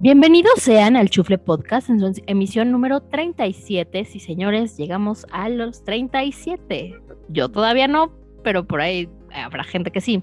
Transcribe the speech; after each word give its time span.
Bienvenidos 0.00 0.52
sean 0.58 0.96
al 0.96 1.10
Chufle 1.10 1.38
Podcast 1.38 1.90
en 1.90 2.00
su 2.00 2.22
emisión 2.26 2.70
número 2.70 3.00
37. 3.00 4.04
Sí, 4.04 4.20
señores, 4.20 4.76
llegamos 4.76 5.26
a 5.32 5.48
los 5.48 5.84
37. 5.84 6.94
Yo 7.28 7.48
todavía 7.48 7.88
no, 7.88 8.12
pero 8.42 8.66
por 8.66 8.80
ahí 8.80 9.08
habrá 9.34 9.64
gente 9.64 9.90
que 9.90 10.00
sí. 10.00 10.22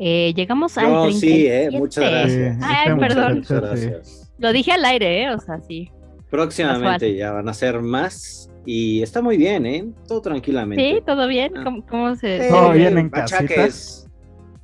Eh, 0.00 0.32
llegamos 0.34 0.76
al 0.78 0.92
No, 0.92 1.02
37. 1.02 1.20
sí, 1.20 1.46
eh, 1.46 1.70
muchas 1.78 2.10
gracias. 2.10 2.58
Ay, 2.62 2.94
muchas 2.94 3.08
perdón. 3.08 3.34
Muchas 3.38 3.60
gracias. 3.60 4.32
Lo 4.38 4.52
dije 4.52 4.72
al 4.72 4.84
aire, 4.84 5.22
¿eh? 5.22 5.30
O 5.34 5.38
sea, 5.38 5.60
sí. 5.60 5.90
Próximamente 6.30 7.14
ya 7.14 7.32
van 7.32 7.48
a 7.48 7.54
ser 7.54 7.80
más 7.80 8.50
y 8.66 9.02
está 9.02 9.22
muy 9.22 9.36
bien, 9.36 9.66
¿eh? 9.66 9.84
Todo 10.08 10.20
tranquilamente. 10.20 10.96
Sí, 10.96 11.02
todo 11.06 11.28
bien. 11.28 11.52
Ah. 11.56 11.64
¿Cómo, 11.64 11.86
cómo 11.86 12.16
se.? 12.16 12.46
Eh, 12.46 12.50
¿Todo 12.50 12.72
bien 12.72 12.98
en 12.98 13.10
achaques, 13.12 14.03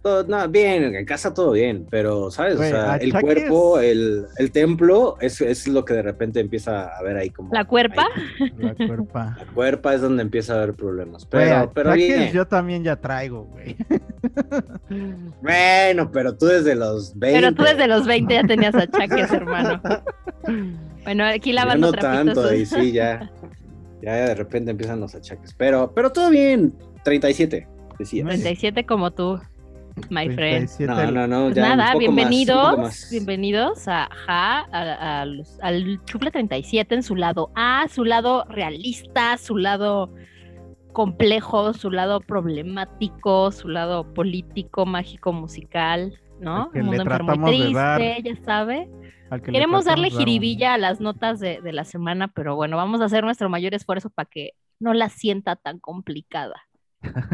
todo- 0.03 0.25
no, 0.25 0.49
bien, 0.49 0.95
en 0.95 1.05
casa 1.05 1.33
todo 1.35 1.53
bien, 1.53 1.87
pero, 1.91 2.31
¿sabes? 2.31 2.57
O 2.57 2.63
sea, 2.63 2.97
el 2.97 3.13
cuerpo, 3.13 3.79
el, 3.81 4.27
el 4.39 4.51
templo, 4.51 5.17
es, 5.21 5.41
es 5.41 5.69
lo 5.69 5.85
que 5.85 5.95
de 5.95 6.03
repente 6.03 6.41
empieza 6.41 6.89
a 6.97 7.03
ver 7.03 7.17
ahí 7.17 7.31
como... 7.31 7.53
¿La 7.53 7.65
cuerpa? 7.65 8.07
ahí. 8.39 8.53
La 8.59 8.75
cuerpa. 8.75 9.37
la 9.39 9.47
cuerpa 9.53 9.95
es 9.95 10.01
donde 10.01 10.23
empieza 10.23 10.55
a 10.55 10.63
haber 10.63 10.75
problemas. 10.75 11.27
Pero, 11.27 11.71
pero 11.75 11.91
achaques 11.91 12.19
bien. 12.19 12.33
yo 12.33 12.47
también 12.47 12.83
ya 12.85 12.97
traigo, 12.97 13.45
güey. 13.45 13.77
Bueno, 15.43 16.11
pero 16.11 16.37
tú 16.37 16.47
desde 16.47 16.75
los 16.75 17.17
20. 17.19 17.41
Pero 17.41 17.55
tú 17.55 17.63
desde 17.63 17.87
los 17.87 18.07
20 18.07 18.35
ya 18.35 18.43
tenías 18.45 18.75
achaques, 18.75 19.31
hermano. 19.33 19.81
Bueno, 21.05 21.25
aquí 21.27 21.51
Yo 21.51 21.57
lavando 21.57 21.87
no 21.89 21.93
trapitos. 21.93 22.35
tanto, 22.35 22.55
y 22.55 22.67
sí, 22.67 22.93
ya. 22.93 23.31
Ya 24.03 24.15
de 24.15 24.35
repente 24.35 24.71
empiezan 24.71 25.01
los 25.01 25.15
achaques. 25.15 25.55
Pero, 25.57 25.93
pero 25.95 26.11
todo 26.11 26.31
bien. 26.31 26.75
37, 27.05 27.67
decía. 27.99 28.25
37 28.25 28.85
como 28.85 29.11
tú, 29.13 29.41
my 30.11 30.29
friend. 30.31 30.69
37 30.69 30.87
No, 30.87 31.11
no, 31.11 31.27
no. 31.27 31.45
Pues 31.47 31.55
ya 31.57 31.63
un 31.63 31.69
nada, 31.79 31.93
poco 31.93 31.93
más, 31.93 31.95
un 31.95 31.99
bienvenidos, 32.17 32.79
más. 32.79 33.09
bienvenidos 33.11 33.89
a, 33.89 34.05
ajá, 34.05 34.67
a- 34.73 35.21
a 35.21 35.25
los- 35.27 35.59
al 35.61 36.01
Chufle 36.05 36.31
37 36.31 36.95
en 36.95 37.03
su 37.03 37.17
lado 37.17 37.51
A, 37.55 37.87
su 37.89 38.05
lado 38.05 38.45
realista, 38.49 39.37
su 39.39 39.57
lado 39.57 40.13
complejo, 40.93 41.73
su 41.73 41.91
lado 41.91 42.21
problemático, 42.21 43.53
su 43.53 43.69
lado 43.69 44.13
político, 44.15 44.87
mágico, 44.87 45.33
musical, 45.33 46.19
¿no? 46.41 46.65
Al 46.65 46.71
que 46.73 46.81
Un 46.81 46.91
le 46.91 46.97
mundo 46.99 47.03
enfermo 47.15 47.49
y 47.51 47.57
triste, 47.59 47.75
dar. 47.75 48.23
ya 48.23 48.37
sabe. 48.45 48.89
Queremos 49.45 49.85
darle 49.85 50.09
dar 50.09 50.13
un- 50.15 50.19
jiribilla 50.19 50.75
a 50.75 50.79
las 50.79 51.01
notas 51.01 51.39
de, 51.39 51.61
de 51.61 51.73
la 51.73 51.85
semana, 51.85 52.29
pero 52.29 52.57
bueno, 52.57 52.77
vamos 52.77 53.01
a 53.01 53.05
hacer 53.05 53.23
nuestro 53.23 53.49
mayor 53.49 53.75
esfuerzo 53.75 54.11
para 54.11 54.29
que 54.29 54.51
no 54.81 54.93
la 54.93 55.09
sienta 55.09 55.55
tan 55.55 55.79
complicada. 55.79 56.55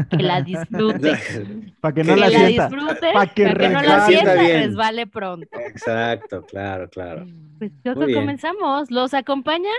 Que 0.09 0.17
la 0.23 0.41
disfrute. 0.43 1.13
Para 1.81 1.93
que 1.93 2.03
no 2.03 2.13
que 2.15 2.19
la 2.19 2.29
la 2.29 2.37
sienta. 2.39 2.67
disfrute, 2.69 3.13
pa' 3.13 3.27
que 3.27 3.43
para 3.43 3.57
que 3.59 3.69
no 3.69 3.81
la 3.81 4.05
sienta, 4.07 4.33
bien. 4.35 4.63
resbale 4.63 5.07
pronto. 5.07 5.59
Exacto, 5.59 6.41
claro, 6.45 6.89
claro. 6.89 7.25
Pues 7.57 7.71
yo 7.83 7.93
creo 7.95 8.07
que 8.07 8.13
comenzamos. 8.13 8.89
Los 8.91 9.13
acompaña 9.13 9.69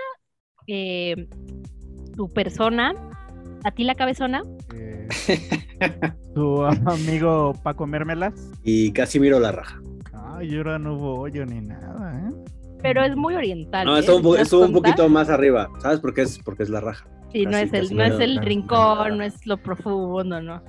eh, 0.66 1.28
tu 2.16 2.28
persona, 2.28 2.92
a 3.64 3.70
ti 3.70 3.84
la 3.84 3.94
cabezona. 3.94 4.42
Eh, 4.74 5.08
tu 6.34 6.64
amigo 6.64 7.54
Paco 7.62 7.86
Mermelas. 7.86 8.34
Y 8.64 8.92
casi 8.92 9.18
miro 9.18 9.40
la 9.40 9.52
raja. 9.52 9.80
Ay, 10.36 10.56
ahora 10.56 10.78
no 10.78 10.94
hubo 10.94 11.20
hoyo 11.20 11.46
ni 11.46 11.60
nada, 11.60 12.12
¿eh? 12.28 12.32
Pero 12.82 13.02
es 13.02 13.16
muy 13.16 13.34
oriental. 13.34 13.86
No, 13.86 13.96
¿eh? 13.96 14.00
estuvo 14.00 14.16
un, 14.18 14.22
¿Te 14.22 14.38
das 14.38 14.42
estuvo 14.42 14.64
un 14.66 14.72
poquito 14.72 15.08
más 15.08 15.30
arriba. 15.30 15.68
¿Sabes 15.80 15.98
por 16.00 16.14
qué 16.14 16.22
es? 16.22 16.38
Porque 16.44 16.62
es 16.62 16.68
la 16.68 16.80
raja. 16.80 17.08
Sí, 17.32 17.44
no 17.44 17.56
es 17.58 17.72
el, 17.74 17.94
no 17.94 18.02
es 18.04 18.18
el 18.20 18.38
rincón, 18.38 19.18
no 19.18 19.24
es 19.24 19.46
lo 19.46 19.58
profundo, 19.58 20.40
¿no? 20.40 20.62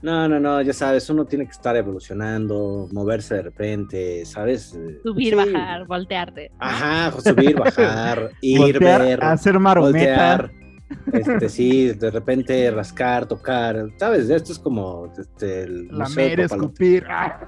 No, 0.00 0.26
no, 0.28 0.40
no, 0.40 0.62
ya 0.62 0.72
sabes, 0.72 1.08
uno 1.10 1.26
tiene 1.26 1.44
que 1.44 1.50
estar 1.52 1.76
evolucionando, 1.76 2.88
moverse 2.92 3.34
de 3.36 3.42
repente, 3.42 4.24
¿sabes? 4.24 4.76
Subir, 5.04 5.30
sí. 5.30 5.52
bajar, 5.52 5.86
voltearte. 5.86 6.50
Ajá, 6.58 7.12
subir, 7.20 7.56
bajar, 7.56 8.30
ir, 8.40 8.58
Voltear, 8.58 9.02
ver, 9.02 9.24
hacer 9.24 9.58
marometa. 9.58 9.98
voltear. 9.98 10.50
Este, 11.12 11.48
sí, 11.48 11.88
de 11.92 12.10
repente 12.10 12.70
rascar, 12.70 13.26
tocar, 13.26 13.86
¿sabes? 13.98 14.28
Esto 14.30 14.52
es 14.52 14.58
como 14.58 15.12
este, 15.18 15.62
el 15.64 15.88
Lamer, 15.88 16.40
escupir. 16.40 17.04
Ah, 17.08 17.46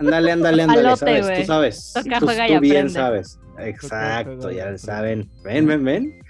Ándale, 0.00 0.32
ándale, 0.32 0.62
ándale, 0.62 0.96
¿sabes? 0.96 1.40
Tú 1.40 1.44
sabes. 1.46 1.92
Toca, 1.94 2.18
tú, 2.20 2.26
juega 2.26 2.46
tú 2.46 2.52
y 2.52 2.58
bien 2.60 2.76
aprende. 2.88 2.92
sabes. 2.92 3.40
Exacto, 3.58 4.50
ya 4.52 4.76
saben. 4.78 5.28
Ven, 5.42 5.66
ven, 5.66 5.84
ven. 5.84 6.20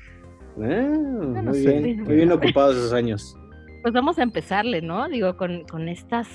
Ah, 0.63 1.43
no 1.43 1.43
muy 1.43 1.63
sé. 1.63 1.79
bien, 1.81 2.03
muy 2.05 2.15
bien 2.17 2.33
ocupados 2.33 2.77
esos 2.77 2.93
años. 2.93 3.37
Pues 3.83 3.95
vamos 3.95 4.19
a 4.19 4.23
empezarle, 4.23 4.83
¿no? 4.83 5.09
Digo, 5.09 5.37
con, 5.37 5.65
con 5.65 5.89
estas. 5.89 6.27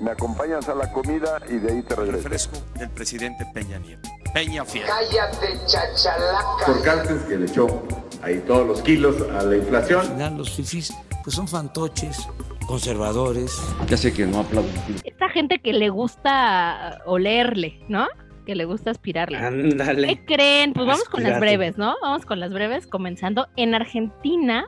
Me 0.00 0.10
acompañas 0.12 0.68
a 0.68 0.74
la 0.74 0.92
comida 0.92 1.40
y 1.50 1.56
de 1.56 1.72
ahí 1.72 1.82
te 1.82 1.96
regreso. 1.96 2.22
Refresco 2.28 2.58
del 2.78 2.90
presidente 2.90 3.44
Peña 3.52 3.78
Nieto. 3.78 4.08
Peña 4.32 4.64
Fiel. 4.64 4.86
Cállate, 4.86 5.58
chachalaca. 5.66 6.66
Por 6.66 6.82
Cárcel 6.82 7.18
que 7.28 7.36
le 7.38 7.46
echó 7.46 7.82
ahí 8.22 8.38
todos 8.46 8.66
los 8.66 8.82
kilos 8.82 9.16
a 9.32 9.42
la 9.42 9.56
inflación. 9.56 10.00
Al 10.00 10.06
final 10.12 10.38
los 10.38 10.50
fifís 10.54 10.94
pues 11.24 11.34
son 11.34 11.48
fantoches, 11.48 12.28
conservadores. 12.66 13.58
Ya 13.88 13.96
sé 13.96 14.12
que 14.12 14.24
no 14.26 14.40
aplaudo. 14.40 14.68
Esta 15.04 15.28
gente 15.30 15.58
que 15.58 15.72
le 15.72 15.88
gusta 15.88 17.00
olerle, 17.06 17.80
¿no? 17.88 18.06
Que 18.48 18.54
le 18.54 18.64
gusta 18.64 18.90
aspirarle. 18.90 19.36
Ándale. 19.36 20.08
¿Qué 20.08 20.24
creen? 20.24 20.72
Pues 20.72 20.86
vamos 20.86 21.04
con 21.10 21.22
las 21.22 21.38
breves, 21.38 21.76
¿no? 21.76 21.96
Vamos 22.00 22.24
con 22.24 22.40
las 22.40 22.50
breves, 22.50 22.86
comenzando. 22.86 23.46
En 23.56 23.74
Argentina 23.74 24.64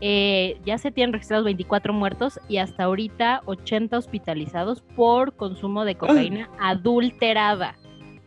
eh, 0.00 0.60
ya 0.64 0.78
se 0.78 0.92
tienen 0.92 1.12
registrados 1.12 1.44
24 1.44 1.92
muertos 1.92 2.38
y 2.48 2.58
hasta 2.58 2.84
ahorita 2.84 3.40
80 3.46 3.98
hospitalizados 3.98 4.82
por 4.94 5.34
consumo 5.34 5.84
de 5.84 5.96
cocaína 5.96 6.48
adulterada. 6.60 7.74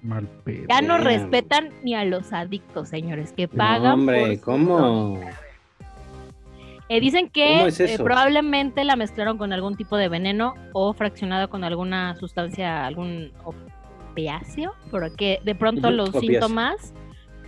Mal 0.01 0.27
pedo. 0.43 0.65
Ya 0.67 0.81
no 0.81 0.97
respetan 0.97 1.69
ni 1.81 1.95
a 1.95 2.03
los 2.03 2.33
adictos, 2.33 2.89
señores, 2.89 3.31
que 3.31 3.47
No, 3.47 3.53
pagan. 3.53 3.91
hombre, 3.93 4.35
por 4.35 4.39
¿cómo? 4.41 5.21
Eh, 6.89 6.99
dicen 6.99 7.29
que 7.29 7.53
¿Cómo 7.55 7.67
es 7.67 7.79
eh, 7.79 7.95
probablemente 8.03 8.83
la 8.83 8.97
mezclaron 8.97 9.37
con 9.37 9.53
algún 9.53 9.77
tipo 9.77 9.95
de 9.95 10.09
veneno 10.09 10.55
o 10.73 10.91
fraccionada 10.91 11.47
con 11.47 11.63
alguna 11.63 12.15
sustancia, 12.15 12.85
algún 12.85 13.31
opiáceo, 14.21 14.73
porque 14.89 15.39
de 15.45 15.53
pronto 15.55 15.91
los 15.91 16.09
opiáceo. 16.09 16.29
síntomas 16.29 16.93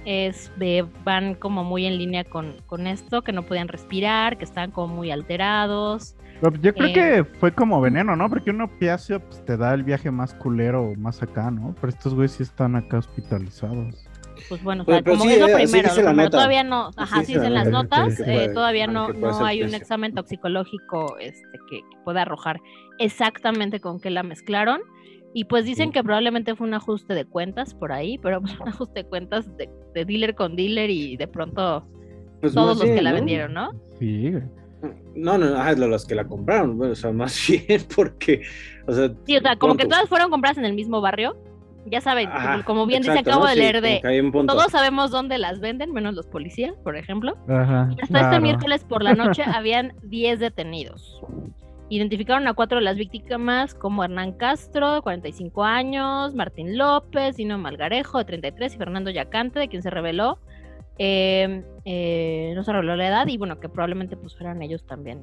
es, 0.06 0.52
de- 0.58 0.86
van 1.04 1.34
como 1.36 1.64
muy 1.64 1.86
en 1.86 1.98
línea 1.98 2.24
con, 2.24 2.56
con 2.68 2.88
esto, 2.88 3.22
que 3.22 3.32
no 3.32 3.44
podían 3.44 3.68
respirar, 3.68 4.38
que 4.38 4.46
estaban 4.46 4.72
como 4.72 4.96
muy 4.96 5.12
alterados. 5.12 6.16
Pero 6.42 6.56
Yo 6.62 6.74
creo 6.74 6.88
Eh, 6.88 6.94
que 6.94 7.24
fue 7.40 7.52
como 7.52 7.82
veneno, 7.82 8.16
¿no? 8.16 8.30
Porque 8.30 8.52
un 8.52 8.62
opiáceo 8.62 9.20
pues, 9.20 9.44
te 9.46 9.58
da 9.58 9.74
el 9.74 9.84
viaje 9.84 10.10
más 10.12 10.34
culero, 10.36 10.94
más 10.98 11.22
acá, 11.22 11.52
¿no? 11.52 11.76
Pero 11.76 11.90
estos 11.90 12.14
güeyes 12.14 12.32
sí 12.34 12.44
están 12.44 12.76
acá 12.76 13.00
hospitalizados. 13.00 13.96
Pues 14.48 14.64
bueno, 14.64 14.84
o 14.84 14.86
Pues, 14.86 14.98
sea, 14.98 15.04
pero 15.04 15.18
como 15.18 15.30
sí, 15.30 15.36
es 15.36 15.40
lo 15.42 15.48
eh, 15.50 15.54
primero, 15.54 15.90
lo 16.14 16.30
todavía 16.30 16.64
no, 16.64 16.92
ajá, 16.96 17.18
Así 17.20 17.26
sí 17.26 17.34
dice 17.34 17.40
dicen 17.40 17.54
la 17.54 17.64
las 17.66 17.70
nota, 17.74 18.04
notas, 18.06 18.20
eh, 18.22 18.50
todavía 18.54 18.88
no, 18.88 19.10
no 19.10 19.46
hay 19.46 19.64
un 19.64 19.74
examen 19.76 20.14
toxicológico 20.14 21.18
este, 21.20 21.44
que, 21.70 21.82
que 21.82 21.98
pueda 22.06 22.22
arrojar 22.22 22.62
exactamente 23.00 23.82
con 23.82 24.00
qué 24.00 24.10
la 24.10 24.24
mezclaron. 24.24 24.80
Y 25.34 25.46
pues 25.46 25.64
dicen 25.66 25.88
Sí. 25.90 25.94
que 25.94 26.04
probablemente 26.04 26.56
fue 26.56 26.68
un 26.68 26.74
ajuste 26.74 27.14
de 27.14 27.26
cuentas 27.26 27.74
por 27.76 27.92
ahí, 27.92 28.18
pero 28.18 28.42
pues, 28.42 28.60
un 28.60 28.68
ajuste 28.68 29.04
de 29.04 29.10
cuentas 29.10 29.56
de, 29.58 29.70
de 29.94 30.06
dealer 30.06 30.34
con 30.36 30.56
dealer 30.56 30.90
y 30.90 31.18
de 31.18 31.28
pronto 31.28 31.86
Pues 32.42 32.54
todos 32.54 32.78
los 32.80 32.86
que 32.90 33.02
la 33.02 33.12
¿no? 33.12 33.16
vendieron, 33.18 33.54
¿no? 33.54 33.72
Sí. 34.00 34.34
No, 35.14 35.38
no, 35.38 35.58
ah, 35.60 35.74
los 35.74 36.06
que 36.06 36.16
la 36.16 36.26
compraron, 36.26 36.78
bueno, 36.78 36.94
o 36.94 36.96
sea, 36.96 37.12
más 37.12 37.38
bien 37.68 37.82
porque, 37.96 38.42
o 38.88 38.94
sea, 38.94 39.12
Sí, 39.26 39.38
o 39.38 39.42
sea, 39.42 39.56
como 39.58 39.76
que 39.76 39.86
todas 39.86 40.08
fueron 40.08 40.32
compradas 40.32 40.58
en 40.58 40.66
el 40.66 40.74
mismo 40.74 41.02
barrio. 41.02 41.36
Ya 41.86 42.02
saben, 42.02 42.30
Ajá, 42.30 42.64
como 42.66 42.86
bien 42.86 43.02
dice, 43.02 43.12
exacto, 43.14 43.32
acabo 43.32 43.44
¿no? 43.46 43.50
de 43.50 43.56
Sí, 43.56 43.60
leer 43.62 43.82
de... 43.82 44.32
Todos 44.48 44.72
sabemos 44.72 45.12
dónde 45.12 45.38
las 45.38 45.60
venden, 45.60 45.92
menos 45.94 46.14
los 46.14 46.28
policías, 46.28 46.76
por 46.84 46.96
ejemplo. 46.98 47.38
Ajá. 47.48 47.90
Hasta 48.02 48.22
este 48.22 48.40
miércoles 48.42 48.84
por 48.84 49.02
la 49.02 49.14
noche 49.14 49.44
habían 49.46 49.94
10 50.04 50.40
detenidos. 50.40 51.22
Identificaron 51.90 52.48
a 52.48 52.54
cuatro 52.54 52.78
de 52.78 52.84
las 52.86 52.98
víctimas 52.98 53.74
como 53.74 54.04
Hernán 54.04 54.34
Castro, 54.34 54.94
de 54.94 55.02
45 55.02 55.64
años, 55.64 56.36
Martín 56.36 56.78
López, 56.78 57.36
Dino 57.36 57.58
Malgarejo, 57.58 58.20
de 58.20 58.26
33, 58.26 58.76
y 58.76 58.78
Fernando 58.78 59.10
Yacante, 59.10 59.60
de 59.60 59.68
quien 59.68 59.82
se 59.82 59.90
reveló. 59.90 60.40
eh, 61.00 61.64
eh, 61.86 62.52
no 62.56 62.64
se 62.64 62.74
reveló 62.74 62.96
la 62.96 63.08
edad 63.08 63.28
y 63.28 63.38
bueno, 63.38 63.60
que 63.60 63.70
probablemente 63.70 64.18
pues 64.18 64.36
fueran 64.36 64.62
ellos 64.62 64.86
también 64.86 65.22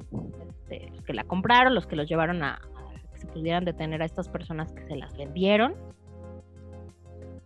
este, 0.49 0.89
los 0.89 1.03
que 1.03 1.13
la 1.13 1.23
compraron, 1.23 1.75
los 1.75 1.85
que 1.85 1.95
los 1.95 2.09
llevaron 2.09 2.43
a, 2.43 2.55
a 2.55 3.11
que 3.13 3.19
se 3.19 3.27
pudieran 3.27 3.63
detener 3.63 4.01
a 4.01 4.05
estas 4.05 4.27
personas 4.27 4.73
que 4.73 4.83
se 4.87 4.95
las 4.95 5.15
vendieron. 5.15 5.75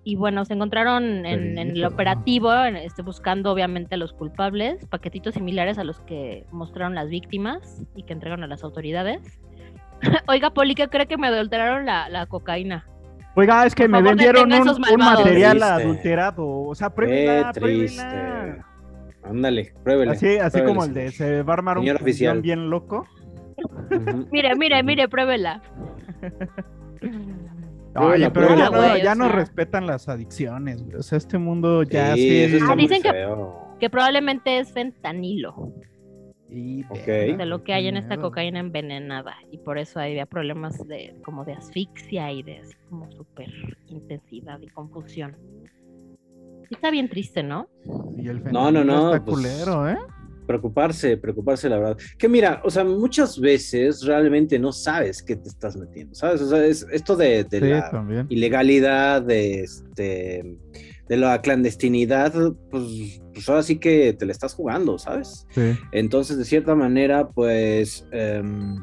Y 0.04 0.16
bueno, 0.16 0.46
se 0.46 0.54
encontraron 0.54 1.26
en, 1.26 1.58
en 1.58 1.70
el 1.72 1.86
operativo, 1.86 2.54
en- 2.54 2.76
este, 2.76 3.02
buscando 3.04 3.52
obviamente 3.52 3.96
a 3.96 3.98
los 3.98 4.14
culpables, 4.14 4.86
paquetitos 4.88 5.34
similares 5.36 5.78
a 5.78 5.84
los 5.84 6.00
que 6.02 6.46
mostraron 6.52 6.96
las 6.96 7.10
víctimas 7.10 7.84
y 7.96 8.04
que 8.04 8.14
entregaron 8.14 8.44
a 8.44 8.48
las 8.48 8.64
autoridades. 8.64 9.40
Oiga, 10.28 10.50
Poli, 10.52 10.74
¿qué 10.76 10.88
cree 10.88 11.06
que 11.06 11.18
me 11.18 11.28
adulteraron 11.28 11.86
la, 11.86 12.10
la 12.10 12.26
cocaína? 12.26 12.88
Oiga, 13.36 13.66
es 13.66 13.76
que 13.76 13.84
Por 13.84 13.92
me 13.92 13.98
favor, 14.00 14.10
vendieron 14.10 14.52
un, 14.52 14.98
material 14.98 15.52
Triste. 15.58 15.72
adulterado. 15.74 16.48
O 16.48 16.76
sea, 16.76 16.90
Qué 16.90 16.96
pruébela, 16.96 17.52
triste. 17.54 18.02
pruébela. 18.04 18.66
Ándale, 19.24 19.74
pruébele. 19.84 20.12
Así, 20.12 20.38
así 20.38 20.62
como 20.64 20.84
el 20.84 20.94
de 20.94 21.12
se 21.12 21.44
va 21.44 21.54
a 21.54 21.58
armar 21.58 21.78
un 21.78 21.84
Señor 21.86 22.02
oficial. 22.02 22.42
bien 22.42 22.70
loco. 22.70 23.08
Mire, 24.32 24.56
mire, 24.56 24.82
mire, 24.84 25.08
pruébela. 25.08 25.62
Oye, 27.96 28.32
pero 28.32 28.56
ya, 28.56 28.70
no, 28.70 28.98
ya 28.98 29.12
o 29.12 29.16
no 29.16 29.30
respetan 29.30 29.86
las 29.88 30.08
adicciones. 30.08 30.84
güey. 30.84 30.96
O 30.98 31.04
sea, 31.04 31.18
este 31.18 31.38
mundo 31.38 31.84
ya 31.84 32.14
Sí, 32.16 32.22
sí. 32.22 32.56
eso 32.56 32.66
Ah, 32.70 32.76
dicen 32.76 33.02
que-. 33.02 33.28
Que 33.80 33.90
probablemente 33.90 34.60
es 34.60 34.72
fentanilo, 34.72 35.74
Y 36.50 36.84
de 36.84 37.46
lo 37.46 37.64
que 37.64 37.74
hay 37.74 37.88
en 37.88 37.98
esta 37.98 38.18
cocaína 38.18 38.60
envenenada. 38.60 39.36
Y 39.52 39.58
por 39.58 39.78
eso 39.78 40.00
había 40.00 40.26
problemas 40.26 40.86
de 40.88 41.16
como 41.24 41.46
de 41.46 41.54
asfixia 41.54 42.32
y 42.32 42.44
de 42.44 42.60
así 42.60 42.76
como 42.90 43.10
súper 43.12 43.50
intensidad 43.88 44.60
y 44.62 44.68
confusión. 44.68 45.36
Está 46.70 46.92
bien 46.92 47.10
triste, 47.10 47.44
¿no? 47.44 47.68
Y 48.18 48.28
el 48.30 48.44
No, 48.52 48.72
no, 48.72 48.80
fentanilo 48.80 48.84
no, 48.86 49.14
Está 49.14 49.26
pues, 49.26 49.36
culero, 49.38 49.90
¿eh? 49.90 49.98
Preocuparse, 50.48 51.18
preocuparse, 51.18 51.70
la 51.70 51.78
verdad. 51.80 51.98
Que 52.18 52.28
mira, 52.28 52.62
o 52.64 52.70
sea, 52.70 52.84
muchas 52.84 53.40
veces 53.40 54.04
realmente 54.04 54.58
no 54.60 54.72
sabes 54.72 55.22
qué 55.24 55.36
te 55.36 55.48
estás 55.50 55.78
metiendo, 55.78 56.14
¿sabes? 56.16 56.42
O 56.42 56.50
sea, 56.50 56.66
es 56.66 56.86
esto 56.92 57.16
de, 57.16 57.44
de 57.46 57.60
Sí, 57.60 57.66
la 57.68 57.90
también. 57.92 58.26
ilegalidad, 58.30 59.22
de 59.22 59.62
este 59.62 60.58
de 61.10 61.18
la 61.18 61.42
clandestinidad, 61.42 62.32
pues, 62.70 63.22
pues 63.34 63.50
ahora 63.50 63.64
sí 63.64 63.80
que 63.80 64.14
te 64.14 64.26
la 64.26 64.32
estás 64.32 64.54
jugando, 64.54 64.98
¿sabes? 64.98 65.46
Sí. 65.50 65.74
Entonces, 65.92 66.38
de 66.38 66.46
cierta 66.46 66.74
manera, 66.74 67.28
pues, 67.28 68.08
em, 68.12 68.78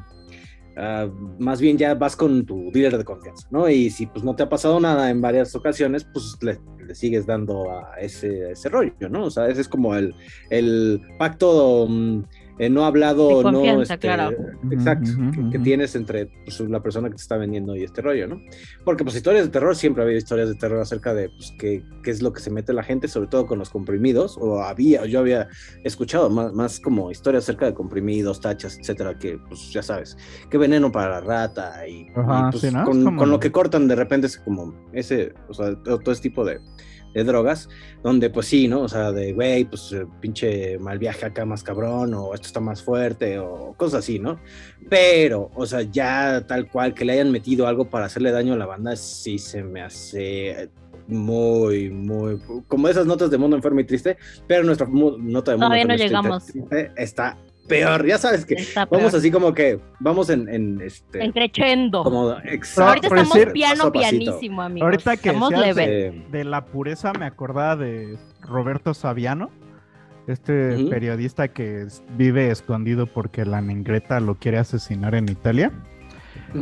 ah, 0.78 1.08
más 1.38 1.60
bien 1.60 1.76
ya 1.76 1.94
vas 1.94 2.16
con 2.16 2.46
tu 2.46 2.70
dealer 2.72 2.96
de 2.96 3.04
confianza, 3.04 3.46
¿no? 3.50 3.68
Y 3.68 3.90
si 3.90 4.06
pues 4.06 4.24
no 4.24 4.34
te 4.34 4.42
ha 4.42 4.48
pasado 4.48 4.80
nada 4.80 5.10
en 5.10 5.20
varias 5.20 5.54
ocasiones, 5.54 6.06
pues 6.12 6.36
le, 6.40 6.58
sigues 6.94 7.26
dando 7.26 7.70
a 7.70 8.00
ese, 8.00 8.52
ese 8.52 8.68
rollo, 8.70 9.08
¿no? 9.10 9.24
O 9.24 9.30
sea, 9.30 9.48
ese 9.48 9.60
es 9.60 9.68
como 9.68 9.94
el, 9.94 10.14
el 10.48 11.02
pacto 11.18 11.86
mm, 11.88 12.22
eh, 12.58 12.68
no 12.68 12.84
hablado, 12.84 13.42
De 13.42 13.52
no... 13.52 13.82
este, 13.82 13.98
claro. 13.98 14.30
Exacto, 14.70 15.10
que, 15.50 15.58
tienes 15.58 15.94
entre 15.94 16.26
pues, 16.44 16.60
la 16.60 16.82
persona 16.82 17.08
que 17.08 17.16
te 17.16 17.22
está 17.22 17.36
vendiendo 17.36 17.76
y 17.76 17.84
este 17.84 18.02
rollo, 18.02 18.26
¿no? 18.26 18.40
Porque 18.84 19.04
pues 19.04 19.16
historias 19.16 19.44
de 19.44 19.50
terror, 19.50 19.76
siempre 19.76 20.02
ha 20.02 20.04
habido 20.04 20.18
historias 20.18 20.48
de 20.48 20.54
terror 20.56 20.80
acerca 20.80 21.14
de 21.14 21.28
pues, 21.30 21.54
qué, 21.58 21.82
qué 22.02 22.10
es 22.10 22.22
lo 22.22 22.32
que 22.32 22.40
se 22.40 22.50
mete 22.50 22.72
la 22.72 22.82
gente, 22.82 23.08
sobre 23.08 23.28
todo 23.28 23.46
con 23.46 23.58
los 23.58 23.70
comprimidos, 23.70 24.36
o 24.40 24.62
había, 24.62 25.06
yo 25.06 25.20
había 25.20 25.48
escuchado 25.84 26.30
más, 26.30 26.52
más 26.52 26.80
como 26.80 27.10
historias 27.10 27.44
acerca 27.44 27.66
de 27.66 27.74
comprimidos, 27.74 28.40
tachas, 28.40 28.78
etcétera, 28.78 29.18
que 29.18 29.38
pues 29.48 29.72
ya 29.72 29.82
sabes, 29.82 30.16
qué 30.50 30.58
veneno 30.58 30.90
para 30.90 31.10
la 31.10 31.20
rata 31.20 31.86
y, 31.86 32.06
Ajá, 32.14 32.48
y, 32.48 32.50
pues, 32.50 32.62
sí, 32.62 32.70
¿no? 32.72 32.80
Es 32.82 32.88
con, 32.88 33.04
como- 33.04 33.18
con 33.18 33.30
lo 33.30 33.40
que 33.40 33.52
cortan 33.52 33.88
de 33.88 33.94
repente 33.94 34.26
es 34.26 34.38
como 34.38 34.74
ese, 34.92 35.32
o 35.48 35.54
sea, 35.54 35.74
todo, 35.82 35.98
todo 35.98 36.12
ese 36.12 36.22
tipo 36.22 36.44
de, 36.44 36.60
de 37.14 37.24
drogas, 37.24 37.68
donde 38.02 38.30
pues 38.30 38.46
sí, 38.46 38.68
¿no? 38.68 38.82
O 38.82 38.88
sea, 38.88 39.12
de, 39.12 39.32
güey, 39.32 39.64
pues 39.64 39.92
eh, 39.92 40.06
pinche 40.20 40.78
mal 40.78 40.98
viaje 40.98 41.26
acá 41.26 41.44
más 41.44 41.62
cabrón, 41.62 42.14
o 42.14 42.34
esto 42.34 42.46
está 42.46 42.60
más 42.60 42.82
fuerte, 42.82 43.38
o 43.38 43.74
cosas 43.76 44.00
así, 44.00 44.18
¿no? 44.18 44.40
Pero, 44.88 45.50
o 45.54 45.66
sea, 45.66 45.82
ya 45.82 46.44
tal 46.46 46.70
cual 46.70 46.94
que 46.94 47.04
le 47.04 47.14
hayan 47.14 47.30
metido 47.30 47.66
algo 47.66 47.88
para 47.88 48.06
hacerle 48.06 48.30
daño 48.30 48.54
a 48.54 48.56
la 48.56 48.66
banda, 48.66 48.96
sí 48.96 49.38
se 49.38 49.62
me 49.62 49.82
hace 49.82 50.70
muy, 51.06 51.90
muy, 51.90 52.38
como 52.68 52.88
esas 52.88 53.06
notas 53.06 53.30
de 53.30 53.38
Mundo 53.38 53.56
Enfermo 53.56 53.80
y 53.80 53.84
Triste, 53.84 54.16
pero 54.46 54.62
nuestra 54.62 54.86
nota 54.86 55.52
de 55.52 55.56
Mundo 55.56 55.68
Todavía 55.68 55.84
no 55.84 55.92
Enfermo 55.92 55.94
y 55.94 55.96
llegamos. 55.96 56.46
Triste 56.46 56.92
está 56.96 57.38
peor, 57.68 58.06
ya 58.06 58.18
sabes 58.18 58.44
que 58.44 58.54
Está 58.54 58.86
vamos 58.86 59.10
peor. 59.10 59.18
así 59.20 59.30
como 59.30 59.52
que, 59.54 59.78
vamos 60.00 60.30
en, 60.30 60.48
en 60.48 60.80
este... 60.80 61.22
En 61.24 61.32
crescendo. 61.32 62.02
Como, 62.02 62.32
exacto. 62.44 62.88
Ahorita 62.88 63.06
estamos 63.08 63.34
decir- 63.34 63.52
piano 63.52 63.92
pianísimo, 63.92 64.62
amigos. 64.62 64.84
Ahorita 64.86 65.16
que 65.16 65.28
estamos. 65.28 65.52
Eh, 65.76 66.24
De 66.30 66.44
la 66.44 66.64
pureza 66.64 67.12
me 67.12 67.26
acordaba 67.26 67.76
de 67.76 68.18
Roberto 68.40 68.94
Saviano, 68.94 69.50
este 70.26 70.86
periodista 70.90 71.48
que 71.48 71.86
vive 72.16 72.50
escondido 72.50 73.06
porque 73.06 73.44
la 73.44 73.60
negreta 73.60 74.18
lo 74.20 74.34
quiere 74.34 74.58
asesinar 74.58 75.14
en 75.14 75.28
Italia. 75.28 75.70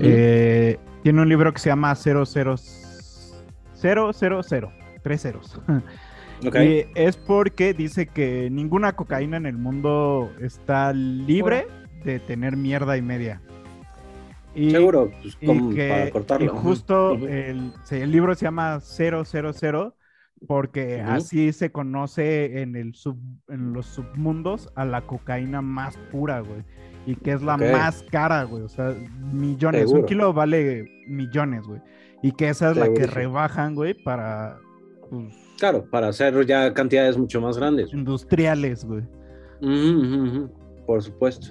Eh, 0.00 0.78
tiene 1.02 1.22
un 1.22 1.28
libro 1.28 1.52
que 1.52 1.58
se 1.60 1.68
llama 1.70 1.94
00 1.94 2.26
000, 2.26 4.12
tres 5.02 5.22
ceros. 5.22 5.60
Y 6.42 6.86
es 6.94 7.16
porque 7.16 7.72
dice 7.72 8.06
que 8.06 8.48
ninguna 8.50 8.94
cocaína 8.94 9.36
en 9.36 9.46
el 9.46 9.56
mundo 9.56 10.30
está 10.40 10.92
libre 10.92 11.66
de 12.04 12.20
tener 12.20 12.56
mierda 12.56 12.96
y 12.96 13.02
media. 13.02 13.40
Y, 14.54 14.70
Seguro, 14.70 15.10
pues, 15.22 15.36
y 15.40 15.74
que 15.74 15.88
para 15.88 16.10
cortarlo. 16.10 16.46
y 16.46 16.48
justo 16.48 17.12
el, 17.12 17.72
el 17.90 18.10
libro 18.10 18.34
se 18.34 18.46
llama 18.46 18.80
000 18.80 19.24
porque 20.46 21.02
Ujú. 21.02 21.12
así 21.12 21.52
se 21.52 21.70
conoce 21.72 22.62
en, 22.62 22.76
el 22.76 22.94
sub, 22.94 23.18
en 23.48 23.72
los 23.72 23.86
submundos 23.86 24.70
a 24.74 24.84
la 24.84 25.02
cocaína 25.02 25.62
más 25.62 25.96
pura, 26.10 26.40
güey. 26.40 26.62
Y 27.06 27.16
que 27.16 27.32
es 27.32 27.42
la 27.42 27.56
más 27.56 28.02
cara, 28.10 28.44
güey. 28.44 28.62
O 28.62 28.68
sea, 28.68 28.94
millones. 29.32 29.86
Un 29.92 30.04
kilo 30.06 30.32
vale 30.32 30.86
millones, 31.06 31.62
güey. 31.62 31.80
Y 32.22 32.32
que 32.32 32.48
esa 32.48 32.72
es 32.72 32.76
la 32.76 32.92
que 32.92 33.06
rebajan, 33.06 33.74
güey, 33.74 33.94
para 33.94 34.58
pues, 35.08 35.34
Claro, 35.58 35.84
para 35.90 36.08
hacer 36.08 36.44
ya 36.46 36.72
cantidades 36.74 37.16
mucho 37.16 37.40
más 37.40 37.56
grandes. 37.56 37.92
industriales, 37.92 38.84
güey. 38.84 39.02
Ujú, 39.60 40.00
ujú, 40.00 40.24
ujú, 40.28 40.50
Por 40.86 41.02
supuesto. 41.02 41.48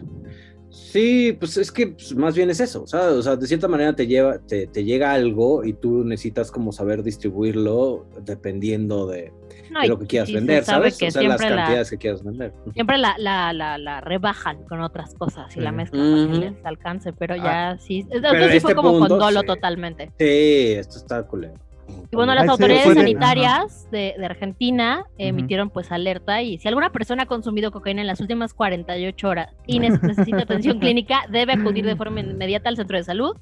Sí, 0.69 1.35
pues 1.39 1.55
es 1.55 1.71
que 1.71 1.87
pues, 1.87 2.13
más 2.15 2.35
bien 2.35 2.49
es 2.49 2.59
eso, 2.59 2.85
¿sabes? 2.85 3.13
O 3.15 3.21
sea, 3.21 3.35
de 3.37 3.47
cierta 3.47 3.67
manera 3.67 3.95
te 3.95 4.07
lleva, 4.07 4.39
te, 4.39 4.67
te 4.67 4.83
llega 4.83 5.13
algo 5.13 5.63
y 5.63 5.71
tú 5.73 6.03
necesitas 6.03 6.51
como 6.51 6.73
saber 6.73 7.01
distribuirlo 7.01 8.05
dependiendo 8.25 9.07
de, 9.07 9.31
No, 9.71 9.81
de 9.81 9.87
lo 9.87 9.97
que 9.99 10.05
quieras 10.05 10.31
vender, 10.33 10.65
sabe 10.65 10.91
¿sabes? 10.91 10.97
que 10.97 11.07
O 11.07 11.11
sea, 11.11 11.21
las 11.23 11.37
siempre 11.39 11.49
la- 11.55 11.61
cantidades 11.63 11.89
que 11.91 11.97
quieras 11.97 12.23
vender. 12.23 12.53
Siempre 12.73 12.97
la, 12.97 13.15
la, 13.17 13.53
la, 13.53 13.77
la 13.77 14.01
rebajan 14.01 14.65
con 14.65 14.81
otras 14.81 15.13
cosas 15.15 15.55
y 15.55 15.61
la 15.61 15.71
mezclan 15.71 16.11
para 16.11 16.23
Ujú. 16.23 16.31
que 16.33 16.39
les 16.51 16.65
alcance, 16.65 17.13
pero 17.13 17.35
Ah, 17.35 17.73
ya 17.73 17.77
sí. 17.79 17.99
Esto 18.09 18.27
pero 18.31 18.45
sí 18.49 18.57
este 18.57 18.59
fue 18.59 18.75
como 18.75 18.91
punto, 18.91 19.07
con 19.07 19.19
dolo 19.19 19.39
sí. 19.41 19.45
totalmente. 19.47 20.11
Sí, 20.19 20.73
esto 20.77 20.97
está 20.97 21.23
culero. 21.25 21.53
Y 22.11 22.15
bueno, 22.15 22.33
las 22.33 22.47
autoridades 22.47 22.85
pueden- 22.85 22.99
sanitarias 23.01 23.89
de, 23.91 24.15
de 24.17 24.25
Argentina 24.25 25.05
emitieron 25.17 25.69
pues 25.69 25.91
alerta 25.91 26.41
y 26.41 26.57
si 26.57 26.67
alguna 26.67 26.91
persona 26.91 27.24
ha 27.24 27.25
consumido 27.25 27.71
cocaína 27.71 28.01
en 28.01 28.07
las 28.07 28.21
últimas 28.21 28.53
48 28.53 29.27
horas 29.27 29.50
y 29.67 29.79
ne- 29.79 29.89
necesita 30.01 30.43
atención 30.43 30.79
clínica, 30.79 31.21
debe 31.29 31.53
acudir 31.53 31.86
de 31.86 31.95
forma 31.95 32.21
inmediata 32.21 32.69
al 32.69 32.77
centro 32.77 32.98
de 32.98 33.03
salud 33.03 33.36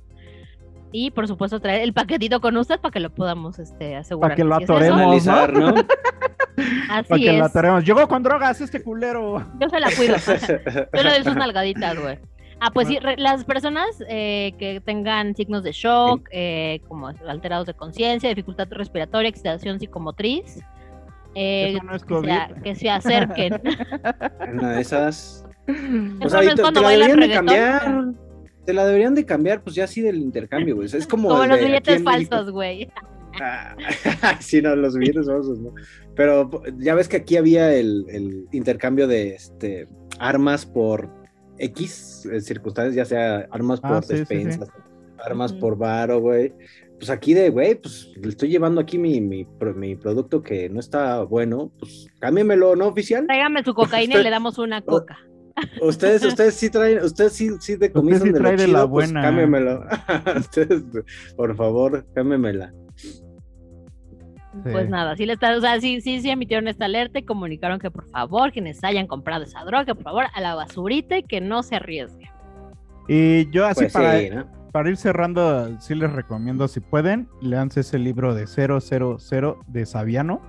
y 0.91 1.11
por 1.11 1.27
supuesto 1.27 1.59
traer 1.59 1.81
el 1.81 1.93
paquetito 1.93 2.39
con 2.41 2.55
usted 2.57 2.79
para 2.79 2.91
que 2.91 2.99
lo 2.99 3.09
podamos 3.09 3.59
este, 3.59 3.95
asegurar. 3.95 4.31
Para 4.31 4.35
que 4.35 4.43
lo 4.43 4.57
sí 4.57 4.63
es 4.63 4.69
atoremos. 4.69 4.99
Analizar, 5.01 5.53
¿no? 5.53 5.67
Así 6.89 7.09
Para 7.09 7.19
que 7.19 7.29
es. 7.33 7.39
la 7.39 7.45
atoremos. 7.45 7.83
Llegó 7.83 8.07
con 8.07 8.21
drogas 8.21 8.61
este 8.61 8.81
culero. 8.83 9.43
Yo 9.59 9.69
se 9.69 9.79
la 9.79 9.89
cuido. 9.95 10.15
Yo 10.93 11.03
le 11.03 11.09
doy 11.09 11.23
sus 11.23 11.35
nalgaditas, 11.35 11.99
güey. 11.99 12.19
Ah, 12.65 12.71
pues 12.73 12.87
sí, 12.87 12.97
re- 12.97 13.17
las 13.17 13.43
personas 13.43 13.87
eh, 14.07 14.53
que 14.57 14.79
tengan 14.79 15.35
signos 15.35 15.63
de 15.63 15.73
shock, 15.73 16.29
eh, 16.31 16.79
como 16.87 17.07
alterados 17.07 17.67
de 17.67 17.73
conciencia, 17.73 18.29
dificultad 18.29 18.67
respiratoria, 18.71 19.27
excitación 19.27 19.79
psicomotriz, 19.79 20.61
eh, 21.35 21.73
Eso 21.75 21.83
no 21.83 21.95
es 21.95 22.03
que, 22.63 22.75
se, 22.75 22.85
que 22.85 22.89
acerquen. 22.89 23.61
Una 24.53 24.71
de 24.73 24.81
esas. 24.81 25.45
O 25.67 26.25
Eso 26.25 26.29
sea, 26.29 26.55
te, 26.55 26.61
cuando 26.61 26.81
te 26.81 26.85
la 26.85 26.89
deberían 26.89 27.19
de 27.19 27.29
cambiar. 27.31 28.05
Te 28.65 28.73
la 28.73 28.85
deberían 28.85 29.15
de 29.15 29.25
cambiar, 29.25 29.61
pues 29.61 29.75
ya 29.75 29.83
así 29.85 30.01
del 30.01 30.17
intercambio, 30.17 30.75
güey. 30.75 30.85
O 30.85 30.89
sea, 30.89 30.99
es 30.99 31.07
como. 31.07 31.29
Como 31.29 31.45
los 31.45 31.59
billetes 31.59 32.03
falsos, 32.03 32.51
güey. 32.51 32.89
Ah, 33.41 33.75
sí, 34.39 34.61
no, 34.61 34.75
los 34.75 34.95
billetes 34.95 35.25
falsos, 35.25 35.59
¿no? 35.59 35.73
Pero 36.15 36.49
ya 36.77 36.95
ves 36.95 37.09
que 37.09 37.17
aquí 37.17 37.35
había 37.35 37.73
el, 37.73 38.05
el 38.09 38.45
intercambio 38.51 39.07
de 39.07 39.29
este, 39.33 39.87
armas 40.19 40.65
por 40.65 41.22
X 41.63 42.25
eh, 42.31 42.41
circunstancias, 42.41 42.95
ya 42.95 43.05
sea 43.05 43.47
armas 43.51 43.79
Ah, 43.83 43.89
por 43.89 44.03
sí, 44.03 44.09
sí, 44.09 44.13
sí. 44.13 44.19
despensas, 44.19 44.69
armas 45.19 45.53
por 45.53 45.77
varo, 45.77 46.19
güey. 46.19 46.53
Pues 46.97 47.09
aquí 47.09 47.33
de, 47.33 47.49
güey, 47.49 47.75
pues 47.75 48.11
le 48.15 48.29
estoy 48.29 48.49
llevando 48.49 48.79
aquí 48.79 48.97
mi, 48.97 49.19
mi, 49.19 49.45
mi 49.75 49.95
producto 49.95 50.41
que 50.41 50.69
no 50.69 50.79
está 50.79 51.23
bueno, 51.23 51.71
pues 51.79 52.07
cámbiamelo, 52.19 52.75
¿no, 52.75 52.87
oficial? 52.87 53.25
Tráigame 53.25 53.63
su 53.63 53.73
cocaína 53.73 54.19
y 54.19 54.23
le 54.23 54.29
damos 54.29 54.57
una 54.57 54.81
coca. 54.85 55.17
Ustedes, 55.81 56.23
ustedes 56.25 56.55
sí 56.55 56.69
traen, 56.69 57.03
ustedes 57.03 57.33
sí, 57.33 57.49
sí 57.59 57.75
decomisan 57.75 58.23
sí 58.23 58.31
de 58.31 58.39
lo 58.39 58.51
de 58.51 58.67
la 58.67 58.79
pues 58.87 58.89
buena. 59.11 59.21
cámbiamelo. 59.21 59.83
ustedes, 60.39 60.83
por 61.35 61.55
favor, 61.55 62.05
cámbiamela. 62.15 62.73
Pues 64.61 64.87
nada, 64.87 65.15
sí 65.15 65.25
le 65.25 65.33
está, 65.33 65.57
o 65.57 65.61
sea, 65.61 65.81
sí, 65.81 65.99
sí, 66.01 66.21
sí 66.21 66.29
emitieron 66.29 66.67
esta 66.67 66.85
alerta 66.85 67.17
y 67.17 67.23
comunicaron 67.23 67.79
que 67.79 67.89
por 67.89 68.07
favor, 68.09 68.51
quienes 68.51 68.83
hayan 68.83 69.07
comprado 69.07 69.43
esa 69.43 69.63
droga, 69.63 69.95
por 69.95 70.03
favor, 70.03 70.25
a 70.33 70.41
la 70.41 70.53
basurita 70.53 71.17
y 71.17 71.23
que 71.23 71.41
no 71.41 71.63
se 71.63 71.75
arriesgue. 71.77 72.29
Y 73.07 73.49
yo 73.49 73.65
así 73.65 73.81
Pues 73.81 73.93
para, 73.93 74.19
sí, 74.19 74.29
¿no? 74.29 74.45
para 74.71 74.89
ir 74.89 74.97
cerrando, 74.97 75.79
sí 75.81 75.95
les 75.95 76.11
recomiendo, 76.11 76.67
si 76.67 76.79
pueden, 76.79 77.27
leanse 77.41 77.79
ese 77.81 77.97
libro 77.97 78.35
de 78.35 78.45
000 78.45 78.77
de 79.67 79.85
Saviano. 79.85 80.41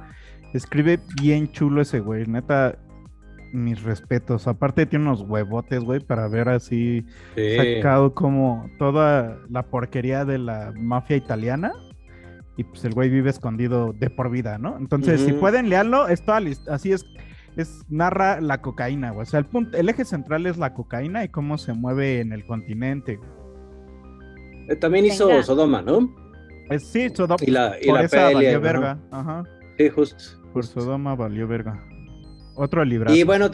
Escribe 0.52 1.00
bien 1.20 1.50
chulo 1.50 1.80
ese 1.80 2.00
güey, 2.00 2.26
neta, 2.26 2.78
mis 3.52 3.82
respetos. 3.82 4.46
Aparte 4.46 4.84
tiene 4.86 5.06
unos 5.06 5.22
huevotes, 5.22 5.82
güey, 5.82 6.00
para 6.00 6.28
ver 6.28 6.48
así 6.48 7.04
Sí. 7.34 7.56
sacado 7.56 8.14
como 8.14 8.68
toda 8.78 9.38
la 9.48 9.62
porquería 9.64 10.24
de 10.24 10.38
la 10.38 10.72
mafia 10.76 11.16
italiana. 11.16 11.72
Y 12.56 12.64
pues 12.64 12.84
el 12.84 12.94
güey 12.94 13.10
vive 13.10 13.30
escondido 13.30 13.92
de 13.92 14.10
por 14.10 14.30
vida, 14.30 14.58
¿no? 14.58 14.76
Entonces, 14.78 15.20
si 15.22 15.32
pueden 15.32 15.68
leerlo, 15.68 16.06
es 16.08 16.24
toda 16.24 16.40
así 16.68 16.92
es, 16.92 17.04
es 17.56 17.84
narra 17.88 18.40
la 18.40 18.60
cocaína, 18.62 19.10
güey. 19.10 19.22
O 19.22 19.26
sea, 19.26 19.40
el 19.40 19.46
punto, 19.46 19.76
el 19.76 19.88
eje 19.88 20.04
central 20.04 20.46
es 20.46 20.56
la 20.56 20.72
cocaína 20.72 21.24
y 21.24 21.28
cómo 21.28 21.58
se 21.58 21.72
mueve 21.72 22.20
en 22.20 22.32
el 22.32 22.44
continente. 22.46 23.18
Eh, 24.68 24.76
También 24.76 25.06
hizo 25.06 25.26
Venga. 25.26 25.42
Sodoma, 25.42 25.82
¿no? 25.82 26.14
Es, 26.70 26.86
sí, 26.86 27.08
Sodoma. 27.12 27.36
Y 27.42 27.50
la, 27.50 27.76
y 27.80 27.86
por 27.86 27.94
la 27.96 28.02
esa 28.04 28.28
peli. 28.28 28.34
valió 28.34 28.60
verga. 28.60 28.98
Ajá. 29.10 29.44
Sí, 29.76 29.88
justo. 29.88 30.24
Por 30.52 30.64
Sodoma 30.64 31.14
valió 31.16 31.48
verga. 31.48 31.82
Otro 32.54 32.84
librazo. 32.84 33.16
Y 33.16 33.24
bueno, 33.24 33.50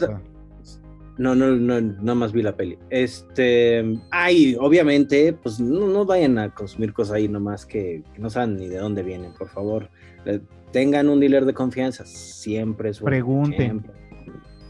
No, 1.21 1.35
no, 1.35 1.47
no, 1.51 1.79
nada 1.79 2.15
más 2.15 2.31
vi 2.31 2.41
la 2.41 2.55
peli. 2.55 2.79
Este, 2.89 3.83
ay, 4.09 4.57
obviamente, 4.59 5.33
pues 5.33 5.59
no, 5.59 5.85
no 5.85 6.03
vayan 6.03 6.39
a 6.39 6.49
consumir 6.49 6.93
cosas 6.93 7.13
ahí 7.17 7.27
nomás 7.27 7.65
que, 7.67 8.01
que 8.13 8.19
no 8.19 8.31
saben 8.31 8.55
ni 8.55 8.67
de 8.67 8.77
dónde 8.77 9.03
vienen, 9.03 9.31
por 9.33 9.47
favor. 9.47 9.87
Eh, 10.25 10.39
tengan 10.71 11.09
un 11.09 11.19
dealer 11.19 11.45
de 11.45 11.53
confianza, 11.53 12.05
siempre 12.07 12.89
es 12.89 12.99
bueno, 12.99 13.11
Pregunten. 13.15 13.55
siempre. 13.57 13.91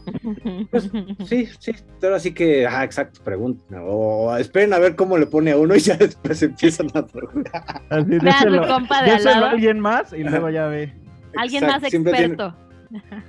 Pues, 0.70 0.90
sí, 1.26 1.48
sí, 1.60 1.72
pero 2.00 2.16
así 2.16 2.32
que, 2.34 2.66
ah, 2.66 2.82
exacto, 2.84 3.20
pregunten. 3.22 3.78
O, 3.86 4.36
esperen 4.36 4.72
a 4.74 4.78
ver 4.80 4.96
cómo 4.96 5.16
le 5.16 5.26
pone 5.26 5.52
a 5.52 5.56
uno 5.56 5.74
y 5.76 5.78
ya 5.80 5.96
después 5.98 6.42
empiezan 6.42 6.88
a 6.94 7.06
preguntar. 7.06 7.62
Así, 7.88 8.10
déselo- 8.18 8.66
compa 8.66 9.04
de 9.04 9.12
déselo 9.12 9.46
a 9.46 9.50
alguien 9.52 9.78
más 9.80 10.12
y 10.12 10.24
luego 10.24 10.50
ya 10.50 10.66
ve. 10.66 10.92
Alguien 11.36 11.62
Exacto, 11.64 11.80
más 11.82 11.90
tiene- 11.90 12.10
experto. 12.10 12.54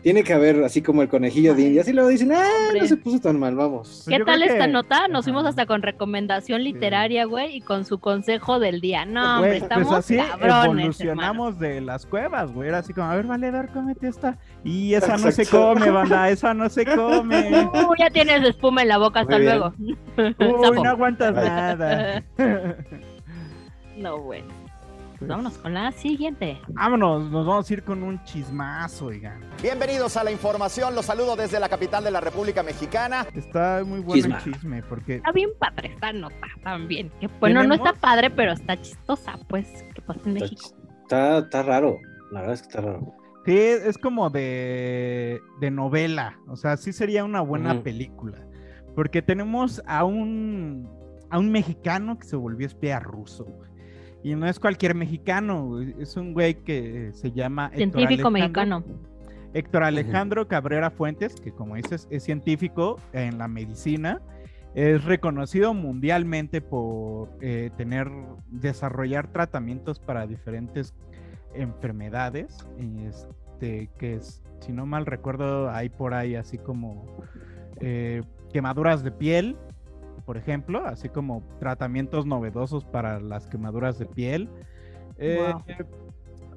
Tiene, 0.01 0.24
que 0.24 0.34
haber 0.34 0.63
así 0.63 0.82
como 0.82 1.01
el 1.01 1.10
conejillo 1.10 1.53
de 1.55 1.63
Indias 1.63 1.88
y 1.88 1.93
luego 1.93 2.10
dicen, 2.10 2.32
ah, 2.34 2.48
no 2.79 2.86
se 2.88 2.98
puso 2.98 3.20
tan 3.20 3.39
mal, 3.39 3.55
vamos. 3.55 4.05
¿Qué 4.08 4.17
yo 4.20 4.25
tal 4.25 4.43
esta 4.43 4.65
que- 4.65 4.72
nota? 4.72 5.08
Nos 5.08 5.24
fuimos 5.25 5.46
hasta 5.46 5.65
con 5.65 5.82
recomendación 5.82 6.63
literaria, 6.63 7.25
güey, 7.25 7.55
y 7.58 7.62
con 7.62 7.86
su 7.86 8.00
consejo 8.00 8.60
del 8.60 8.82
día. 8.82 9.05
No, 9.05 9.39
Güey, 9.39 9.51
hombre, 9.51 9.58
estamos 9.58 9.88
pues 9.88 10.00
así 10.00 10.17
cabrones, 10.17 10.65
evolucionamos 11.01 11.60
de 11.60 11.82
las 11.82 12.05
cuevas, 12.05 12.51
güey. 12.51 12.70
Era 12.70 12.79
así 12.79 12.93
como, 12.93 13.08
a 13.08 13.15
ver, 13.15 13.25
valedor, 13.25 13.70
cómete 13.70 14.08
esta. 14.08 14.38
Y 14.63 14.93
esa 14.93 15.17
no 15.17 15.32
se 15.32 15.46
come, 15.46 15.89
banda, 15.89 16.29
esa 16.29 16.53
no 16.53 16.70
se 16.70 16.86
come. 16.96 17.65
Uh, 17.74 17.93
ya 17.98 18.10
tienes 18.10 18.43
espuma 18.43 18.82
en 18.82 18.88
la 18.89 18.98
boca, 18.98 19.22
hasta 19.22 19.39
luego. 19.39 19.74
Uy, 20.17 20.82
no 20.84 20.89
aguantas 20.89 21.34
nada. 21.34 22.24
No, 23.96 24.17
bueno. 24.17 24.48
Pues 25.24 25.30
vámonos 25.30 25.58
con 25.58 25.74
la 25.74 25.89
siguiente. 25.94 26.60
Vámonos, 26.68 27.32
nos 27.32 27.46
vamos 27.48 27.70
a 27.70 27.74
ir 27.74 27.84
con 27.84 28.03
un 28.03 28.22
chismazo, 28.25 29.06
oigan. 29.06 29.39
Bienvenidos 29.62 30.18
a 30.18 30.24
la 30.25 30.32
información. 30.32 30.94
Los 30.96 31.06
saludo 31.06 31.38
desde 31.38 31.62
la 31.62 31.70
capital 31.70 32.03
de 32.03 32.12
la 32.12 32.20
República 32.20 32.62
Mexicana. 32.62 33.25
Está 33.34 33.84
muy 33.86 34.01
bueno 34.01 34.22
Chisma. 34.22 34.38
el 34.39 34.44
chisme, 34.44 34.84
porque 34.84 35.15
Está 35.15 35.32
bien 35.32 35.51
padre 35.58 35.94
esta 35.94 36.12
nota 36.12 36.46
también. 36.62 37.10
Que 37.22 37.30
bueno, 37.39 37.63
no 37.63 37.74
está 37.74 37.94
padre, 37.94 38.32
pero 38.32 38.51
está 38.51 38.75
chistosa, 38.82 39.39
pues, 39.48 39.86
que 39.96 40.01
pasa 40.01 40.20
en 40.25 40.34
México. 40.34 40.75
está, 41.03 41.38
está 41.38 41.63
raro, 41.63 42.00
la 42.30 42.42
verdad 42.42 42.56
es 42.56 42.62
que 42.63 42.68
está 42.68 42.82
raro. 42.82 43.13
sí, 43.46 43.58
es 43.58 43.98
como 43.98 44.30
de, 44.30 45.39
de 45.62 45.72
novela. 45.72 46.38
O 46.50 46.58
sea, 46.58 46.75
sí 46.75 46.92
sería 46.92 47.24
una 47.24 47.39
buena 47.39 47.82
película. 47.82 48.46
Porque 48.94 49.22
tenemos 49.22 49.82
a 49.88 50.03
un, 50.03 50.89
a 51.30 51.39
un 51.39 51.50
mexicano 51.50 52.20
que 52.20 52.27
se 52.27 52.36
volvió 52.36 52.68
espía 52.68 53.00
ruso. 53.00 53.46
güey. 53.46 53.73
Y 54.24 54.36
no 54.36 54.48
es 54.48 54.60
cualquier 54.60 54.96
mexicano, 54.96 55.80
es 55.82 56.15
un 56.15 56.34
güey 56.34 56.56
que 56.63 57.12
se 57.13 57.32
llama 57.32 57.65
Héctor 57.74 57.77
Científico 58.00 58.27
Alejandro- 58.30 58.80
mexicano. 58.80 58.84
Héctor 59.53 59.84
Alejandro 59.84 60.48
Cabrera 60.48 60.89
Fuentes, 60.89 61.36
que 61.36 61.51
como 61.51 61.75
dices 61.75 62.08
es 62.10 62.24
científico 62.24 63.00
en 63.12 63.38
la 63.38 63.48
medicina, 63.48 64.20
es 64.74 65.03
reconocido 65.03 65.75
mundialmente 65.75 66.60
por 66.62 67.30
eh, 67.42 67.70
tener, 67.77 68.10
desarrollar 68.50 69.27
tratamientos 69.27 70.00
para 70.00 70.25
diferentes 70.25 70.96
enfermedades, 71.53 72.65
este, 73.08 73.89
que 74.00 74.15
es, 74.15 74.42
si 74.62 74.72
no 74.72 74.86
mal 74.88 75.06
recuerdo, 75.06 75.70
hay 75.70 75.89
por 75.89 76.15
ahí 76.15 76.34
así 76.36 76.58
como 76.58 77.06
eh, 77.80 78.24
quemaduras 78.51 79.03
de 79.03 79.12
piel, 79.12 79.56
por 80.25 80.38
ejemplo, 80.38 80.86
así 80.86 81.10
como 81.10 81.44
tratamientos 81.60 82.25
novedosos 82.25 82.86
para 82.86 83.20
las 83.20 83.48
quemaduras 83.48 83.98
de 84.00 84.06
piel. 84.06 84.50
Eh, 85.18 85.38
Wow. 85.53 85.63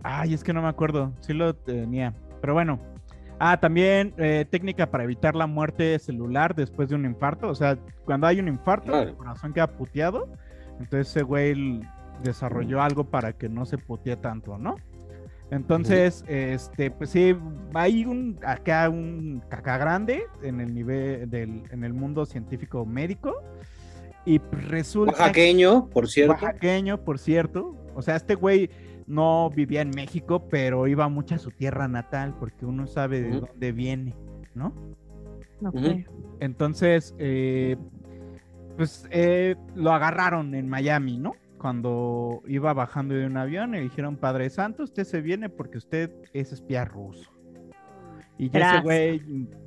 Ay, 0.02 0.34
es 0.34 0.44
que 0.44 0.52
no 0.52 0.62
me 0.62 0.68
acuerdo, 0.68 1.12
sí 1.20 1.32
lo 1.32 1.54
tenía, 1.54 2.14
pero 2.40 2.54
bueno. 2.54 2.78
Ah, 3.38 3.58
también 3.60 4.14
eh, 4.16 4.46
técnica 4.48 4.90
para 4.90 5.04
evitar 5.04 5.34
la 5.34 5.46
muerte 5.46 5.98
celular 5.98 6.54
después 6.54 6.88
de 6.88 6.94
un 6.94 7.04
infarto. 7.04 7.48
O 7.48 7.54
sea, 7.54 7.76
cuando 8.06 8.26
hay 8.26 8.38
un 8.40 8.48
infarto, 8.48 8.86
Claro. 8.92 9.10
el 9.10 9.16
corazón 9.16 9.52
queda 9.52 9.66
puteado. 9.66 10.28
Entonces 10.80 11.08
ese 11.08 11.22
güey 11.22 11.80
desarrolló 12.22 12.80
algo 12.80 13.04
para 13.04 13.32
que 13.34 13.48
no 13.50 13.66
se 13.66 13.76
putee 13.78 14.16
tanto, 14.16 14.56
¿no? 14.58 14.76
Entonces, 15.50 16.24
este, 16.26 16.90
pues 16.90 17.10
sí, 17.10 17.36
hay 17.74 18.04
un 18.04 18.38
acá 18.44 18.88
un 18.88 19.42
caca 19.48 19.78
grande 19.78 20.24
en 20.42 20.60
el 20.60 20.74
nivel 20.74 21.30
del, 21.30 21.62
en 21.70 21.84
el 21.84 21.92
mundo 21.92 22.26
científico 22.26 22.84
médico. 22.84 23.34
Y 24.24 24.38
resulta 24.50 25.12
que- 25.12 25.20
Oaxaqueño, 25.20 25.88
por 25.90 26.08
cierto. 26.08 26.32
Oaxaqueño, 26.32 27.04
por 27.04 27.18
cierto. 27.20 27.76
O 27.94 28.02
sea, 28.02 28.16
este 28.16 28.34
güey 28.34 28.70
no 29.06 29.48
vivía 29.50 29.82
en 29.82 29.90
México, 29.90 30.48
pero 30.50 30.88
iba 30.88 31.08
mucho 31.08 31.36
a 31.36 31.38
su 31.38 31.52
tierra 31.52 31.86
natal 31.86 32.34
porque 32.40 32.66
uno 32.66 32.88
sabe 32.88 33.20
de 33.22 33.40
dónde 33.40 33.70
viene, 33.70 34.16
¿no? 34.54 34.74
Ok. 35.64 35.74
Ujú. 35.76 36.04
Entonces, 36.40 37.14
eh, 37.18 37.76
pues 38.76 39.06
eh, 39.10 39.54
lo 39.76 39.92
agarraron 39.92 40.56
en 40.56 40.68
Miami, 40.68 41.18
¿no? 41.18 41.34
Cuando 41.58 42.42
iba 42.46 42.72
bajando 42.72 43.14
de 43.14 43.26
un 43.26 43.36
avión 43.36 43.74
y 43.74 43.78
le 43.78 43.82
dijeron, 43.84 44.16
Padre 44.16 44.50
Santo, 44.50 44.82
usted 44.82 45.04
se 45.04 45.20
viene 45.20 45.48
porque 45.48 45.78
usted 45.78 46.12
es 46.32 46.52
espía 46.52 46.84
ruso. 46.84 47.30
Y 48.38 48.50
ya 48.50 48.74
ese 48.74 48.82
güey 48.82 49.20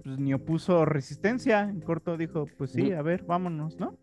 pues, 0.04 0.20
ni 0.20 0.34
opuso 0.34 0.86
resistencia, 0.86 1.62
en 1.62 1.82
corto 1.82 2.18
dijo, 2.18 2.46
pues 2.58 2.72
sí, 2.72 2.92
a 2.92 3.02
ver, 3.02 3.24
vámonos, 3.24 3.80
¿no? 3.80 3.98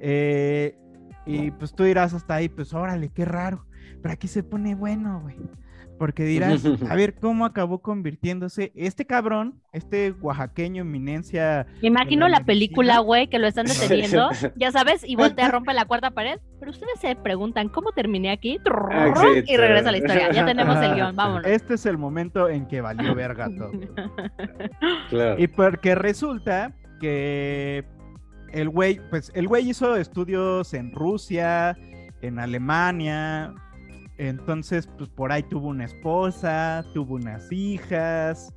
Eh, 0.00 0.76
y 1.24 1.50
pues 1.52 1.74
tú 1.74 1.84
dirás 1.84 2.14
hasta 2.14 2.34
ahí, 2.34 2.48
pues 2.48 2.74
órale, 2.74 3.10
qué 3.10 3.24
raro. 3.24 3.66
Pero 4.02 4.12
aquí 4.12 4.28
se 4.28 4.42
pone 4.42 4.74
bueno, 4.74 5.20
güey. 5.22 5.36
Porque 5.98 6.24
dirás, 6.24 6.64
a 6.88 6.94
ver 6.94 7.14
cómo 7.16 7.44
acabó 7.44 7.80
convirtiéndose 7.80 8.72
este 8.74 9.04
cabrón, 9.06 9.60
este 9.72 10.12
oaxaqueño 10.12 10.82
eminencia. 10.82 11.66
Me 11.82 11.88
imagino 11.88 12.28
la 12.28 12.44
película, 12.44 13.00
güey, 13.00 13.28
que 13.28 13.38
lo 13.38 13.46
están 13.46 13.66
deteniendo, 13.66 14.30
ya 14.56 14.70
sabes, 14.70 15.02
y 15.04 15.16
voltea, 15.16 15.50
rompe 15.50 15.74
la 15.74 15.84
cuarta 15.86 16.12
pared. 16.12 16.38
Pero 16.60 16.70
ustedes 16.70 17.00
se 17.00 17.14
preguntan, 17.16 17.68
¿cómo 17.68 17.92
terminé 17.92 18.30
aquí? 18.30 18.58
Y 19.46 19.56
regresa 19.56 19.88
a 19.88 19.92
la 19.92 19.98
historia. 19.98 20.32
Ya 20.32 20.44
tenemos 20.46 20.76
el 20.82 20.94
guion, 20.94 21.16
vámonos. 21.16 21.46
Este 21.46 21.74
es 21.74 21.86
el 21.86 21.98
momento 21.98 22.48
en 22.48 22.66
que 22.66 22.80
valió 22.80 23.14
verga 23.14 23.48
todo. 23.56 23.70
Claro. 25.08 25.36
Y 25.38 25.46
porque 25.48 25.94
resulta 25.94 26.74
que 27.00 27.84
el 28.52 28.68
güey, 28.68 29.00
pues 29.10 29.30
el 29.34 29.48
güey 29.48 29.68
hizo 29.68 29.96
estudios 29.96 30.74
en 30.74 30.92
Rusia, 30.92 31.76
en 32.22 32.38
Alemania. 32.38 33.54
Entonces, 34.18 34.88
pues 34.98 35.08
por 35.08 35.30
ahí 35.30 35.44
tuvo 35.44 35.68
una 35.68 35.84
esposa, 35.84 36.84
tuvo 36.92 37.14
unas 37.14 37.50
hijas. 37.52 38.52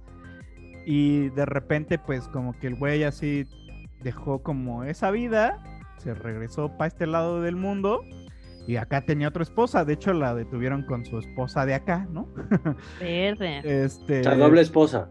Y 0.86 1.30
de 1.30 1.46
repente, 1.46 2.00
pues 2.00 2.28
como 2.30 2.58
que 2.60 2.68
el 2.68 2.76
güey 2.76 3.04
así 3.04 3.46
dejó 4.02 4.42
como 4.42 4.84
esa 4.84 5.12
vida, 5.12 5.62
se 5.98 6.16
regresó 6.16 6.76
para 6.78 6.88
este 6.88 7.06
lado 7.06 7.42
del 7.42 7.56
mundo. 7.56 8.02
Y 8.68 8.76
acá 8.76 9.02
tenía 9.02 9.28
otra 9.28 9.44
esposa, 9.44 9.86
de 9.86 9.94
hecho 9.94 10.14
la 10.14 10.36
detuvieron 10.36 10.84
con 10.84 11.06
su 11.06 11.20
esposa 11.20 11.66
de 11.66 11.76
acá, 11.76 12.08
¿no? 12.12 12.28
Verde. 13.00 13.62
Este. 13.64 14.22
O 14.22 14.24
sea, 14.24 14.36
doble 14.36 14.62
esposa. 14.62 15.10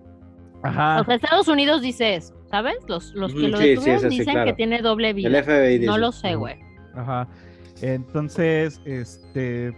Ajá. 0.63 1.01
O 1.01 1.05
sea, 1.05 1.15
Estados 1.15 1.49
Unidos 1.49 1.83
dice 1.83 2.17
eso, 2.17 2.35
¿sabes? 2.51 2.77
Los, 2.87 3.13
los 3.15 3.33
que 3.33 3.39
Ujú, 3.39 3.49
lo 3.49 3.57
sí, 3.59 3.63
sí, 3.63 3.69
detuvieron 3.71 4.01
sí, 4.03 4.09
dicen 4.09 4.35
claro. 4.35 4.51
que 4.51 4.53
tiene 4.55 4.83
doble 4.83 5.13
vida. 5.13 5.29
El 5.29 5.45
FBI 5.45 5.79
dice. 5.79 5.87
no 5.87 5.99
lo 5.99 6.13
sé, 6.13 6.35
güey. 6.35 6.59
Ajá. 6.95 7.29
Entonces, 7.83 8.81
este 8.85 9.73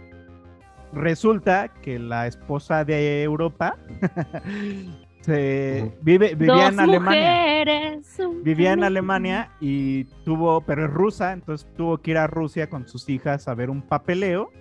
resulta 0.93 1.69
que 1.81 1.99
la 1.99 2.27
esposa 2.27 2.85
de 2.85 3.23
Europa 3.23 3.77
se 5.21 5.91
vive, 6.01 6.35
vivía 6.35 6.67
en 6.67 6.79
Alemania. 6.79 7.99
Vivía 8.43 8.73
en. 8.73 8.83
Alemania 8.83 9.51
y 9.59 10.05
tuvo, 10.25 10.61
pero 10.61 10.85
es 10.85 10.91
rusa, 10.91 11.31
entonces 11.33 11.67
tuvo 11.75 11.97
que 11.99 12.11
ir 12.11 12.17
a 12.17 12.27
Rusia 12.27 12.69
con 12.69 12.87
sus 12.87 13.07
hijas 13.09 13.47
a 13.47 13.55
ver 13.55 13.69
un 13.69 13.81
papeleo. 13.81 14.51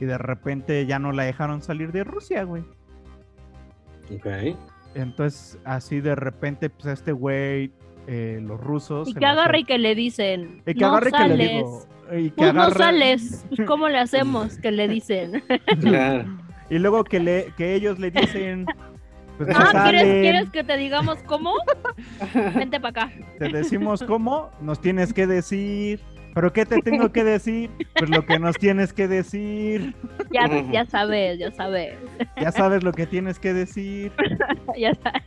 Y 0.00 0.06
de 0.06 0.18
repente 0.18 0.84
ya 0.86 0.98
no 0.98 1.12
la 1.12 1.22
dejaron 1.22 1.62
salir 1.62 1.92
de 1.92 2.04
Rusia, 2.04 2.42
güey. 2.44 2.64
Ok. 4.10 4.56
Entonces, 4.94 5.58
así 5.64 6.00
de 6.00 6.14
repente, 6.14 6.68
pues 6.68 6.86
este 6.86 7.12
güey 7.12 7.72
eh, 8.06 8.38
los 8.42 8.60
rusos. 8.60 9.08
Y 9.08 9.14
que 9.14 9.26
agarre 9.26 9.60
y 9.60 9.64
que 9.64 9.78
le 9.78 9.94
dicen. 9.94 10.62
y 10.66 10.74
que 10.74 10.80
no 10.80 10.86
agarre 10.88 11.08
y 11.08 11.12
que 11.12 11.18
sales. 11.18 11.38
le 11.38 11.48
digo. 11.54 11.86
Y 12.12 12.24
que 12.30 12.36
Pues 12.36 12.54
no 12.54 12.62
agarre- 12.62 12.78
sales. 12.78 13.44
Pues, 13.48 13.60
¿Cómo 13.68 13.88
le 13.88 13.98
hacemos? 13.98 14.58
Que 14.58 14.70
le 14.72 14.88
dicen. 14.88 15.42
Claro. 15.80 16.24
Y 16.70 16.78
luego 16.78 17.04
que, 17.04 17.20
le, 17.20 17.52
que 17.56 17.74
ellos 17.74 17.98
le 17.98 18.10
dicen. 18.10 18.66
Pues 19.36 19.48
no 19.48 19.54
Ah, 19.58 19.88
¿quieres, 19.90 20.04
¿quieres 20.22 20.50
que 20.50 20.62
te 20.64 20.76
digamos 20.76 21.18
cómo? 21.24 21.54
Vente 22.54 22.78
para 22.80 23.04
acá. 23.06 23.12
Te 23.38 23.48
decimos 23.48 24.02
cómo, 24.04 24.50
nos 24.60 24.80
tienes 24.80 25.12
que 25.12 25.26
decir. 25.26 26.00
¿Pero 26.34 26.52
qué 26.52 26.66
te 26.66 26.80
tengo 26.80 27.10
que 27.12 27.22
decir? 27.22 27.70
Pues 27.96 28.10
lo 28.10 28.26
que 28.26 28.38
nos 28.40 28.56
tienes 28.58 28.92
que 28.92 29.06
decir. 29.06 29.94
Ya, 30.32 30.48
ya 30.72 30.84
sabes, 30.84 31.38
ya 31.38 31.52
sabes. 31.52 31.94
Ya 32.40 32.50
sabes 32.50 32.82
lo 32.82 32.92
que 32.92 33.06
tienes 33.06 33.38
que 33.38 33.54
decir. 33.54 34.10
ya 34.78 34.92
sabes. 34.94 35.22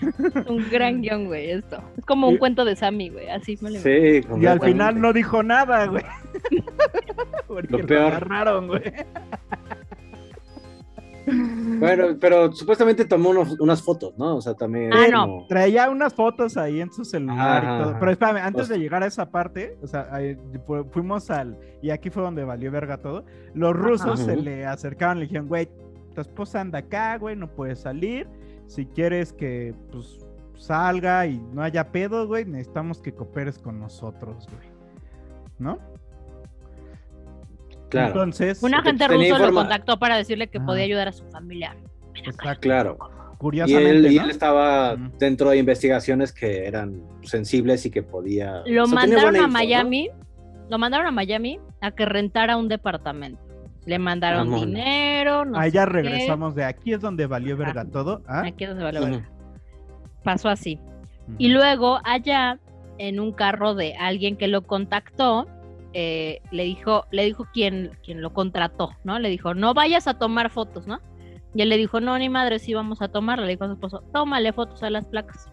Un 0.48 0.68
gran 0.70 1.00
guion, 1.02 1.26
güey, 1.26 1.50
esto. 1.50 1.78
Es 1.96 2.04
como 2.04 2.28
un 2.28 2.36
cuento 2.38 2.64
de 2.64 2.76
Sammy, 2.76 3.08
güey. 3.10 3.28
Así 3.30 3.58
me 3.60 3.70
lo 3.70 3.78
Sí, 3.80 4.20
Y 4.40 4.46
al 4.46 4.60
final 4.60 5.00
no 5.00 5.12
dijo 5.12 5.42
nada, 5.42 5.86
güey. 5.86 6.04
Porque 7.46 7.68
Lo 7.72 7.78
lo 7.78 7.86
peor. 7.86 8.02
agarraron, 8.12 8.66
güey. 8.68 8.82
Bueno, 11.80 12.16
pero 12.20 12.52
supuestamente 12.52 13.04
tomó 13.04 13.30
unos- 13.30 13.58
unas 13.58 13.82
fotos, 13.82 14.16
¿no? 14.16 14.36
O 14.36 14.40
sea, 14.40 14.54
también. 14.54 14.92
Ah, 14.94 15.06
no. 15.10 15.20
como- 15.26 15.46
Traía 15.48 15.90
unas 15.90 16.14
fotos 16.14 16.56
ahí 16.56 16.80
en 16.80 16.92
su 16.92 17.04
celular 17.04 17.64
y 17.64 17.66
Ajá, 17.66 17.78
todo. 17.78 17.90
ajá. 17.90 17.98
Pero 17.98 18.12
espérame, 18.12 18.36
antes 18.36 18.52
Pues- 18.52 18.68
de 18.68 18.78
llegar 18.78 19.02
a 19.02 19.06
esa 19.06 19.28
parte, 19.30 19.76
o 19.82 19.88
sea, 19.88 20.06
ahí 20.12 20.36
fu- 20.64 20.84
fuimos 20.92 21.28
al. 21.30 21.58
Y 21.82 21.90
aquí 21.90 22.10
fue 22.10 22.22
donde 22.22 22.44
valió 22.44 22.70
verga 22.70 22.98
todo. 22.98 23.24
Los 23.54 23.74
rusos 23.74 24.20
se 24.20 24.34
Ujú. 24.34 24.42
le 24.42 24.66
acercaron, 24.66 25.18
le 25.18 25.24
dijeron, 25.24 25.48
güey, 25.48 25.68
tu 26.14 26.20
esposa 26.20 26.60
anda 26.60 26.78
acá, 26.78 27.18
güey, 27.18 27.34
no 27.34 27.48
puede 27.48 27.74
salir. 27.74 28.28
Si 28.66 28.86
quieres 28.86 29.32
que, 29.32 29.74
pues, 29.92 30.26
salga 30.54 31.26
y 31.26 31.38
no 31.38 31.62
haya 31.62 31.92
pedo, 31.92 32.26
güey, 32.26 32.44
necesitamos 32.44 33.00
que 33.00 33.12
cooperes 33.12 33.58
con 33.58 33.78
nosotros, 33.78 34.46
güey. 34.46 34.68
¿No? 35.58 35.78
Claro. 37.88 38.08
Entonces, 38.08 38.62
Un 38.62 38.74
agente 38.74 39.06
ruso 39.06 39.38
lo 39.38 39.52
contactó 39.52 39.98
para 39.98 40.16
decirle 40.16 40.48
que 40.48 40.60
podía 40.60 40.84
ayudar 40.84 41.08
a 41.08 41.12
su 41.12 41.24
familia. 41.30 41.76
exacto, 42.14 42.60
Claro. 42.60 42.98
Y 43.32 43.38
curiosamente, 43.38 43.90
él, 43.90 44.12
y 44.12 44.18
él 44.18 44.30
estaba 44.30 44.96
dentro 45.18 45.50
de 45.50 45.58
investigaciones 45.58 46.32
que 46.32 46.66
eran 46.66 47.02
sensibles 47.22 47.84
y 47.86 47.90
que 47.90 48.02
podía. 48.02 48.62
Lo 48.66 48.84
o 48.84 48.86
sea, 48.86 49.00
tenía 49.02 49.16
mandaron 49.16 49.36
a. 49.36 49.46
Miami. 49.46 50.10
Lo 50.68 50.78
mandaron 50.78 51.06
a 51.06 51.10
Miami 51.12 51.60
a 51.80 51.92
que 51.92 52.06
rentara 52.06 52.56
un 52.56 52.68
departamento. 52.68 53.45
Le 53.86 53.98
mandaron 53.98 54.52
dinero. 54.54 55.44
No 55.44 55.58
Ahí 55.58 55.70
sé 55.70 55.76
ya 55.76 55.86
qué. 55.86 55.92
regresamos 55.92 56.54
de 56.54 56.64
aquí 56.64 56.92
es 56.92 57.00
donde 57.00 57.26
valió 57.26 57.56
verga 57.56 57.84
todo. 57.84 58.22
¿ah? 58.26 58.42
Aquí 58.44 58.64
es 58.64 58.70
donde 58.70 58.84
Ujú. 58.84 59.04
verga. 59.10 59.30
Pasó 60.22 60.48
así. 60.48 60.78
Y 61.38 61.48
luego 61.48 62.00
allá, 62.04 62.58
en 62.98 63.20
un 63.20 63.32
carro 63.32 63.74
de 63.74 63.94
alguien 63.94 64.36
que 64.36 64.48
lo 64.48 64.62
contactó, 64.62 65.46
eh, 65.92 66.40
le 66.50 66.64
dijo, 66.64 67.06
le 67.10 67.24
dijo 67.24 67.46
quien, 67.52 67.92
quien 68.04 68.20
lo 68.20 68.32
contrató, 68.32 68.90
¿no? 69.04 69.18
Le 69.18 69.28
dijo, 69.28 69.54
no 69.54 69.72
vayas 69.72 70.06
a 70.08 70.14
tomar 70.14 70.50
fotos, 70.50 70.86
¿no? 70.86 71.00
Y 71.54 71.62
él 71.62 71.68
le 71.70 71.78
dijo, 71.78 72.00
no, 72.00 72.18
ni 72.18 72.28
madre, 72.28 72.58
sí 72.58 72.74
vamos 72.74 73.00
a 73.02 73.08
tomarla. 73.08 73.46
Le 73.46 73.52
dijo 73.52 73.64
a 73.64 73.68
su 73.68 73.72
esposo, 73.74 74.02
tómale 74.12 74.52
fotos 74.52 74.82
a 74.82 74.90
las 74.90 75.06
placas. 75.06 75.50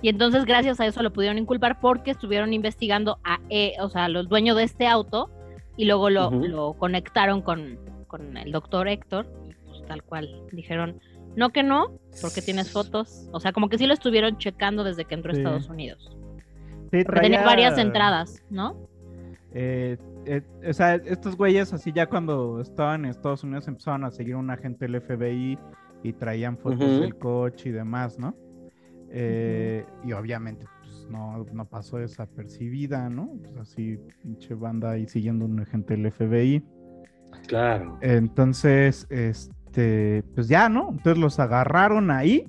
Y 0.00 0.08
entonces, 0.08 0.44
gracias 0.46 0.80
a 0.80 0.86
eso, 0.86 1.02
lo 1.02 1.12
pudieron 1.12 1.38
inculpar 1.38 1.80
porque 1.80 2.12
estuvieron 2.12 2.52
investigando 2.52 3.18
a, 3.24 3.40
eh, 3.50 3.74
o 3.80 3.88
sea, 3.88 4.04
a 4.04 4.08
los 4.08 4.28
dueños 4.28 4.56
de 4.56 4.62
este 4.64 4.86
auto 4.86 5.30
y 5.76 5.84
luego 5.86 6.10
lo, 6.10 6.30
lo 6.30 6.74
conectaron 6.74 7.42
con, 7.42 7.78
con 8.06 8.36
el 8.36 8.52
doctor 8.52 8.88
Héctor. 8.88 9.26
Y 9.48 9.54
pues 9.66 9.84
tal 9.86 10.02
cual, 10.02 10.28
dijeron, 10.52 11.00
no 11.36 11.50
que 11.50 11.62
no, 11.62 11.98
porque 12.22 12.42
tienes 12.42 12.70
fotos. 12.70 13.28
O 13.32 13.40
sea, 13.40 13.52
como 13.52 13.68
que 13.68 13.78
sí 13.78 13.86
lo 13.86 13.94
estuvieron 13.94 14.38
checando 14.38 14.84
desde 14.84 15.04
que 15.04 15.14
entró 15.14 15.32
a. 15.32 15.36
Estados 15.36 15.68
Unidos. 15.68 16.16
Sí, 16.92 17.02
Porque 17.04 17.20
tenía 17.22 17.40
traía- 17.42 17.44
varias 17.44 17.78
entradas, 17.78 18.42
¿no? 18.50 18.76
Eh, 19.52 19.96
eh, 20.26 20.42
o 20.68 20.72
sea, 20.72 20.94
estos 20.96 21.36
güeyes 21.36 21.72
así 21.72 21.92
ya 21.92 22.06
cuando 22.06 22.60
estaban 22.60 23.04
en 23.04 23.10
Estados 23.10 23.42
Unidos 23.44 23.66
empezaron 23.68 24.04
a 24.04 24.10
seguir 24.10 24.36
un 24.36 24.50
agente 24.50 24.86
del 24.86 25.00
FBI 25.00 25.58
y 26.02 26.12
traían 26.12 26.56
fotos 26.58 27.00
del 27.00 27.16
coche 27.16 27.68
y 27.68 27.72
demás, 27.72 28.18
¿no? 28.18 28.34
Eh, 29.10 29.84
Y 30.04 30.12
obviamente 30.12 30.66
pues, 31.04 31.10
no, 31.12 31.44
no 31.52 31.64
pasó 31.66 31.98
desapercibida, 31.98 33.08
¿no? 33.10 33.30
Pues 33.42 33.56
así, 33.56 33.98
pinche 34.22 34.54
banda 34.54 34.92
ahí 34.92 35.06
siguiendo 35.06 35.44
un 35.44 35.60
agente 35.60 35.96
del 35.96 36.10
FBI. 36.12 36.62
Claro. 37.46 37.98
Entonces, 38.00 39.06
este, 39.10 40.22
pues 40.34 40.48
ya, 40.48 40.68
¿no? 40.68 40.88
Entonces 40.90 41.18
los 41.18 41.38
agarraron 41.40 42.10
ahí 42.10 42.48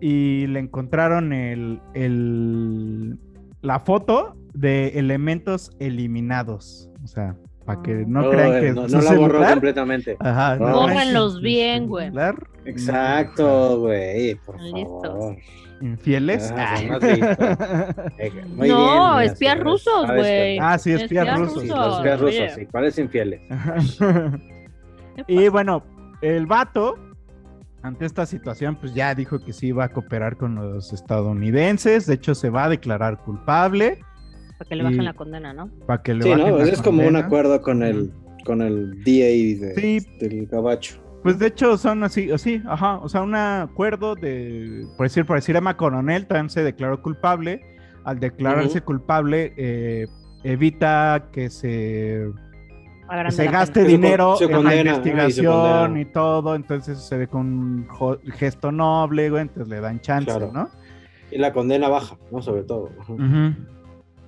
y 0.00 0.46
le 0.46 0.60
encontraron 0.60 1.32
el, 1.32 1.80
el- 1.94 3.18
la 3.62 3.80
foto 3.80 4.36
de 4.54 4.88
elementos 4.98 5.72
eliminados. 5.80 6.88
O 7.02 7.06
sea, 7.08 7.36
para 7.64 7.82
que 7.82 8.04
no 8.06 8.26
Oh, 8.26 8.30
crean 8.30 8.60
que 8.60 8.72
no, 8.72 8.86
no 8.86 9.00
la 9.00 9.12
borró 9.14 9.44
completamente. 9.44 10.16
Ajá, 10.20 10.56
No. 10.56 10.72
Bórrenlos 10.82 11.40
bien, 11.40 11.88
güey. 11.88 12.10
Exacto, 12.64 13.80
güey, 13.80 14.34
por 14.36 14.60
Listos. 14.62 15.36
Infieles. 15.80 16.52
Ah. 16.56 16.76
Eh, 18.18 18.30
muy 18.56 18.68
No, 18.68 19.16
bien, 19.18 19.30
espías 19.30 19.60
rusos, 19.60 20.06
que- 20.10 20.16
güey. 20.16 20.58
Ah, 20.58 20.76
sí, 20.78 20.92
espías 20.92 21.26
Espías 21.28 21.38
rusos. 21.38 21.62
Sí, 21.62 21.68
rusos. 21.68 21.86
los 21.86 21.96
espías 21.98 22.20
Oye. 22.22 22.40
rusos, 22.40 22.54
sí. 22.58 22.66
¿Cuáles 22.66 22.98
infieles? 22.98 23.40
¿Qué 23.98 25.24
y 25.28 25.48
bueno, 25.48 25.84
el 26.20 26.46
vato, 26.46 26.96
ante 27.82 28.06
esta 28.06 28.26
situación, 28.26 28.76
pues 28.76 28.92
ya 28.94 29.14
dijo 29.14 29.38
que 29.38 29.52
sí 29.52 29.68
iba 29.68 29.84
a 29.84 29.88
cooperar 29.90 30.36
con 30.36 30.56
los 30.56 30.92
estadounidenses. 30.92 32.06
De 32.06 32.14
hecho, 32.14 32.34
se 32.34 32.50
va 32.50 32.64
a 32.64 32.68
declarar 32.68 33.18
culpable 33.22 34.00
Para 34.58 34.68
que 34.68 34.74
le 34.76 34.82
bajen 34.82 35.04
la 35.04 35.14
condena, 35.14 35.52
¿no? 35.52 35.68
para 35.86 36.02
que 36.02 36.14
le 36.14 36.22
Sí, 36.24 36.30
bajen 36.30 36.48
¿no? 36.50 36.58
la 36.58 36.64
es 36.64 36.82
como 36.82 37.06
un 37.06 37.14
acuerdo 37.16 37.60
con 37.62 37.82
el, 37.84 38.12
con 38.44 38.62
el 38.62 39.02
DA 39.04 39.64
de- 39.66 39.74
Sí. 39.76 40.06
del 40.18 40.46
gabacho. 40.46 41.00
Pues 41.22 41.38
de 41.38 41.48
hecho 41.48 41.76
son 41.76 42.04
así, 42.04 42.30
así, 42.30 42.62
ajá, 42.66 42.98
o 42.98 43.08
sea, 43.08 43.22
un 43.22 43.34
acuerdo 43.34 44.14
de, 44.14 44.86
por 44.96 45.06
decir, 45.06 45.24
por 45.26 45.36
decir, 45.36 45.56
Emma 45.56 45.76
Coronel 45.76 46.26
también 46.26 46.48
se 46.50 46.62
declaró 46.62 47.02
culpable. 47.02 47.60
Al 48.04 48.20
declararse 48.20 48.80
culpable, 48.80 49.52
eh, 49.58 50.06
evita 50.42 51.26
que 51.32 51.50
se, 51.50 52.30
que 53.26 53.30
se 53.32 53.44
gaste 53.48 53.80
Que 53.80 53.86
se 53.86 53.92
con- 53.92 54.00
dinero 54.00 54.36
se 54.36 54.44
en 54.44 54.64
la 54.64 54.74
y 54.76 54.78
investigación 54.80 55.52
condena. 55.52 56.00
y 56.00 56.04
todo, 56.06 56.54
entonces 56.54 56.98
se 57.00 57.18
ve 57.18 57.26
con 57.28 57.46
un 57.46 57.86
gesto 58.34 58.72
noble, 58.72 59.28
güey, 59.28 59.42
entonces 59.42 59.68
le 59.68 59.80
dan 59.80 60.00
chance, 60.00 60.24
Claro. 60.30 60.50
¿no? 60.52 60.70
Y 61.30 61.36
la 61.38 61.52
condena 61.52 61.88
baja, 61.88 62.16
¿no? 62.30 62.40
Sobre 62.40 62.62
todo. 62.62 62.88
ajá. 63.00 63.12
Ujú. 63.12 63.54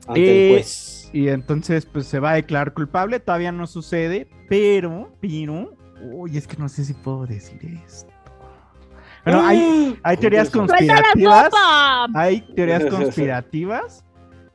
Ante 0.09 0.21
Y- 0.21 0.29
el 0.29 0.53
juez. 0.57 1.11
Y 1.15 1.29
entonces, 1.29 1.87
pues 1.87 2.07
se 2.07 2.21
va 2.21 2.33
a 2.33 2.35
declarar 2.35 2.75
culpable, 2.75 3.19
todavía 3.21 3.51
no 3.53 3.67
sucede, 3.67 4.29
pero, 4.49 5.11
pero, 5.21 5.73
uy, 6.03 6.37
es 6.37 6.47
que 6.47 6.57
no 6.57 6.69
sé 6.69 6.85
si 6.85 6.95
puedo 6.95 7.27
decir 7.27 7.59
esto. 7.87 8.13
Bueno, 9.25 9.47
hay, 9.47 9.99
hay 10.03 10.17
teorías 10.17 10.49
Interesante. 10.49 10.87
¡Suelta 10.87 10.95
la 10.95 11.03
conspirativas. 11.03 12.11
Hay 12.15 12.41
teorías 12.55 12.85
conspirativas 12.91 14.05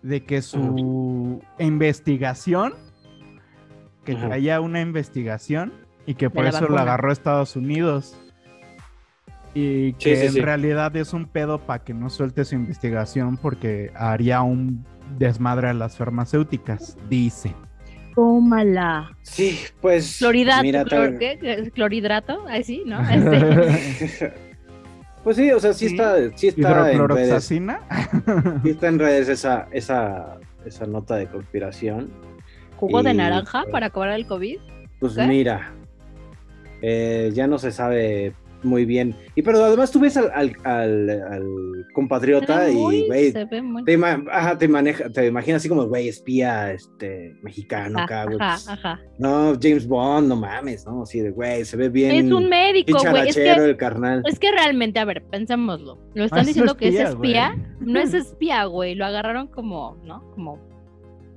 de 0.01 0.23
que 0.23 0.41
su 0.41 1.41
investigación, 1.59 2.73
que 4.03 4.15
traía 4.15 4.61
una 4.61 4.81
investigación 4.81 5.73
y 6.05 6.15
que 6.15 6.29
por 6.29 6.43
la 6.43 6.49
eso 6.49 6.67
la 6.67 6.81
agarró 6.81 7.11
Estados 7.11 7.55
Unidos. 7.55 8.17
Y 9.53 9.91
Sí, 9.91 9.95
que 9.99 10.15
sí, 10.17 10.25
en 10.27 10.33
sí. 10.33 10.41
realidad 10.41 10.95
es 10.95 11.13
un 11.13 11.25
pedo 11.25 11.59
para 11.59 11.83
que 11.83 11.93
no 11.93 12.09
suelte 12.09 12.43
su 12.43 12.55
investigación 12.55 13.37
porque 13.37 13.91
haría 13.95 14.41
un 14.41 14.85
desmadre 15.17 15.69
a 15.69 15.73
las 15.73 15.97
farmacéuticas, 15.97 16.97
dice. 17.09 17.55
Tómala. 18.15 19.15
Sí, 19.21 19.59
pues. 19.81 20.17
Cloridato. 20.19 20.63
mira, 20.63 20.85
clor- 20.85 21.17
¿Qué? 21.19 21.71
¿Clorhidrato? 21.73 22.45
¿no? 22.85 23.09
Este, 23.09 24.33
pues 25.23 25.37
sí, 25.37 25.51
o 25.51 25.59
sea, 25.59 25.73
sí, 25.73 25.89
Sí. 25.89 25.95
está, 25.95 26.15
sí 26.37 26.47
está 26.47 26.91
en 26.91 27.07
redes. 27.09 27.43
Sí 27.45 27.59
está 28.69 28.87
en 28.87 28.99
redes 28.99 29.27
esa, 29.29 29.67
esa, 29.71 30.37
esa 30.65 30.85
nota 30.85 31.15
de 31.17 31.27
conspiración. 31.27 32.09
¿Jugo 32.77 33.03
de 33.03 33.13
naranja 33.13 33.61
pues, 33.63 33.71
para 33.71 33.89
cobrar 33.89 34.15
el 34.15 34.25
COVID? 34.27 34.57
Pues 34.99 35.13
¿Qué? 35.13 35.25
mira, 35.27 35.71
eh, 36.81 37.31
ya 37.33 37.47
no 37.47 37.57
se 37.57 37.71
sabe 37.71 38.33
muy 38.65 38.85
bien. 38.85 39.15
Y 39.35 39.41
pero 39.41 39.63
además 39.63 39.91
tú 39.91 39.99
ves 39.99 40.17
al, 40.17 40.29
al, 40.33 40.55
al- 40.63 41.09
al 41.09 41.43
compatriota 41.93 42.67
muy- 42.71 43.05
y, 43.05 43.07
muy- 43.09 43.83
te, 43.85 43.97
ima- 43.97 44.25
ajá, 44.31 44.57
te, 44.57 44.67
maneja, 44.67 45.09
te 45.09 45.27
imaginas 45.27 45.61
así 45.61 45.69
como, 45.69 45.85
güey, 45.85 46.09
espía 46.09 46.73
este, 46.73 47.35
mexicano 47.41 47.99
acá, 47.99 48.25
güey. 48.25 48.37
Ajá, 48.39 48.53
pues, 48.55 48.69
ajá. 48.69 48.99
No, 49.17 49.53
James 49.61 49.87
Bond, 49.87 50.27
no 50.27 50.35
mames, 50.35 50.85
¿no? 50.85 51.03
Así 51.03 51.19
de, 51.19 51.31
güey, 51.31 51.63
se 51.65 51.77
ve 51.77 51.89
bien. 51.89 52.25
Es 52.27 52.31
un 52.31 52.49
médico, 52.49 52.97
güey. 53.11 53.29
Es 53.29 53.35
que, 53.35 53.51
el 53.53 53.77
carnal. 53.77 54.23
es 54.27 54.39
que 54.39 54.51
realmente, 54.51 54.99
a 54.99 55.05
ver, 55.05 55.23
pensémoslo. 55.29 55.97
Lo 56.13 56.23
Ah, 56.23 56.25
están 56.25 56.39
es 56.41 56.47
diciendo 56.47 56.75
que 56.75 56.89
es 56.89 56.95
espía. 56.95 57.55
No 57.79 57.99
es 57.99 58.13
espía, 58.13 58.65
güey. 58.65 58.95
Lo 58.95 59.05
agarraron 59.05 59.47
como, 59.47 59.97
¿no? 60.03 60.29
Como. 60.31 60.74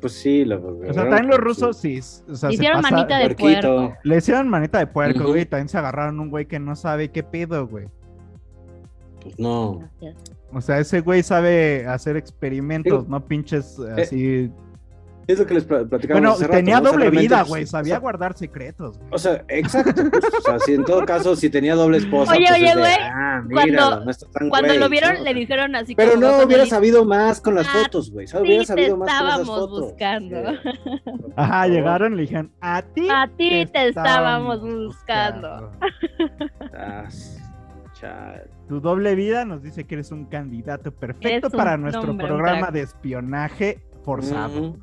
Pues 0.00 0.12
sí, 0.12 0.44
lo, 0.44 0.64
O 0.64 0.92
sea, 0.92 1.02
también 1.04 1.26
los 1.26 1.38
rusos 1.38 1.76
sí. 1.76 1.98
O 2.28 2.34
sea, 2.36 2.50
se 2.50 2.54
Hicieron 2.54 2.82
pasa- 2.82 2.94
manita 2.94 3.18
de 3.18 3.34
puerco. 3.34 3.94
Le 4.04 4.16
hicieron 4.16 4.48
manita 4.48 4.78
de 4.78 4.86
puerco, 4.86 5.26
güey. 5.28 5.42
y 5.42 5.46
También 5.46 5.68
se 5.68 5.76
agarraron 5.78 6.20
un 6.20 6.30
güey 6.30 6.46
que 6.46 6.58
no 6.60 6.76
sabe 6.76 7.10
qué 7.10 7.22
pedo, 7.24 7.66
güey. 7.66 7.86
Pues 9.22 9.38
no. 9.38 9.80
Gracias. 10.00 10.36
O 10.52 10.60
sea, 10.60 10.78
ese 10.78 11.00
güey 11.00 11.22
sabe 11.22 11.84
hacer 11.86 12.16
experimentos, 12.16 13.08
no 13.08 13.24
pinches 13.26 13.78
Eh, 13.96 14.02
así. 14.02 14.50
Es 15.28 15.38
lo 15.38 15.46
que 15.46 15.54
les 15.54 15.64
pla- 15.64 15.84
platicamos 15.84 16.20
Bueno, 16.20 16.32
hace 16.34 16.44
rato, 16.44 16.56
tenía 16.56 16.76
¿no? 16.76 16.80
O 16.80 16.84
sea, 16.84 16.92
doble 16.92 17.10
vida, 17.10 17.36
pues, 17.40 17.48
güey. 17.48 17.62
o 17.64 17.66
Sabía 17.66 17.92
sea, 17.92 17.98
guardar 18.00 18.34
secretos. 18.34 18.98
O 19.10 19.18
sea, 19.18 19.44
exacto. 19.48 20.02
pues, 20.10 20.24
o 20.24 20.40
sea, 20.40 20.58
si 20.58 20.72
en 20.72 20.84
todo 20.84 21.04
caso, 21.04 21.36
si 21.36 21.50
tenía 21.50 21.74
doble 21.74 21.98
esposa. 21.98 22.32
Oye, 22.32 22.46
pues 22.48 22.62
oye, 22.62 22.72
güey, 22.74 22.94
ah, 23.12 23.42
mira, 23.46 23.62
cuando- 23.62 24.04
no 24.06 24.10
está 24.10 24.26
tan 24.30 24.48
Cuando 24.48 24.68
güey, 24.68 24.78
lo 24.80 24.88
vieron, 24.88 25.14
¿no? 25.14 25.22
le 25.24 25.34
dijeron 25.34 25.76
así 25.76 25.94
Pero 25.94 26.12
como 26.14 26.22
no 26.26 26.36
con 26.38 26.46
hubiera 26.46 26.64
sabido 26.66 27.04
más 27.04 27.40
con 27.42 27.54
las 27.54 27.66
Ah, 27.68 27.80
fotos, 27.84 28.10
güey. 28.10 28.26
Sí, 28.26 28.36
Hubiera 28.38 28.60
te 28.60 28.66
sabido 28.66 28.96
más 28.96 29.06
con 29.08 29.16
estábamos 29.16 29.46
fotos. 29.46 29.80
buscando. 29.82 30.36
Ajá, 31.36 31.66
llegaron 31.68 32.12
y 32.14 32.16
le 32.16 32.22
dijeron, 32.22 32.52
a 32.62 32.80
ti. 32.82 33.08
A 33.10 33.28
ti 33.36 33.66
te 33.70 33.88
estábamos 33.88 34.60
buscando. 34.62 35.72
Chale. 37.94 38.42
Tu 38.68 38.80
doble 38.80 39.14
vida 39.14 39.46
nos 39.46 39.62
dice 39.62 39.84
que 39.84 39.94
eres 39.94 40.12
un 40.12 40.26
candidato 40.26 40.92
perfecto 40.92 41.48
un 41.50 41.52
para 41.56 41.78
nuestro 41.78 42.14
programa 42.16 42.70
de 42.70 42.82
espionaje 42.82 43.80
forzado. 44.04 44.76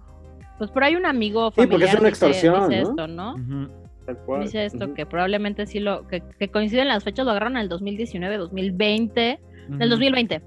Pues 0.58 0.72
por 0.72 0.84
ahí 0.84 0.96
un 0.96 1.06
amigo 1.06 1.50
Sí, 1.50 1.56
porque 1.56 1.68
familiar 1.72 1.96
es 1.96 2.00
una 2.00 2.10
dice- 2.10 2.26
extorsión, 2.28 2.70
dice 2.70 2.82
¿no? 2.84 2.90
esto, 2.90 3.08
¿no? 3.08 3.70
Tal 4.06 4.18
cual. 4.20 4.42
Dice 4.44 4.66
esto, 4.66 4.94
que 4.94 5.06
probablemente 5.06 5.66
sí 5.66 5.80
lo, 5.80 6.08
que, 6.08 6.22
que 6.40 6.50
coinciden 6.50 6.88
las 6.88 7.04
fechas, 7.04 7.26
lo 7.26 7.32
agarraron 7.32 7.58
en 7.58 7.64
el 7.64 7.70
2019, 7.70 8.38
2020, 8.38 9.40
del 9.68 9.78
Ujú. 9.78 9.90
2020. 9.90 10.42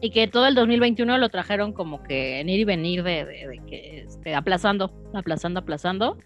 Y 0.00 0.10
que 0.10 0.26
todo 0.26 0.46
el 0.48 0.54
2021 0.56 1.18
lo 1.18 1.28
trajeron 1.28 1.72
como 1.72 2.02
que 2.02 2.40
en 2.40 2.48
ir 2.48 2.60
y 2.60 2.64
venir 2.64 3.02
de, 3.04 3.24
de- 3.24 3.48
de 3.48 3.60
que 3.68 4.00
este, 4.00 4.34
aplazando, 4.34 4.92
aplazando, 5.14 5.60
aplazando 5.60 6.16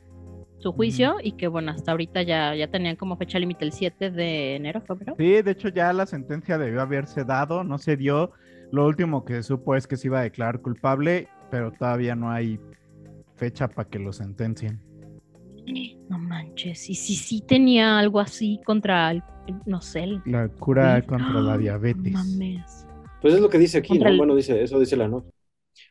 su 0.58 0.72
juicio. 0.72 1.16
Y 1.22 1.32
que 1.32 1.46
bueno, 1.48 1.72
hasta 1.72 1.90
ahorita 1.90 2.22
ya, 2.22 2.54
ya 2.54 2.68
tenían 2.68 2.96
como 2.96 3.16
fecha 3.18 3.38
límite 3.38 3.64
el 3.66 3.72
7 3.72 4.10
de 4.10 4.54
enero, 4.56 4.80
febrero. 4.80 5.14
Sí, 5.18 5.42
de 5.42 5.50
hecho 5.50 5.68
ya 5.68 5.92
la 5.92 6.06
sentencia 6.06 6.56
debió 6.56 6.80
haberse 6.80 7.24
dado, 7.24 7.64
no 7.64 7.76
se 7.78 7.96
dio. 7.98 8.30
Lo 8.72 8.86
último 8.86 9.24
que 9.24 9.34
se 9.34 9.42
supo 9.42 9.74
es 9.74 9.86
que 9.86 9.96
se 9.96 10.08
iba 10.08 10.20
a 10.20 10.22
declarar 10.22 10.60
culpable, 10.62 11.28
pero 11.50 11.70
todavía 11.72 12.14
no 12.16 12.30
hay 12.30 12.58
fecha 13.36 13.68
para 13.68 13.88
que 13.88 13.98
lo 13.98 14.12
sentencien. 14.12 14.80
No 16.08 16.18
manches. 16.18 16.88
Y 16.88 16.94
si 16.94 17.16
sí 17.16 17.40
tenía 17.46 17.98
algo 17.98 18.20
así 18.20 18.60
contra 18.64 19.10
el, 19.10 19.22
no 19.66 19.80
sé, 19.80 20.04
el 20.04 20.22
La 20.24 20.48
cura 20.48 21.02
contra 21.02 21.40
la 21.40 21.54
¡Ah! 21.54 21.58
diabetes. 21.58 22.12
Mames. 22.12 22.86
Pues 23.20 23.34
es 23.34 23.40
lo 23.40 23.48
que 23.48 23.58
dice 23.58 23.78
aquí, 23.78 23.88
Contra 23.90 24.08
¿no? 24.08 24.12
el- 24.12 24.18
Bueno, 24.18 24.34
dice, 24.36 24.62
eso 24.62 24.78
dice 24.78 24.96
la 24.96 25.08
nota. 25.08 25.28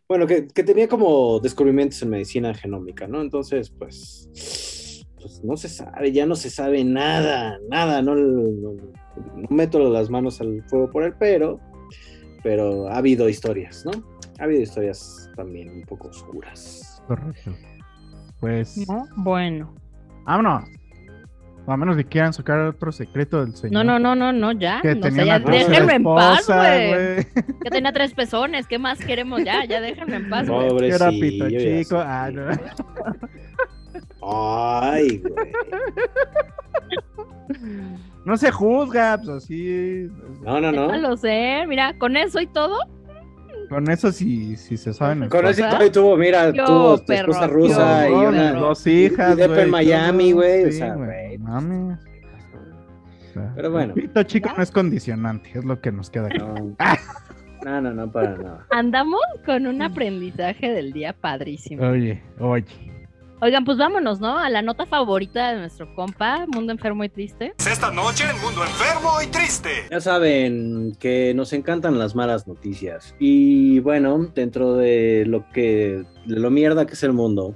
Bueno, 0.07 0.25
que, 0.27 0.47
que 0.47 0.63
tenía 0.63 0.87
como 0.87 1.39
descubrimientos 1.39 2.01
en 2.01 2.09
medicina 2.09 2.53
genómica, 2.53 3.07
¿no? 3.07 3.21
Entonces, 3.21 3.69
pues, 3.71 5.03
pues 5.19 5.43
no 5.43 5.57
se 5.57 5.67
sabe, 5.69 6.11
ya 6.11 6.25
no 6.25 6.35
se 6.35 6.49
sabe 6.49 6.83
nada, 6.83 7.59
nada, 7.69 8.01
no, 8.01 8.15
no- 8.15 8.73
no 9.35 9.47
meto 9.49 9.79
las 9.91 10.09
manos 10.09 10.39
al 10.41 10.63
fuego 10.67 10.89
por 10.91 11.03
él, 11.03 11.13
pero, 11.19 11.59
pero 12.43 12.87
ha 12.87 12.97
habido 12.97 13.27
historias, 13.29 13.83
¿no? 13.85 13.91
Ha 14.39 14.43
habido 14.45 14.61
historias 14.61 15.29
también 15.35 15.69
un 15.69 15.81
poco 15.83 16.07
oscuras. 16.09 16.94
Correcto. 17.07 17.51
Pues, 18.39 18.87
No, 18.87 19.05
bueno. 19.17 19.73
vámonos. 20.25 20.63
A 21.67 21.77
menos 21.77 21.95
que 21.97 22.05
quieran 22.05 22.31
sacar 22.31 22.59
otro 22.59 22.91
secreto 22.91 23.43
del 23.43 23.55
señor. 23.55 23.83
No, 23.83 23.97
no, 23.97 23.97
no, 23.97 24.15
no, 24.15 24.31
no, 24.31 24.51
ya. 24.51 24.81
Que 24.83 24.93
no 24.93 25.01
tenía 25.01 25.23
sé, 25.23 25.25
ya 25.27 25.39
déjenme 25.39 25.95
en 25.95 26.03
paz, 26.03 26.45
güey. 26.47 27.25
Que 27.63 27.69
tenía 27.71 27.91
tres 27.91 28.13
pezones, 28.13 28.67
¿qué 28.67 28.77
más 28.77 28.99
queremos 28.99 29.43
ya? 29.43 29.65
Ya 29.65 29.81
déjenme 29.81 30.17
en 30.17 30.29
paz, 30.29 30.47
güey. 30.47 30.77
Que 30.77 30.87
era 30.89 31.09
pito 31.09 31.49
chico. 31.49 31.97
Ah, 31.97 32.29
no. 32.31 32.51
Ay, 34.21 35.17
güey. 35.19 35.51
No 38.25 38.37
se 38.37 38.51
juzga, 38.51 39.17
pues 39.17 39.29
así. 39.29 40.07
No, 40.43 40.61
no, 40.61 40.71
no. 40.71 40.83
Déjalo 40.87 41.17
ser, 41.17 41.67
mira, 41.67 41.97
con 41.97 42.15
eso 42.15 42.39
y 42.41 42.47
todo. 42.47 42.77
Con 43.69 43.89
eso 43.89 44.11
sí, 44.11 44.55
sí 44.57 44.77
se 44.77 44.93
saben. 44.93 45.29
Con 45.29 45.45
eso 45.47 45.63
y 45.85 45.89
tuvo, 45.89 46.15
mira, 46.17 46.51
Yo, 46.51 46.65
tuvo 46.65 46.97
tu 46.99 47.05
perro, 47.05 47.31
esposa 47.31 47.47
rusa 47.47 48.07
yo, 48.07 48.09
y 48.09 48.11
Dos- 48.25 48.33
una. 48.33 48.53
dos 48.53 48.87
hijas, 48.87 49.33
y 49.33 49.41
Depa 49.41 49.61
en 49.61 49.69
Miami, 49.69 50.31
güey. 50.31 50.63
o 50.65 50.71
Sí, 50.71 50.77
sea, 50.77 50.93
güey, 50.95 51.37
no 51.37 51.45
mames. 51.61 51.99
Pero 53.55 53.69
bueno. 53.71 53.93
el 53.95 54.01
Pito 54.03 54.23
chico 54.23 54.49
no 54.55 54.63
es 54.63 54.71
condicionante, 54.71 55.49
es 55.55 55.65
lo 55.65 55.81
que 55.81 55.91
nos 55.91 56.09
queda 56.09 56.27
aquí. 56.27 56.37
No, 56.39 56.75
no, 57.65 57.81
no, 57.81 57.93
no, 57.93 58.11
para 58.11 58.37
nada. 58.37 58.65
Andamos 58.71 59.19
con 59.45 59.67
un 59.67 59.81
aprendizaje 59.81 60.69
del 60.71 60.93
día 60.93 61.13
padrísimo. 61.13 61.83
Oye, 61.85 62.21
oye. 62.39 62.65
Oigan, 63.45 63.63
pues 63.63 63.77
vámonos, 63.77 64.19
¿no? 64.19 64.39
A 64.39 64.49
la 64.49 64.63
nota 64.63 64.87
favorita 64.87 65.51
de 65.51 65.59
nuestro 65.59 65.93
compa, 65.93 66.47
Mundo 66.47 66.71
Enfermo 66.71 67.03
y 67.03 67.09
Triste. 67.09 67.53
Esta 67.59 67.91
noche 67.91 68.23
en 68.27 68.41
Mundo 68.41 68.63
Enfermo 68.63 69.21
y 69.21 69.27
Triste. 69.27 69.69
Ya 69.91 70.01
saben 70.01 70.95
que 70.99 71.31
nos 71.35 71.53
encantan 71.53 71.99
las 71.99 72.15
malas 72.15 72.47
noticias. 72.47 73.13
Y 73.19 73.81
bueno, 73.81 74.31
dentro 74.33 74.73
de 74.73 75.25
lo 75.27 75.47
que, 75.51 76.03
de 76.25 76.39
lo 76.39 76.49
mierda 76.49 76.87
que 76.87 76.93
es 76.93 77.03
el 77.03 77.13
mundo, 77.13 77.55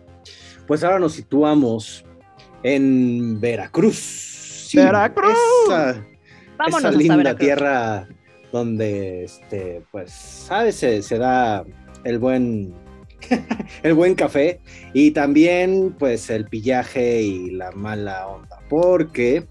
pues 0.67 0.83
ahora 0.83 0.99
nos 0.99 1.13
situamos 1.13 2.05
en 2.61 3.41
Veracruz. 3.41 3.97
Sí, 3.97 4.77
¡Veracruz! 4.77 5.33
Esa, 5.65 6.05
Vámonos 6.55 6.81
esa 6.81 6.91
linda 6.91 7.15
Veracruz. 7.15 7.47
tierra 7.47 8.07
donde, 8.51 9.23
este, 9.23 9.81
pues, 9.91 10.11
sabes, 10.11 10.75
se, 10.75 11.01
se 11.01 11.17
da 11.17 11.65
el 12.03 12.19
buen, 12.19 12.75
el 13.83 13.93
buen 13.93 14.15
café 14.15 14.61
y 14.93 15.11
también, 15.11 15.95
pues, 15.97 16.29
el 16.29 16.45
pillaje 16.45 17.21
y 17.21 17.51
la 17.51 17.71
mala 17.71 18.27
onda, 18.27 18.59
porque, 18.69 19.45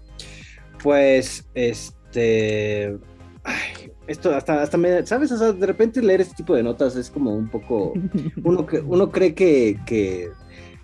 pues, 0.81 1.47
este, 1.53 2.97
ay, 3.43 3.91
esto 4.07 4.33
hasta, 4.35 4.61
hasta 4.61 4.77
me, 4.77 5.05
sabes, 5.05 5.31
o 5.31 5.37
sea, 5.37 5.51
de 5.51 5.65
repente 5.67 6.01
leer 6.01 6.21
este 6.21 6.35
tipo 6.35 6.55
de 6.55 6.63
notas 6.63 6.95
es 6.95 7.09
como 7.09 7.33
un 7.35 7.49
poco, 7.49 7.93
uno, 8.43 8.65
que- 8.65 8.79
uno 8.79 9.11
cree 9.11 9.33
que, 9.35 9.77
que, 9.85 10.29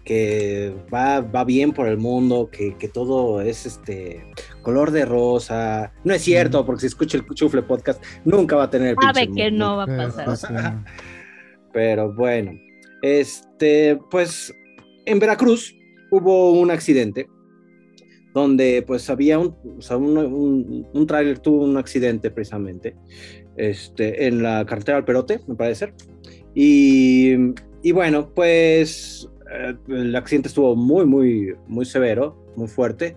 que 0.03 0.75
va, 0.93 1.21
va 1.21 1.43
bien 1.43 1.71
por 1.71 1.87
el 1.87 1.97
mundo, 1.97 2.49
que, 2.51 2.75
que 2.77 2.87
todo 2.87 3.41
es 3.41 3.65
este 3.65 4.23
color 4.61 4.91
de 4.91 5.03
rosa. 5.03 5.93
No 6.03 6.13
es 6.13 6.21
cierto, 6.21 6.63
porque 6.63 6.81
si 6.81 6.85
escucha 6.87 7.17
el 7.17 7.25
Chufle 7.33 7.63
Podcast, 7.63 8.03
nunca 8.23 8.55
va 8.55 8.65
a 8.65 8.69
tener 8.69 8.89
el 8.89 8.95
Sabe 9.01 9.21
que 9.33 9.49
mundo. 9.49 9.65
no 9.65 9.77
va 9.77 9.83
a 9.85 10.11
pasar. 10.25 10.83
Pero 11.73 12.13
bueno, 12.13 12.51
este, 13.05 13.99
pues 14.09 14.51
en 15.05 15.19
Veracruz 15.19 15.77
hubo 16.09 16.53
un 16.53 16.71
accidente 16.71 17.27
donde 18.33 18.83
pues 18.85 19.09
había 19.11 19.37
un, 19.37 19.55
o 19.77 19.81
sea, 19.81 19.97
un, 19.97 20.17
un, 20.17 21.41
tuvo 21.41 21.63
un 21.63 21.77
accidente 21.77 22.31
precisamente 22.31 22.95
este, 23.57 24.25
en 24.25 24.41
la 24.41 24.65
carretera 24.65 24.97
al 24.97 25.05
Perote, 25.05 25.39
me 25.47 25.53
parece. 25.53 25.93
Y, 26.55 27.35
y 27.83 27.91
bueno, 27.91 28.33
pues 28.33 29.29
eh, 29.51 29.75
el 29.87 30.15
accidente 30.15 30.47
estuvo 30.47 30.75
muy, 30.75 31.05
muy, 31.05 31.53
muy 31.67 31.85
severo, 31.85 32.35
muy 32.55 32.67
fuerte 32.67 33.15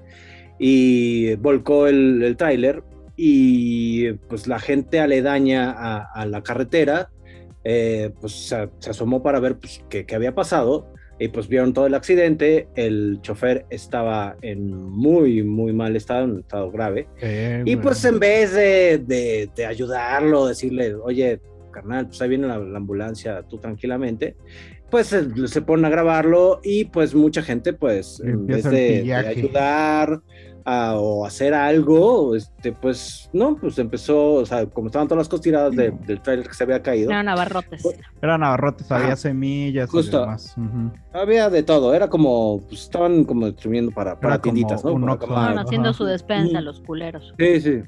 y 0.59 1.35
volcó 1.37 1.87
el, 1.87 2.23
el 2.23 2.37
tráiler 2.37 2.85
y 3.17 4.13
pues 4.29 4.47
la 4.47 4.59
gente 4.59 5.01
aledaña 5.01 5.71
a 6.03 6.27
la 6.27 6.43
carretera 6.43 7.11
eh, 7.71 8.11
pues 8.19 8.33
se, 8.33 8.67
se, 8.79 8.91
asomó 8.91 9.23
para 9.23 9.41
ver 9.41 9.59
pues, 9.59 9.85
qué, 9.91 10.07
qué, 10.07 10.15
había 10.15 10.35
pasado 10.35 10.91
y 11.19 11.29
pues 11.29 11.49
vieron 11.49 11.75
todo 11.75 11.87
el 11.87 11.93
accidente, 11.93 12.67
el 12.77 13.19
chofer 13.21 13.67
estaba 13.69 14.39
en 14.41 14.73
muy, 14.73 15.43
muy 15.43 15.75
mal 15.75 15.95
estado, 15.95 16.25
en 16.25 16.31
un 16.31 16.39
estado 16.41 16.71
grave, 16.71 17.09
Eh, 17.21 17.63
y 17.67 17.77
pues 17.77 18.03
en 18.07 18.19
vez 18.19 18.55
de, 18.55 19.03
de, 19.05 19.51
de, 19.55 19.67
ayudarlo, 19.67 20.47
decirle, 20.47 20.95
oye, 20.95 21.43
carnal, 21.71 22.07
pues 22.07 22.23
ahí 22.23 22.31
viene 22.31 22.47
la, 22.47 22.57
la 22.59 22.79
ambulancia, 22.79 23.43
tú 23.43 23.59
tranquilamente, 23.59 24.35
pues 24.91 25.09
se, 25.09 25.49
se 25.49 25.61
ponen 25.61 25.85
a 25.85 25.91
grabarlo 25.91 26.61
y 26.65 26.87
pues 26.87 27.15
mucha 27.15 27.43
gente 27.43 27.75
pues 27.75 28.19
en 28.21 28.47
vez 28.47 28.65
de, 28.65 29.03
de 29.03 29.15
ayudar 29.15 30.23
a, 30.69 30.97
o 30.97 31.25
hacer 31.25 31.55
algo, 31.55 32.37
este, 32.37 32.73
pues 32.73 33.31
no, 33.33 33.57
pues 33.57 33.79
empezó, 33.79 34.35
o 34.35 34.45
sea, 34.47 34.67
como 34.67 34.89
estaban 34.89 35.09
todas 35.09 35.23
las 35.23 35.29
cosas 35.29 35.43
tiradas 35.45 35.75
de, 35.75 35.91
del 36.07 36.21
trailer 36.21 36.47
que 36.47 36.53
se 36.55 36.65
había 36.65 36.83
caído. 36.83 37.11
Eran 37.11 37.29
abarrotes. 37.29 37.83
Eran 38.21 38.45
abarrotes, 38.45 38.91
había 38.93 39.17
semillas 39.17 39.89
Justo. 39.89 40.19
y 40.19 40.21
demás. 40.21 40.55
Uh 40.57 40.61
-huh. 40.61 40.93
Había 41.15 41.49
de 41.49 41.63
todo, 41.63 41.95
era 41.95 42.09
como, 42.09 42.61
pues 42.69 42.83
estaban 42.83 43.25
como 43.25 43.47
distribuyendo 43.47 43.93
para, 43.93 44.21
para 44.21 44.41
tienditas, 44.41 44.85
¿no? 44.85 44.95
Para 45.01 45.15
Estaban 45.15 45.59
haciendo 45.59 45.93
su 45.95 46.05
despensa, 46.05 46.61
los 46.61 46.81
culeros. 46.81 47.35
Sí, 47.39 47.61
sí. 47.61 47.83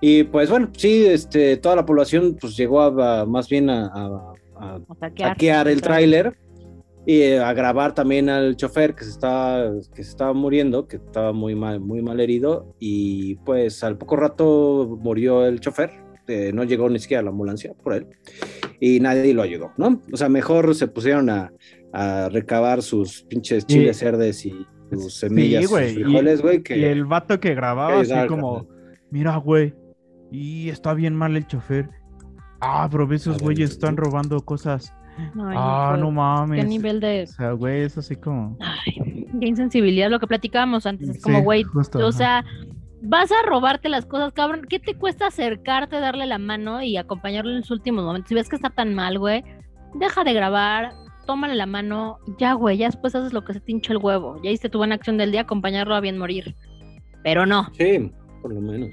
Y 0.00 0.24
pues 0.24 0.50
bueno, 0.50 0.68
sí, 0.76 1.06
este, 1.06 1.56
toda 1.56 1.76
la 1.76 1.86
población 1.86 2.36
pues 2.40 2.56
llegó 2.56 2.82
a, 2.82 3.22
a 3.22 3.24
más 3.24 3.48
bien 3.48 3.70
a, 3.70 3.86
a, 3.86 4.34
a 4.60 4.80
saquear, 5.00 5.30
saquear 5.30 5.68
el 5.68 5.80
tráiler 5.80 6.36
y 7.08 7.22
eh, 7.22 7.40
a 7.40 7.54
grabar 7.54 7.94
también 7.94 8.28
al 8.28 8.54
chofer 8.54 8.94
que 8.94 9.04
se 9.04 9.10
estaba 9.10 9.70
que 9.94 10.04
se 10.04 10.10
estaba 10.10 10.34
muriendo, 10.34 10.86
que 10.86 10.96
estaba 10.96 11.32
muy 11.32 11.54
mal 11.54 11.80
muy 11.80 12.02
mal 12.02 12.20
herido 12.20 12.76
y 12.78 13.36
pues 13.46 13.82
al 13.82 13.96
poco 13.96 14.16
rato 14.16 14.98
murió 15.00 15.46
el 15.46 15.58
chofer, 15.58 15.90
eh, 16.26 16.52
no 16.52 16.64
llegó 16.64 16.90
ni 16.90 16.98
siquiera 16.98 17.22
la 17.22 17.30
ambulancia 17.30 17.72
por 17.82 17.94
él 17.94 18.08
y 18.78 19.00
nadie 19.00 19.32
lo 19.32 19.40
ayudó, 19.40 19.72
¿no? 19.78 20.02
O 20.12 20.18
sea, 20.18 20.28
mejor 20.28 20.74
se 20.74 20.86
pusieron 20.86 21.30
a, 21.30 21.50
a 21.94 22.28
recabar 22.28 22.82
sus 22.82 23.22
pinches 23.22 23.64
chiles 23.64 24.02
verdes 24.02 24.44
y 24.44 24.66
sus 24.92 25.14
semillas, 25.14 25.62
sí, 25.62 25.66
güey, 25.66 25.94
sus 25.94 26.02
frijoles, 26.02 26.42
güey, 26.42 26.62
que 26.62 26.76
y 26.76 26.84
el 26.84 27.06
vato 27.06 27.40
que 27.40 27.54
grababa 27.54 28.00
así 28.00 28.12
como, 28.28 28.68
mira, 29.10 29.34
güey, 29.38 29.74
y 30.30 30.68
está 30.68 30.92
bien 30.92 31.16
mal 31.16 31.38
el 31.38 31.46
chofer. 31.46 31.88
Ah, 32.60 32.86
pero 32.90 33.10
esos 33.14 33.38
güeyes 33.38 33.70
están 33.70 33.96
robando 33.96 34.38
cosas. 34.40 34.92
Ay, 35.18 35.56
ah, 35.56 35.92
qué- 35.94 36.00
no 36.00 36.10
mames. 36.10 36.60
Qué 36.62 36.68
nivel 36.68 37.00
de 37.00 37.24
O 37.24 37.26
sea, 37.26 37.52
güey, 37.52 37.82
es 37.82 37.98
así 37.98 38.16
como. 38.16 38.56
ay, 38.60 39.26
qué 39.40 39.46
insensibilidad 39.46 40.10
lo 40.10 40.18
que 40.20 40.26
platicábamos 40.26 40.86
antes. 40.86 41.08
Es 41.08 41.22
como, 41.22 41.42
güey, 41.42 41.62
justo, 41.62 41.98
o 41.98 42.02
ajá. 42.08 42.12
sea, 42.12 42.44
vas 43.02 43.30
a 43.32 43.46
robarte 43.46 43.88
las 43.88 44.06
cosas, 44.06 44.32
cabrón. 44.32 44.62
¿Qué 44.68 44.78
te 44.78 44.94
cuesta 44.94 45.26
acercarte, 45.26 46.00
darle 46.00 46.26
la 46.26 46.38
mano 46.38 46.82
y 46.82 46.96
acompañarlo 46.96 47.50
en 47.50 47.58
los 47.58 47.70
últimos 47.70 48.04
momentos? 48.04 48.28
Si 48.28 48.34
ves 48.34 48.48
que 48.48 48.56
está 48.56 48.70
tan 48.70 48.94
mal, 48.94 49.18
güey, 49.18 49.44
deja 49.94 50.24
de 50.24 50.32
grabar, 50.32 50.92
tómale 51.26 51.54
la 51.54 51.66
mano, 51.66 52.18
ya, 52.38 52.54
güey, 52.54 52.78
ya 52.78 52.86
después 52.86 53.14
haces 53.14 53.32
lo 53.32 53.44
que 53.44 53.52
se 53.52 53.60
te 53.60 53.72
hincha 53.72 53.92
el 53.92 53.98
huevo. 53.98 54.40
Ya 54.42 54.50
hiciste 54.50 54.70
tu 54.70 54.78
buena 54.78 54.94
acción 54.94 55.16
del 55.18 55.30
día, 55.32 55.42
acompañarlo 55.42 55.94
a 55.94 56.00
bien 56.00 56.16
morir. 56.18 56.56
Pero 57.22 57.44
no, 57.46 57.68
Sí, 57.76 58.10
por 58.40 58.54
lo 58.54 58.60
menos. 58.60 58.90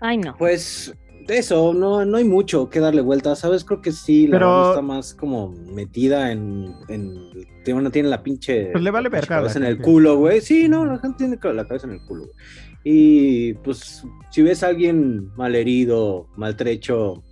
ay 0.00 0.16
no. 0.18 0.34
Pues 0.38 0.94
eso, 1.28 1.74
no, 1.74 2.04
no 2.04 2.16
hay 2.16 2.24
mucho 2.24 2.68
que 2.70 2.80
darle 2.80 3.02
vuelta, 3.02 3.34
¿sabes? 3.36 3.64
Creo 3.64 3.80
que 3.80 3.92
sí, 3.92 4.26
la 4.26 4.36
Pero- 4.38 4.46
banda 4.50 4.68
está 4.70 4.82
más 4.82 5.14
como 5.14 5.52
metida 5.72 6.32
en. 6.32 6.74
en 6.88 7.30
tiene, 7.64 7.82
no 7.82 7.90
tiene 7.90 8.08
la 8.08 8.22
pinche. 8.22 8.70
Pues 8.72 8.82
le 8.82 8.90
vale 8.90 9.08
verga 9.08 9.36
cabeza 9.36 9.58
en 9.58 9.64
el 9.64 9.78
culo, 9.78 10.16
güey. 10.16 10.40
Sí, 10.40 10.68
no, 10.68 10.84
la 10.86 10.98
gente 10.98 11.18
tiene 11.18 11.38
la 11.54 11.66
cabeza 11.66 11.86
en 11.86 11.94
el 11.94 12.00
culo, 12.06 12.24
güey. 12.24 12.34
Y 12.82 13.54
pues, 13.54 14.04
si 14.30 14.42
ves 14.42 14.62
a 14.62 14.68
alguien 14.68 15.28
malherido, 15.36 16.26
maltrecho, 16.36 17.22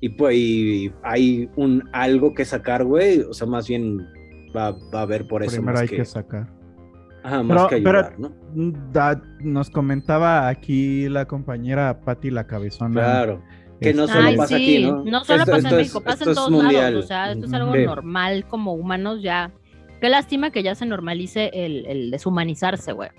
y 0.00 0.08
pues 0.10 0.36
y 0.36 0.92
hay 1.02 1.48
un 1.56 1.88
algo 1.92 2.34
que 2.34 2.44
sacar, 2.44 2.84
güey, 2.84 3.20
o 3.20 3.34
sea, 3.34 3.46
más 3.46 3.68
bien 3.68 3.98
va, 4.56 4.72
va 4.72 5.00
a 5.00 5.02
haber 5.02 5.26
por 5.28 5.42
eso. 5.42 5.52
Primero 5.56 5.72
más 5.74 5.82
hay 5.82 5.88
que, 5.88 5.96
que 5.96 6.04
sacar. 6.04 6.48
Ajá, 7.24 7.42
más 7.42 7.56
Pero- 7.56 7.68
que 7.68 7.76
pero- 7.84 7.98
ayudar, 8.00 8.18
¿no? 8.20 8.32
Da- 8.92 9.20
nos 9.40 9.70
comentaba 9.70 10.46
aquí 10.48 11.08
la 11.08 11.24
compañera 11.26 12.00
Patti 12.04 12.30
la 12.30 12.46
cabezona. 12.46 12.92
Claro. 13.00 13.42
Que 13.80 13.92
no 13.92 14.06
solo 14.06 14.28
Ay, 14.28 14.36
pasa 14.36 14.56
sí, 14.56 14.62
aquí, 14.76 14.86
¿no? 14.86 15.04
no 15.04 15.24
solo 15.24 15.40
Esto- 15.42 15.50
pasa 15.52 15.56
esto 15.56 15.56
en 15.58 15.66
es- 15.66 15.72
México, 15.78 16.00
pasa 16.00 16.12
esto 16.14 16.24
en 16.26 16.30
es 16.30 16.36
todos 16.36 16.50
mundial. 16.52 16.92
lados. 16.92 17.04
O 17.04 17.08
sea, 17.08 17.32
esto 17.32 17.46
es 17.46 17.52
algo 17.52 17.74
Sí. 17.74 17.84
normal 17.84 18.46
como 18.48 18.72
humanos 18.74 19.20
ya. 19.22 19.50
Qué 20.00 20.08
lástima 20.08 20.50
que 20.50 20.62
ya 20.62 20.74
se 20.74 20.86
normalice 20.86 21.50
el, 21.52 21.84
el 21.86 22.10
deshumanizarse, 22.10 22.92
güey. 22.92 23.10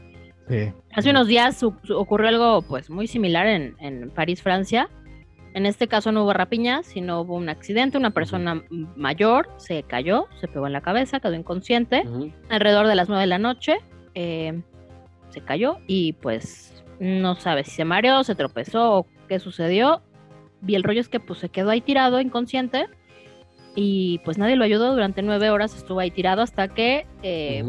sí. 0.48 0.72
Hace 0.94 1.10
unos 1.10 1.28
días 1.28 1.58
su- 1.58 1.74
su- 1.84 1.98
ocurrió 1.98 2.30
algo 2.30 2.62
pues 2.62 2.90
muy 2.90 3.08
similar 3.08 3.48
en, 3.48 3.76
en 3.80 4.10
París, 4.12 4.42
Francia. 4.42 4.90
En 5.56 5.66
este 5.66 5.88
caso 5.88 6.12
no 6.12 6.24
hubo 6.24 6.34
rapiñas, 6.34 6.86
sino 6.86 7.22
hubo 7.22 7.36
un 7.36 7.48
accidente. 7.50 7.98
Una 7.98 8.12
persona 8.12 8.62
mayor 8.96 9.48
se 9.58 9.84
cayó, 9.84 10.28
se 10.40 10.48
pegó 10.48 10.68
en 10.68 10.74
la 10.74 10.82
cabeza, 10.82 11.20
quedó 11.20 11.34
inconsciente. 11.34 12.04
Ujú. 12.06 12.32
Alrededor 12.50 12.88
de 12.88 12.96
las 12.96 13.08
9 13.10 13.22
de 13.22 13.28
la 13.28 13.40
noche 13.40 13.78
eh, 14.16 14.62
se 15.30 15.42
cayó 15.42 15.78
y 15.88 16.14
pues 16.14 16.84
no 17.00 17.36
sabe 17.36 17.64
si 17.64 17.72
se 17.72 17.86
mareó, 17.86 18.24
se 18.24 18.36
tropezó 18.36 19.00
o 19.00 19.08
qué 19.28 19.40
sucedió. 19.40 20.02
Y 20.66 20.76
el 20.76 20.84
rollo 20.84 21.02
es 21.02 21.10
que 21.10 21.20
pues 21.20 21.40
se 21.40 21.50
quedó 21.50 21.70
ahí 21.70 21.82
tirado, 21.82 22.20
inconsciente. 22.20 22.88
Y 23.76 24.20
pues 24.26 24.38
nadie 24.38 24.56
lo 24.56 24.64
ayudó 24.64 24.94
durante 24.94 25.22
nueve 25.22 25.50
horas, 25.50 25.76
estuvo 25.76 26.00
ahí 26.00 26.10
tirado 26.10 26.42
hasta 26.42 26.70
que 26.70 27.06
eh, 27.24 27.64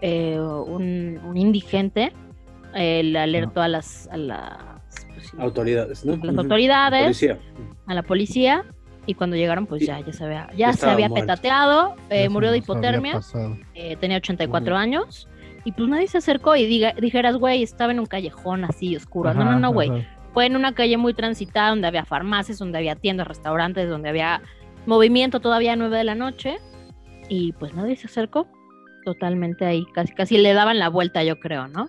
eh, 0.00 0.38
un, 0.38 1.20
un 1.24 1.36
indigente 1.36 2.12
eh, 2.74 3.02
le 3.02 3.18
alertó 3.18 3.60
a 3.60 3.68
las, 3.68 4.06
a 4.12 4.16
las, 4.16 5.06
pues, 5.14 5.32
Autoridades, 5.38 6.04
¿no? 6.04 6.12
a 6.14 6.26
las 6.26 6.38
autoridades, 6.38 7.02
Policía. 7.02 7.38
a 7.86 7.94
la 7.94 8.02
policía, 8.02 8.64
y 9.06 9.14
cuando 9.14 9.34
llegaron, 9.36 9.66
pues 9.66 9.86
ya, 9.86 9.98
ya 10.00 10.12
se 10.12 10.24
había, 10.24 10.48
ya 10.56 10.72
se 10.74 10.88
había 10.88 11.08
muerto. 11.08 11.26
petateado, 11.26 11.96
eh, 12.10 12.28
murió 12.28 12.50
de 12.52 12.58
hipotermia, 12.58 13.20
eh, 13.74 13.96
tenía 13.96 14.18
84 14.18 14.74
Ujú. 14.74 14.80
años, 14.80 15.28
y 15.66 15.72
pues 15.72 15.88
nadie 15.88 16.06
se 16.06 16.18
acercó 16.18 16.54
y 16.54 16.64
diga, 16.64 16.92
dijeras, 16.92 17.36
güey, 17.36 17.64
estaba 17.64 17.90
en 17.90 17.98
un 17.98 18.06
callejón 18.06 18.64
así 18.64 18.94
oscuro. 18.94 19.34
no, 19.34 19.44
no, 19.44 19.58
no, 19.58 19.72
güey. 19.72 19.90
ajá. 19.90 20.16
Fue 20.32 20.46
en 20.46 20.54
una 20.54 20.74
calle 20.74 20.96
muy 20.96 21.12
transitada 21.12 21.70
donde 21.70 21.88
había 21.88 22.04
farmacias, 22.04 22.58
donde 22.58 22.78
había 22.78 22.94
tiendas, 22.94 23.26
restaurantes, 23.26 23.88
donde 23.88 24.10
había 24.10 24.42
movimiento 24.86 25.40
todavía 25.40 25.72
a 25.72 25.76
9 25.76 25.96
de 25.96 26.04
la 26.04 26.14
noche, 26.14 26.58
y 27.28 27.52
pues 27.54 27.74
nadie 27.74 27.96
se 27.96 28.06
acercó. 28.06 28.46
Totalmente 29.04 29.64
ahí, 29.64 29.84
casi, 29.92 30.12
casi 30.14 30.38
le 30.38 30.52
daban 30.52 30.78
la 30.78 30.88
vuelta, 30.88 31.24
yo 31.24 31.40
creo, 31.40 31.66
¿no? 31.66 31.88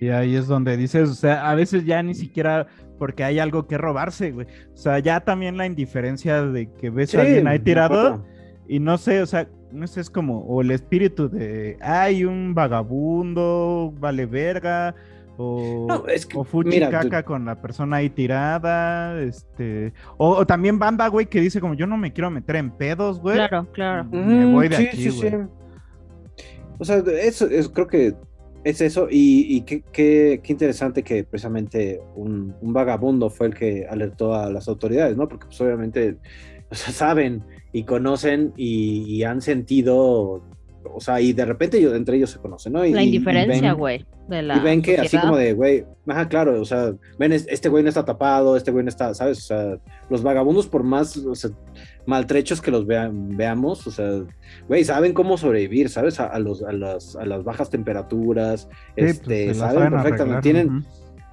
Y 0.00 0.10
ahí 0.10 0.36
es 0.36 0.46
donde 0.46 0.76
dices, 0.76 1.08
o 1.08 1.14
sea, 1.14 1.50
a 1.50 1.56
veces 1.56 1.84
ya 1.84 2.02
ni 2.04 2.14
siquiera 2.14 2.68
porque 2.96 3.24
hay 3.24 3.40
algo 3.40 3.66
que 3.66 3.76
robarse, 3.76 4.30
güey. 4.30 4.46
O 4.72 4.76
sea, 4.76 5.00
ya 5.00 5.18
también 5.20 5.56
la 5.56 5.66
indiferencia 5.66 6.42
de 6.42 6.72
que 6.74 6.90
ves 6.90 7.14
a 7.16 7.22
alguien 7.22 7.48
ahí 7.48 7.58
no 7.58 7.64
tirado 7.64 8.26
y 8.68 8.78
no 8.78 8.98
sé, 8.98 9.20
o 9.20 9.26
sea, 9.26 9.48
no 9.72 9.86
sé, 9.86 10.00
es 10.00 10.10
como, 10.10 10.40
o 10.40 10.60
el 10.62 10.70
espíritu 10.70 11.28
de, 11.28 11.76
hay 11.80 12.24
un 12.24 12.54
vagabundo, 12.54 13.92
vale 13.98 14.26
verga, 14.26 14.94
o, 15.38 15.86
No, 15.88 16.06
es 16.06 16.26
que, 16.26 16.36
o 16.38 16.44
fuchi 16.44 16.68
mira, 16.68 16.90
caca 16.90 17.22
con 17.24 17.44
la 17.44 17.60
persona 17.60 17.96
ahí 17.96 18.10
tirada, 18.10 19.20
este, 19.22 19.92
o, 20.18 20.30
o 20.36 20.46
también 20.46 20.78
banda, 20.78 21.08
güey, 21.08 21.26
que 21.26 21.40
dice 21.40 21.60
como, 21.60 21.74
yo 21.74 21.86
no 21.86 21.96
me 21.96 22.12
quiero 22.12 22.30
meter 22.30 22.56
en 22.56 22.70
pedos, 22.70 23.20
güey. 23.20 23.36
Claro, 23.38 23.66
claro. 23.72 24.08
Me 24.12 24.44
Ujú, 24.44 24.52
voy 24.52 24.68
de 24.68 24.76
sí, 24.76 24.86
aquí, 24.88 24.96
sí, 24.98 25.10
sí. 25.10 25.28
güey. 25.30 25.42
O 26.78 26.84
sea, 26.84 26.96
eso, 27.22 27.46
eso 27.48 27.72
creo 27.72 27.86
que 27.86 28.14
es 28.64 28.80
eso. 28.80 29.08
Y, 29.10 29.56
y 29.56 29.62
qué, 29.62 29.82
qué- 29.92 30.40
qué 30.42 30.52
interesante 30.52 31.02
que 31.02 31.24
precisamente 31.24 32.00
un, 32.16 32.54
un 32.60 32.72
vagabundo 32.72 33.30
fue 33.30 33.48
el 33.48 33.54
que 33.54 33.86
alertó 33.88 34.34
a 34.34 34.50
las 34.50 34.68
autoridades, 34.68 35.16
¿no? 35.16 35.28
Porque 35.28 35.46
pues 35.46 35.60
obviamente 35.60 36.16
o 36.70 36.74
sea, 36.74 36.92
saben 36.92 37.44
y 37.72 37.84
conocen 37.84 38.52
y, 38.56 39.02
y 39.06 39.22
han 39.24 39.40
sentido, 39.42 40.42
o 40.92 41.00
sea, 41.00 41.20
y 41.20 41.32
de 41.32 41.44
repente 41.44 41.78
ellos, 41.78 41.94
entre 41.94 42.16
ellos 42.16 42.30
se 42.30 42.38
conocen, 42.38 42.72
¿no? 42.72 42.84
Y, 42.84 42.92
La 42.92 43.02
y- 43.02 43.06
y 43.06 43.08
indiferencia, 43.16 43.72
güey, 43.72 44.04
de 44.28 44.42
la 44.42 44.56
Y 44.56 44.60
ven 44.60 44.82
que 44.82 44.96
así 44.98 45.16
como 45.18 45.36
de, 45.36 45.52
güey, 45.52 45.84
ajá, 46.06 46.28
claro, 46.28 46.60
o 46.60 46.64
sea, 46.64 46.92
ven, 47.18 47.32
es- 47.32 47.46
este 47.48 47.68
güey 47.68 47.82
no 47.82 47.88
está 47.88 48.04
tapado, 48.04 48.56
este 48.56 48.70
güey 48.70 48.84
no 48.84 48.88
está, 48.88 49.14
¿sabes? 49.14 49.38
O 49.38 49.42
sea, 49.42 49.78
los 50.08 50.22
vagabundos, 50.22 50.66
por 50.66 50.82
más 50.82 51.16
o 51.16 51.34
sea, 51.34 51.50
maltrechos 52.06 52.60
que 52.60 52.70
los 52.70 52.86
vean, 52.86 53.36
veamos, 53.36 53.86
o 53.86 53.90
sea, 53.90 54.22
güey, 54.68 54.84
saben 54.84 55.12
cómo 55.12 55.36
sobrevivir, 55.36 55.88
¿sabes? 55.90 56.18
A, 56.18 56.26
a 56.26 56.38
los, 56.38 56.62
a, 56.62 56.72
las, 56.72 57.14
a 57.16 57.24
las 57.24 57.44
bajas 57.44 57.70
temperaturas, 57.70 58.62
Sí, 58.62 58.68
pues, 58.96 59.10
este, 59.12 59.54
saben 59.54 59.74
saben 59.74 59.90
perfectamente, 59.92 60.22
arreglar, 60.22 60.42
tienen. 60.42 60.84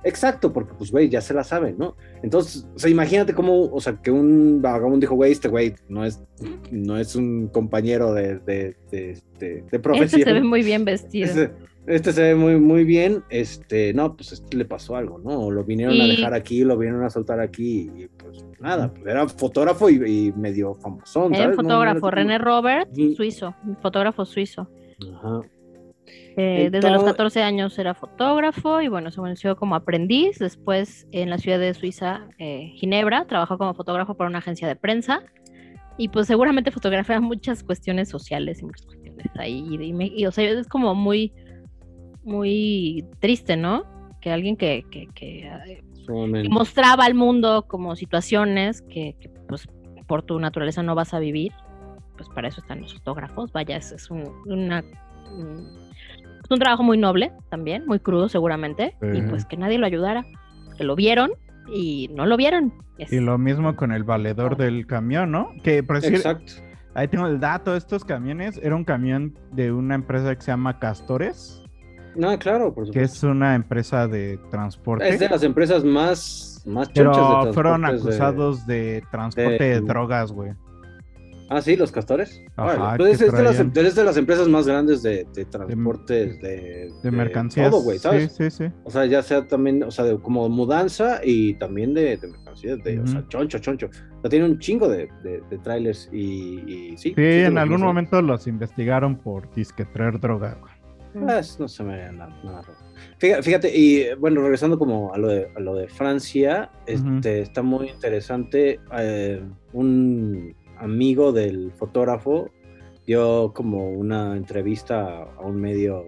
Exacto, 0.07 0.51
porque 0.53 0.73
pues, 0.77 0.91
güey, 0.91 1.09
ya 1.09 1.21
se 1.21 1.33
la 1.33 1.43
saben, 1.43 1.75
¿no? 1.77 1.95
Entonces, 2.23 2.67
o 2.75 2.79
sea, 2.79 2.89
imagínate 2.89 3.33
cómo, 3.33 3.63
o 3.65 3.79
sea, 3.81 3.95
que 4.01 4.11
un 4.11 4.61
vagabundo 4.61 4.99
dijo, 4.99 5.15
güey, 5.15 5.31
este 5.31 5.47
güey 5.47 5.75
no 5.89 6.05
es, 6.05 6.23
no 6.71 6.97
es 6.97 7.15
un 7.15 7.47
compañero 7.47 8.13
de, 8.13 8.39
de, 8.39 8.75
de, 8.91 9.17
de- 9.39 9.63
de 9.71 9.79
profesión. 9.79 10.21
Este 10.21 10.23
se 10.23 10.33
ve 10.33 10.41
muy 10.43 10.63
bien 10.63 10.85
vestido. 10.85 11.25
Este, 11.25 11.51
este 11.85 12.11
se 12.11 12.21
ve 12.21 12.35
muy, 12.35 12.59
muy 12.59 12.83
bien. 12.83 13.23
Este, 13.29 13.93
no, 13.93 14.15
pues 14.15 14.31
este 14.33 14.57
le 14.57 14.65
pasó 14.65 14.95
algo, 14.95 15.19
¿no? 15.19 15.39
O 15.45 15.51
lo 15.51 15.63
vinieron 15.63 15.99
a 16.01 16.05
dejar 16.07 16.33
aquí, 16.33 16.63
lo 16.63 16.77
vinieron 16.77 17.03
a 17.03 17.09
soltar 17.09 17.39
aquí, 17.39 17.89
y 17.97 18.07
pues 18.07 18.45
nada, 18.59 18.93
pues, 18.93 19.05
era 19.07 19.27
fotógrafo 19.27 19.89
y, 19.89 19.95
y 19.95 20.33
medio 20.33 20.73
famosón. 20.73 21.33
Era 21.33 21.53
fotógrafo, 21.53 21.99
no 22.07 22.11
René 22.11 22.37
Robert, 22.39 22.89
suizo, 23.15 23.55
fotógrafo 23.81 24.25
suizo. 24.25 24.69
Ajá. 25.13 25.41
Eh, 26.39 26.69
desde 26.71 26.89
los 26.91 27.01
Entonces- 27.01 27.13
14 27.13 27.41
años 27.43 27.77
era 27.79 27.93
fotógrafo 27.95 28.79
y 28.81 28.87
bueno, 28.87 29.09
se 29.11 29.19
inició 29.19 29.55
como 29.55 29.75
aprendiz. 29.75 30.37
Después 30.39 31.07
en 31.11 31.29
la 31.31 31.39
ciudad 31.39 31.57
de 31.59 31.73
Suiza, 31.73 32.27
eh, 32.37 32.71
Ginebra, 32.75 33.25
trabajó 33.25 33.57
como 33.57 33.73
fotógrafo 33.73 34.13
para 34.15 34.29
una 34.29 34.37
agencia 34.39 34.67
de 34.67 34.75
prensa 34.75 35.23
y 35.97 36.09
pues 36.09 36.27
seguramente 36.27 36.69
fotografía 36.69 37.19
muchas 37.19 37.63
cuestiones 37.63 38.07
sociales 38.09 38.61
y 38.61 38.65
muchas 38.65 38.85
cuestiones 38.85 39.25
ahí. 39.39 39.65
Y, 39.67 39.83
y 39.83 39.93
me- 39.93 40.11
y, 40.15 40.25
o 40.27 40.31
sea, 40.31 40.47
es 40.47 40.67
como 40.67 40.93
muy, 40.93 41.33
muy 42.23 43.03
triste, 43.19 43.57
¿no? 43.57 43.83
Que 44.21 44.31
alguien 44.31 44.57
que, 44.57 44.85
que, 44.91 45.07
que, 45.15 45.47
eh, 45.47 45.83
que 46.05 46.49
mostraba 46.49 47.05
al 47.05 47.15
mundo 47.15 47.65
como 47.67 47.95
situaciones 47.95 48.81
que, 48.81 49.15
que, 49.19 49.29
pues 49.47 49.67
por 50.07 50.23
tu 50.23 50.39
naturaleza 50.39 50.83
no 50.83 50.95
vas 50.95 51.13
a 51.13 51.19
vivir, 51.19 51.51
pues 52.15 52.29
para 52.29 52.47
eso 52.47 52.61
están 52.61 52.81
los 52.81 52.93
fotógrafos, 52.93 53.51
vaya, 53.51 53.75
es, 53.77 53.91
es 53.91 54.09
un, 54.09 54.23
una, 54.45 54.83
un- 56.49 56.53
es 56.53 56.55
un 56.55 56.59
trabajo 56.59 56.83
muy 56.83 56.97
noble 56.97 57.31
también, 57.49 57.85
muy 57.85 57.99
crudo 57.99 58.29
seguramente, 58.29 58.95
y 59.13 59.21
pues 59.21 59.45
que 59.45 59.57
nadie 59.57 59.77
lo 59.77 59.85
ayudara, 59.85 60.25
que 60.77 60.83
lo 60.83 60.95
vieron 60.95 61.31
y 61.73 62.09
no 62.15 62.25
lo 62.25 62.37
vieron. 62.37 62.73
Es- 62.97 63.11
Y 63.11 63.19
lo 63.19 63.37
mismo 63.37 63.75
con 63.75 63.91
el 63.91 64.03
valedor 64.03 64.57
del 64.57 64.87
camión, 64.87 65.31
¿no? 65.31 65.49
Que 65.63 65.83
por 65.83 65.97
decir, 66.01 66.15
Exacto. 66.15 66.53
ahí 66.95 67.07
tengo 67.07 67.27
el 67.27 67.39
dato, 67.39 67.75
estos 67.75 68.05
camiones, 68.05 68.59
era 68.63 68.75
un 68.75 68.83
camión 68.85 69.37
de 69.51 69.71
una 69.71 69.95
empresa 69.95 70.33
que 70.35 70.41
se 70.41 70.51
llama 70.51 70.79
Castores, 70.79 71.61
No, 72.15 72.37
claro, 72.39 72.73
por 72.73 72.85
que 72.85 72.87
supuesto. 73.07 73.27
es 73.27 73.31
una 73.31 73.53
empresa 73.55 74.07
de 74.07 74.39
transporte. 74.49 75.07
Es 75.09 75.19
de 75.19 75.29
las 75.29 75.43
empresas 75.43 75.83
más, 75.83 76.63
más 76.65 76.89
Pero 76.89 77.45
de 77.45 77.53
fueron 77.53 77.81
de- 77.83 77.87
acusados 77.89 78.65
de, 78.65 79.03
transporte 79.11 79.63
de, 79.63 79.69
de- 79.75 79.81
drogas, 79.81 80.31
güey. 80.31 80.53
Ah, 81.49 81.61
sí, 81.61 81.77
los 81.77 81.91
castores. 81.93 82.41
Ajá, 82.57 82.73
Órale. 82.75 82.97
Pues 82.97 83.21
es, 83.21 83.31
de 83.31 83.41
las, 83.43 83.59
es 83.59 83.95
de 83.95 84.03
las 84.03 84.17
empresas 84.17 84.47
más 84.49 84.67
grandes 84.67 85.01
de, 85.01 85.25
de 85.33 85.45
transportes 85.45 86.41
de, 86.41 86.91
De 87.03 87.11
mercancías. 87.11 87.69
Todo, 87.71 87.81
güey, 87.83 87.99
¿sabes? 87.99 88.33
Sí, 88.33 88.49
sí, 88.49 88.65
sí. 88.67 88.73
O 88.83 88.91
sea, 88.91 89.05
ya 89.05 89.21
sea 89.23 89.47
también, 89.47 89.81
o 89.83 89.91
sea, 89.91 90.03
de- 90.05 90.19
como 90.19 90.49
mudanza 90.49 91.21
y 91.23 91.53
también 91.55 91.93
de, 91.93 92.17
de 92.17 92.27
mercancías, 92.27 92.83
de, 92.83 92.99
o 92.99 93.07
sea, 93.07 93.23
choncho, 93.29 93.59
choncho. 93.59 93.85
O 93.87 94.21
sea, 94.21 94.29
tiene 94.29 94.45
un 94.45 94.59
chingo 94.59 94.89
de, 94.89 95.07
de, 95.23 95.41
de 95.49 95.57
trailers 95.59 96.09
y, 96.11 96.91
y 96.91 96.97
sí. 96.97 97.13
Sí, 97.15 97.23
en 97.23 97.57
algún 97.57 97.81
momento 97.81 98.21
los 98.21 98.45
investigaron 98.47 99.15
por 99.17 99.49
disque 99.53 99.85
traer 99.85 100.19
droga, 100.19 100.57
güey. 100.59 100.73
Pues, 101.25 101.59
no 101.59 101.67
se 101.67 101.83
me 101.83 101.93
haría 101.93 102.11
nada, 102.11 102.37
nada 102.43 102.61
raro. 102.61 102.77
Fíjate, 103.19 103.41
fíjate, 103.43 103.75
y 103.77 104.13
bueno, 104.19 104.41
regresando 104.41 104.77
como 104.77 105.13
a 105.13 105.17
lo 105.17 105.29
de, 105.29 105.47
a 105.55 105.59
lo 105.59 105.75
de 105.75 105.87
Francia, 105.87 106.69
este, 106.85 107.41
está 107.41 107.63
muy 107.63 107.89
interesante. 107.89 108.79
eh, 108.97 109.41
un 109.73 110.53
amigo 110.79 111.31
del 111.31 111.71
fotógrafo 111.71 112.49
dio 113.05 113.51
como 113.53 113.89
una 113.91 114.35
entrevista 114.35 115.23
a 115.23 115.41
un 115.41 115.59
medio 115.61 116.05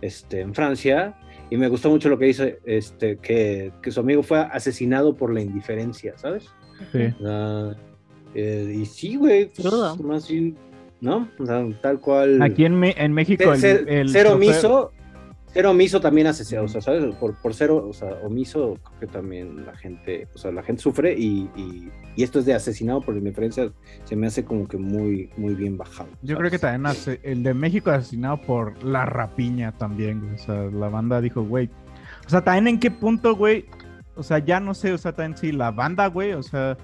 este, 0.00 0.40
en 0.40 0.54
Francia 0.54 1.14
y 1.50 1.56
me 1.56 1.68
gustó 1.68 1.90
mucho 1.90 2.08
lo 2.08 2.18
que 2.18 2.24
dice, 2.26 2.58
este, 2.64 3.16
que, 3.18 3.72
que 3.82 3.90
su 3.90 4.00
amigo 4.00 4.22
fue 4.22 4.38
asesinado 4.40 5.14
por 5.14 5.32
la 5.32 5.40
indiferencia, 5.42 6.14
¿sabes? 6.16 6.46
Sí. 6.92 7.14
Eh, 8.34 8.76
y 8.80 8.86
sí, 8.86 9.16
güey, 9.16 9.48
pues, 9.54 10.00
más 10.00 10.28
bien, 10.28 10.56
¿no? 11.00 11.28
O 11.38 11.46
sea, 11.46 11.64
tal 11.80 12.00
cual. 12.00 12.42
Aquí 12.42 12.64
en, 12.64 12.74
Me- 12.78 12.94
en 12.98 13.12
México, 13.12 13.52
el, 13.52 13.60
ser, 13.60 13.88
el 13.88 14.08
ser 14.08 14.26
chofer- 14.26 14.32
omiso, 14.34 14.92
ser 15.54 15.66
omiso 15.66 16.00
también 16.00 16.26
hace, 16.26 16.58
o 16.58 16.68
sea, 16.68 16.80
¿sabes? 16.80 17.14
Por, 17.14 17.34
por 17.36 17.54
ser 17.54 17.70
o 17.70 17.92
sea, 17.92 18.08
omiso, 18.24 18.76
creo 18.82 19.00
que 19.00 19.06
también 19.06 19.64
la 19.64 19.74
gente, 19.76 20.28
o 20.34 20.38
sea, 20.38 20.50
la 20.50 20.62
gente 20.62 20.82
sufre 20.82 21.14
y, 21.16 21.48
y, 21.56 21.90
y 22.16 22.22
esto 22.22 22.40
es 22.40 22.44
de 22.44 22.54
asesinado 22.54 23.00
por 23.00 23.16
indiferencia, 23.16 23.70
se 24.04 24.16
me 24.16 24.26
hace 24.26 24.44
como 24.44 24.66
que 24.68 24.76
muy, 24.76 25.30
muy 25.36 25.54
bien 25.54 25.78
bajado. 25.78 26.08
Yo 26.22 26.36
creo 26.36 26.50
que 26.50 26.58
también 26.58 26.84
hace- 26.86 27.20
el 27.22 27.42
de 27.42 27.54
México 27.54 27.90
asesinado 27.90 28.40
por 28.42 28.82
la 28.84 29.06
rapiña 29.06 29.72
también. 29.72 30.34
O 30.34 30.38
sea, 30.38 30.54
la 30.64 30.88
banda 30.88 31.20
dijo, 31.20 31.42
güey. 31.42 31.70
O 32.26 32.28
sea, 32.28 32.42
también 32.42 32.66
en 32.68 32.80
qué 32.80 32.90
punto, 32.90 33.34
güey. 33.36 33.64
O 34.16 34.22
sea, 34.22 34.38
ya 34.38 34.60
no 34.60 34.74
sé, 34.74 34.92
o 34.92 34.98
sea, 34.98 35.12
también 35.12 35.38
si 35.38 35.52
la 35.52 35.70
banda, 35.70 36.06
güey, 36.08 36.32
o 36.32 36.42
sea, 36.42 36.76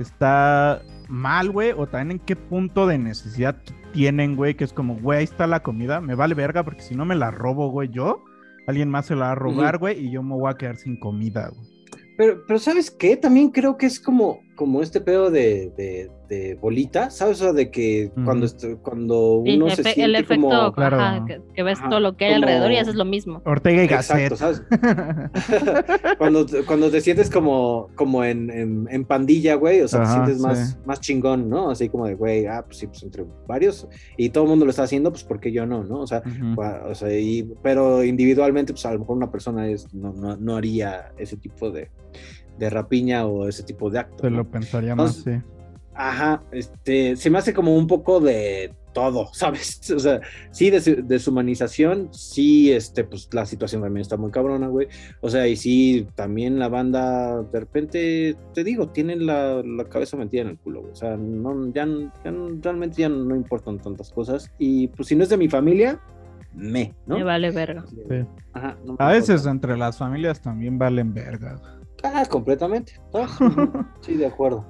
está 0.00 0.80
mal, 1.08 1.50
güey, 1.50 1.72
o 1.72 1.86
también 1.86 2.20
en 2.20 2.26
qué 2.26 2.36
punto 2.36 2.86
de 2.86 2.98
necesidad 2.98 3.56
tienen, 3.92 4.36
güey, 4.36 4.54
que 4.54 4.64
es 4.64 4.72
como, 4.72 4.96
güey, 4.96 5.18
ahí 5.18 5.24
está 5.24 5.46
la 5.46 5.62
comida, 5.62 6.00
me 6.00 6.14
vale 6.14 6.34
verga, 6.34 6.64
porque 6.64 6.82
si 6.82 6.94
no 6.94 7.04
me 7.04 7.14
la 7.14 7.30
robo, 7.30 7.70
güey, 7.70 7.88
yo, 7.88 8.24
alguien 8.66 8.90
más 8.90 9.06
se 9.06 9.14
la 9.14 9.26
va 9.26 9.32
a 9.32 9.36
robar, 9.36 9.78
güey, 9.78 10.06
y 10.06 10.10
yo 10.10 10.22
me 10.22 10.34
voy 10.34 10.50
a 10.50 10.56
quedar 10.56 10.76
sin 10.76 10.98
comida, 10.98 11.48
güey. 11.48 11.68
Pero, 12.16 12.42
pero 12.46 12.58
¿sabes 12.58 12.90
qué? 12.90 13.16
También 13.16 13.50
creo 13.50 13.76
que 13.76 13.86
es 13.86 14.00
como, 14.00 14.40
como 14.56 14.82
este 14.82 15.00
pedo 15.00 15.30
de, 15.30 15.70
de, 15.76 16.10
de 16.28 16.54
bolita, 16.56 17.10
¿sabes? 17.10 17.40
O 17.40 17.44
sea, 17.44 17.52
de 17.52 17.70
que 17.70 18.10
cuando, 18.24 18.46
cuando 18.82 19.42
Sí, 19.44 19.56
uno 19.56 19.70
se 19.70 19.82
siente 19.84 20.02
el 20.04 20.14
efecto 20.16 20.48
como... 20.48 20.72
Claro. 20.72 20.98
ajá, 21.00 21.24
que, 21.26 21.40
que 21.54 21.62
ves 21.62 21.78
Ajá, 21.78 21.88
todo 21.90 22.00
lo 22.00 22.16
que 22.16 22.24
hay 22.24 22.34
como- 22.34 22.46
alrededor 22.46 22.72
y 22.72 22.76
haces 22.78 22.94
lo 22.96 23.04
mismo. 23.04 23.42
Ortega 23.44 23.84
y 23.84 23.86
Gasset. 23.86 24.32
Exacto, 24.32 24.36
¿sabes? 24.36 24.62
cuando, 26.18 26.46
cuando 26.66 26.90
te 26.90 27.00
sientes 27.00 27.30
como, 27.30 27.88
como 27.94 28.24
en, 28.24 28.50
en, 28.50 28.88
en 28.90 29.04
pandilla, 29.04 29.54
güey, 29.54 29.82
o 29.82 29.88
sea, 29.88 30.02
Ajá, 30.02 30.24
te 30.24 30.34
sientes 30.34 30.36
sí. 30.38 30.42
más, 30.42 30.78
más 30.86 31.00
chingón, 31.00 31.48
¿no? 31.48 31.70
Así 31.70 31.88
como 31.88 32.06
de, 32.06 32.14
güey, 32.14 32.46
ah, 32.46 32.64
pues 32.66 32.78
sí, 32.78 32.86
pues 32.86 33.02
entre 33.02 33.24
varios, 33.46 33.86
y 34.16 34.30
todo 34.30 34.44
el 34.44 34.50
mundo 34.50 34.64
lo 34.64 34.70
está 34.70 34.82
haciendo, 34.84 35.10
pues 35.10 35.22
¿por 35.24 35.38
qué 35.40 35.52
yo 35.52 35.66
no, 35.66 35.84
no? 35.84 36.00
O 36.00 36.06
sea, 36.06 36.22
o 36.88 36.94
sea, 36.94 37.16
y- 37.18 37.48
pero 37.62 38.02
individualmente, 38.04 38.72
pues 38.72 38.86
a 38.86 38.92
lo 38.92 39.00
mejor 39.00 39.16
una 39.16 39.30
persona 39.30 39.68
es, 39.68 39.92
no, 39.94 40.12
no, 40.12 40.36
no 40.36 40.56
haría 40.56 41.12
ese 41.18 41.36
tipo 41.36 41.70
de, 41.70 41.90
de 42.58 42.70
rapiña 42.70 43.26
o 43.26 43.48
ese 43.48 43.62
tipo 43.62 43.90
de 43.90 43.98
acto. 44.00 44.22
Se 44.24 44.30
¿no? 44.30 44.38
lo 44.38 44.44
pensaría 44.50 44.94
más, 44.96 45.16
sí. 45.16 45.32
Ajá, 45.98 46.42
este, 46.52 47.16
se 47.16 47.30
me 47.30 47.38
hace 47.38 47.54
como 47.54 47.74
un 47.74 47.86
poco 47.86 48.20
de 48.20 48.74
todo, 48.92 49.28
¿sabes? 49.32 49.90
O 49.90 49.98
sea, 49.98 50.20
sí, 50.50 50.68
des- 50.70 51.06
deshumanización, 51.08 52.08
sí, 52.12 52.70
este, 52.72 53.02
pues 53.04 53.28
la 53.32 53.46
situación 53.46 53.80
también 53.82 54.02
está 54.02 54.16
muy 54.18 54.30
cabrona, 54.30 54.68
güey. 54.68 54.88
O 55.22 55.30
sea, 55.30 55.46
y 55.48 55.56
sí, 55.56 56.06
también 56.14 56.58
la 56.58 56.68
banda, 56.68 57.42
de 57.42 57.60
repente, 57.60 58.36
te 58.52 58.62
digo, 58.64 58.88
tienen 58.90 59.24
la, 59.26 59.62
la 59.62 59.84
cabeza 59.84 60.16
metida 60.18 60.42
en 60.42 60.48
el 60.48 60.58
culo, 60.58 60.80
güey. 60.82 60.92
O 60.92 60.96
sea, 60.96 61.16
no, 61.16 61.72
ya, 61.72 61.86
ya 62.24 62.30
no- 62.30 62.58
realmente 62.60 63.00
ya 63.02 63.08
no 63.08 63.34
importan 63.34 63.78
tantas 63.78 64.10
cosas. 64.10 64.50
Y 64.58 64.88
pues 64.88 65.08
si 65.08 65.16
no 65.16 65.22
es 65.22 65.30
de 65.30 65.36
mi 65.38 65.48
familia, 65.48 65.98
me, 66.54 66.94
¿no? 67.06 67.16
Me 67.18 67.24
vale 67.24 67.50
verga. 67.50 67.84
Sí. 67.88 68.24
Ajá, 68.52 68.76
no 68.84 68.92
me 68.94 68.96
A 69.04 69.08
veces 69.12 69.28
importa. 69.30 69.50
entre 69.50 69.76
las 69.78 69.96
familias 69.98 70.40
también 70.42 70.78
valen 70.78 71.12
verga. 71.14 71.54
güey. 71.56 71.75
Ah, 72.02 72.24
completamente. 72.28 73.00
sí, 74.00 74.14
de 74.14 74.26
acuerdo. 74.26 74.64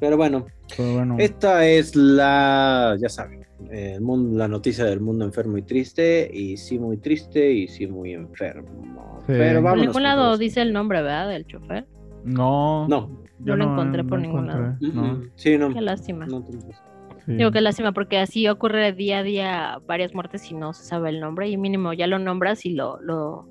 Pero 0.00 0.16
bueno, 0.16 0.46
Pero 0.76 0.94
bueno, 0.94 1.16
Esta 1.18 1.66
es 1.66 1.94
la, 1.94 2.96
ya 3.00 3.08
saben, 3.08 3.46
el 3.70 4.00
mundo, 4.00 4.38
la 4.38 4.48
noticia 4.48 4.84
del 4.84 5.00
mundo 5.00 5.24
enfermo 5.26 5.58
y 5.58 5.62
triste, 5.62 6.30
y 6.32 6.56
sí 6.56 6.78
muy 6.78 6.96
triste 6.96 7.52
y 7.52 7.68
sí 7.68 7.86
muy 7.86 8.14
enfermo. 8.14 9.18
Sí. 9.26 9.34
Pero 9.36 9.62
Por 9.62 9.76
ningún 9.76 10.02
lado 10.02 10.38
dice 10.38 10.62
el 10.62 10.72
nombre, 10.72 11.02
¿verdad? 11.02 11.28
Del 11.28 11.46
chofer. 11.46 11.86
no. 12.24 12.88
No. 12.88 13.20
No 13.42 13.56
lo 13.56 13.64
encontré 13.72 14.04
por 14.04 14.20
ningún 14.20 14.48
lado. 14.48 14.76
no. 14.80 15.22
Sí, 15.34 15.56
no. 15.56 15.72
Qué 15.72 15.80
lástima. 15.80 16.26
Sí. 16.28 17.32
Digo 17.36 17.50
qué 17.50 17.60
lástima 17.60 17.92
porque 17.92 18.18
así 18.18 18.46
ocurre 18.48 18.92
día 18.92 19.18
a 19.18 19.22
día 19.22 19.78
varias 19.86 20.14
muertes 20.14 20.50
y 20.50 20.54
no 20.54 20.72
se 20.72 20.84
sabe 20.84 21.10
el 21.10 21.20
nombre 21.20 21.48
y 21.48 21.56
mínimo 21.56 21.92
ya 21.92 22.06
lo 22.06 22.18
nombras 22.18 22.66
y 22.66 22.74
lo, 22.74 23.00
lo 23.00 23.46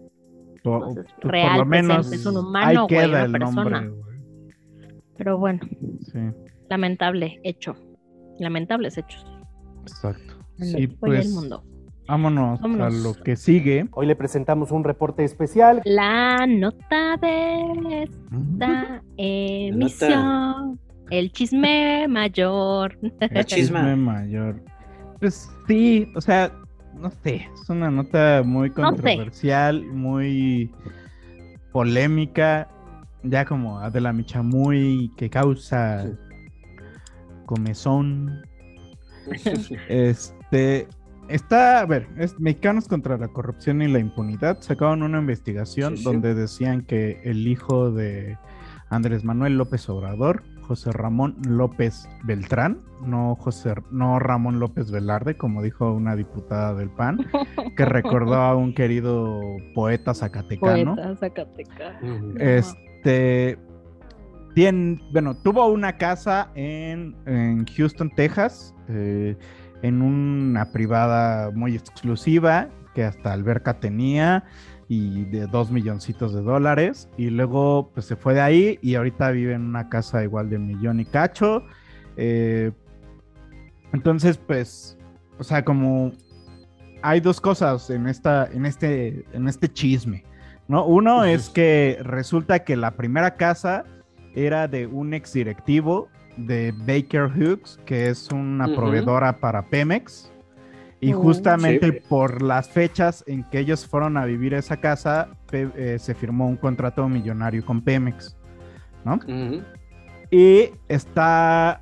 Por, 0.64 0.84
pues, 0.86 0.98
es 0.98 1.04
pues, 1.06 1.14
por 1.22 1.32
real, 1.32 1.58
lo 1.60 1.66
menos 1.66 1.98
presente, 2.08 2.16
es 2.18 2.26
un 2.26 2.36
ahí 2.38 2.44
humano, 2.76 2.88
güey, 2.88 3.06
una 3.10 3.22
el 3.24 3.32
persona. 3.32 3.82
nombre, 3.82 4.04
pero 5.18 5.38
bueno, 5.38 5.60
Sí, 6.12 6.20
lamentable 6.70 7.40
hecho. 7.44 7.76
Lamentables 8.40 8.98
hechos. 8.98 9.26
exacto. 9.82 10.34
en 10.60 10.66
Sí, 10.66 10.78
el 10.84 10.96
pues 10.98 11.30
mundo. 11.34 11.64
vámonos, 12.08 12.60
Vámonos. 12.62 12.88
a 12.88 12.98
lo 13.08 13.14
que 13.24 13.36
sigue. 13.36 13.88
Hoy 13.92 14.06
le 14.08 14.16
presentamos 14.16 14.72
un 14.72 14.84
reporte 14.84 15.24
especial. 15.26 15.82
La 15.86 16.46
nota 16.48 17.18
de 17.18 18.04
esta 18.04 19.04
emisión. 19.18 20.80
El 21.10 21.32
chisme 21.32 22.08
mayor. 22.08 22.98
Chisma. 23.02 23.44
Chisme 23.46 23.96
mayor. 23.96 24.62
Pues 25.20 25.50
sí, 25.68 26.08
o 26.16 26.22
sea, 26.22 26.52
no 26.96 27.12
sé, 27.24 27.48
es 27.54 27.70
una 27.70 27.90
nota 27.92 28.42
muy 28.46 28.70
No 28.70 28.76
sé. 28.76 28.82
controversial, 28.82 29.86
muy 29.86 30.72
polémica, 31.72 32.68
ya 33.24 33.46
como 33.46 33.80
Adela 33.80 34.14
Micha 34.14 34.42
muy 34.42 35.12
que 35.18 35.30
causa 35.30 36.04
Sí. 36.06 36.14
comezón. 37.46 38.42
Este 39.90 40.88
está, 41.28 41.80
a 41.82 41.86
ver, 41.86 42.08
es 42.18 42.40
Mexicanos 42.40 42.88
contra 42.88 43.18
la 43.18 43.28
corrupción 43.28 43.82
y 43.82 43.88
la 43.88 44.00
impunidad. 44.00 44.58
Sacaron 44.62 45.04
una 45.04 45.20
investigación 45.20 45.96
Sí, 45.96 46.04
sí. 46.04 46.04
donde 46.04 46.34
decían 46.34 46.82
que 46.82 47.22
el 47.24 47.48
hijo 47.48 47.92
de 47.92 48.38
Andrés 48.90 49.24
Manuel 49.24 49.58
López 49.58 49.88
Obrador, 49.90 50.44
José 50.70 50.92
Ramón 50.92 51.36
López 51.48 52.08
Beltrán, 52.26 52.84
no 53.04 53.34
José, 53.34 53.74
no 53.90 54.20
Ramón 54.20 54.60
López 54.60 54.92
Velarde, 54.92 55.36
como 55.36 55.64
dijo 55.64 55.92
una 55.92 56.16
diputada 56.16 56.76
del 56.76 56.92
PAN, 56.92 57.26
que 57.76 57.86
recordó 57.86 58.36
a 58.36 58.56
un 58.56 58.76
querido 58.76 59.42
poeta 59.74 60.14
zacatecano. 60.14 60.94
Poeta 60.94 61.16
Zacateca. 61.16 62.00
Este 62.38 63.58
tiene, 64.54 65.02
bueno, 65.12 65.36
tuvo 65.38 65.66
una 65.66 65.98
casa 65.98 66.52
en, 66.54 67.16
en 67.26 67.66
Houston, 67.66 68.12
Texas, 68.12 68.76
eh, 68.90 69.36
en 69.82 70.04
una 70.04 70.72
privada 70.72 71.50
muy 71.50 71.74
exclusiva 71.74 72.70
que 72.94 73.06
hasta 73.06 73.34
alberca 73.34 73.80
tenía 73.80 74.44
y 74.90 75.26
de 75.26 75.46
dos 75.46 75.72
milloncitos 75.72 76.34
de 76.34 76.42
dólares 76.42 77.08
y 77.16 77.30
luego 77.30 77.92
pues 77.94 78.08
se 78.08 78.16
fue 78.16 78.34
de 78.34 78.42
ahí 78.42 78.80
y 78.82 78.96
ahorita 78.96 79.30
vive 79.30 79.54
en 79.54 79.62
una 79.62 79.88
casa 79.88 80.24
igual 80.24 80.50
de 80.50 80.58
un 80.58 80.68
millón 80.68 81.00
y 81.00 81.06
cacho. 81.06 81.64
eh, 82.18 82.72
entonces 83.94 84.38
pues, 84.38 84.98
o 85.38 85.44
sea, 85.44 85.64
como 85.64 86.12
hay 87.02 87.20
dos 87.20 87.40
cosas 87.40 87.90
en 87.90 88.08
esta, 88.08 88.50
en 88.52 88.66
este, 88.66 89.26
en 89.32 89.48
este 89.48 89.72
chisme. 89.72 90.24
¿no? 90.68 90.86
Uno 90.86 91.24
es 91.24 91.50
que 91.50 92.00
resulta 92.02 92.60
que 92.64 92.76
la 92.76 92.92
primera 92.92 93.36
casa 93.36 93.86
era 94.36 94.68
de 94.68 94.88
un 94.88 95.14
ex 95.14 95.34
directivo 95.34 96.10
de 96.38 96.74
Baker 96.88 97.26
Hughes, 97.26 97.80
que 97.86 98.10
es 98.10 98.30
una 98.32 98.66
proveedora 98.66 99.38
para 99.38 99.64
Pemex. 99.66 100.32
Y 101.02 101.14
Oh. 101.14 101.20
justamente 101.22 101.92
Sí. 101.94 102.00
por 102.10 102.42
las 102.42 102.70
fechas 102.70 103.24
en 103.28 103.44
que 103.46 103.60
ellos 103.60 103.88
fueron 103.88 104.18
a 104.18 104.26
vivir 104.26 104.54
a 104.56 104.60
esa 104.60 104.78
casa, 104.78 105.30
eh, 105.52 105.98
se 106.00 106.14
firmó 106.14 106.48
un 106.48 106.58
contrato 106.58 107.08
millonario 107.08 107.66
con 107.66 107.82
Pemex, 107.82 108.36
¿no? 109.06 109.20
Y 110.32 110.72
está, 110.90 111.82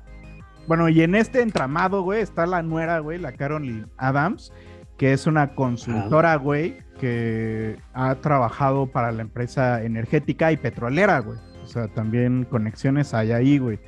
bueno, 0.66 0.88
y 0.88 1.02
en 1.02 1.14
este 1.14 1.42
entramado, 1.42 2.02
güey, 2.02 2.22
está 2.22 2.46
la 2.46 2.62
nuera, 2.62 3.00
güey, 3.00 3.18
la 3.18 3.32
Carolyn 3.32 3.86
Adams, 3.96 4.52
que 4.96 5.12
es 5.12 5.26
una 5.26 5.54
consultora, 5.54 6.36
güey, 6.36 6.78
que 7.00 7.76
ha 7.94 8.14
trabajado 8.16 8.86
para 8.86 9.12
la 9.12 9.22
empresa 9.22 9.82
energética 9.82 10.50
y 10.52 10.56
petrolera, 10.56 11.18
güey. 11.20 11.38
O 11.62 11.66
sea, 11.66 11.88
también 11.88 12.44
conexiones 12.44 13.12
hay 13.14 13.32
ahí, 13.32 13.58
güey. 13.58 13.78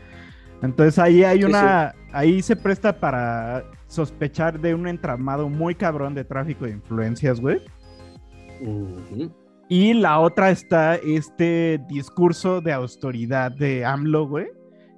Entonces 0.62 0.98
ahí 0.98 1.24
hay 1.24 1.38
Sí, 1.38 1.44
una, 1.44 1.94
ahí 2.12 2.42
se 2.42 2.56
presta 2.56 2.98
para 2.98 3.64
sospechar 3.86 4.61
de 4.61 4.74
un 4.74 4.86
entramado 4.86 5.48
muy 5.48 5.74
cabrón 5.74 6.14
de 6.14 6.24
tráfico 6.24 6.64
de 6.64 6.72
influencias, 6.72 7.40
güey. 7.40 7.61
Y 9.68 9.94
la 9.94 10.18
otra 10.20 10.50
está 10.50 10.96
este 10.96 11.80
discurso 11.88 12.61
de 12.61 12.72
autoridad 12.72 13.52
de 13.52 13.84
AMLO, 13.84 14.26
güey, 14.26 14.48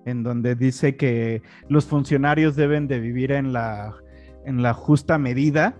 en 0.04 0.22
donde 0.22 0.54
dice 0.54 0.96
que 0.96 1.42
los 1.68 1.86
funcionarios 1.86 2.56
deben 2.56 2.88
de 2.88 2.98
vivir 2.98 3.32
en 3.32 3.52
la, 3.52 3.94
en 4.44 4.62
la 4.62 4.74
justa 4.74 5.18
medida 5.18 5.76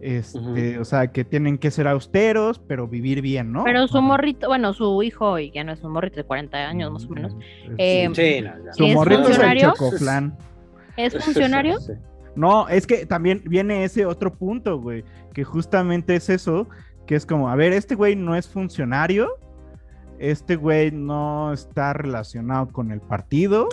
Este, 0.00 0.78
o 0.78 0.84
sea, 0.84 1.08
que 1.08 1.24
tienen 1.24 1.58
que 1.58 1.70
ser 1.70 1.88
austeros, 1.88 2.58
pero 2.58 2.86
vivir 2.86 3.20
bien, 3.20 3.52
¿no? 3.52 3.64
Pero 3.64 3.88
su 3.88 4.00
morrito, 4.00 4.48
bueno, 4.48 4.72
su 4.72 5.02
hijo, 5.02 5.38
y 5.38 5.50
ya 5.50 5.64
no 5.64 5.72
es 5.72 5.82
un 5.82 5.92
morrito 5.92 6.16
de 6.16 6.24
40 6.24 6.56
años 6.56 6.92
más 6.92 7.04
o 7.06 7.10
menos. 7.10 7.36
eh, 7.78 8.08
Sí, 8.14 8.40
no, 8.40 8.64
ya. 8.64 8.72
Su 8.74 8.84
¿es 8.84 8.94
morrito 8.94 9.28
es 9.28 9.38
el 9.38 9.58
chocoflan. 9.58 10.38
¿Es 10.96 11.24
funcionario? 11.24 11.78
Sí. 11.80 11.92
No, 12.36 12.68
es 12.68 12.86
que 12.86 13.06
también 13.06 13.42
viene 13.46 13.82
ese 13.84 14.06
otro 14.06 14.32
punto, 14.32 14.80
güey, 14.80 15.04
que 15.34 15.42
justamente 15.42 16.14
es 16.14 16.28
eso, 16.28 16.68
que 17.06 17.16
es 17.16 17.26
como, 17.26 17.48
a 17.48 17.56
ver, 17.56 17.72
este 17.72 17.94
güey 17.96 18.14
no 18.14 18.36
es 18.36 18.48
funcionario, 18.48 19.28
este 20.20 20.56
güey 20.56 20.92
no 20.92 21.52
está 21.52 21.92
relacionado 21.92 22.68
con 22.68 22.92
el 22.92 23.00
partido, 23.00 23.68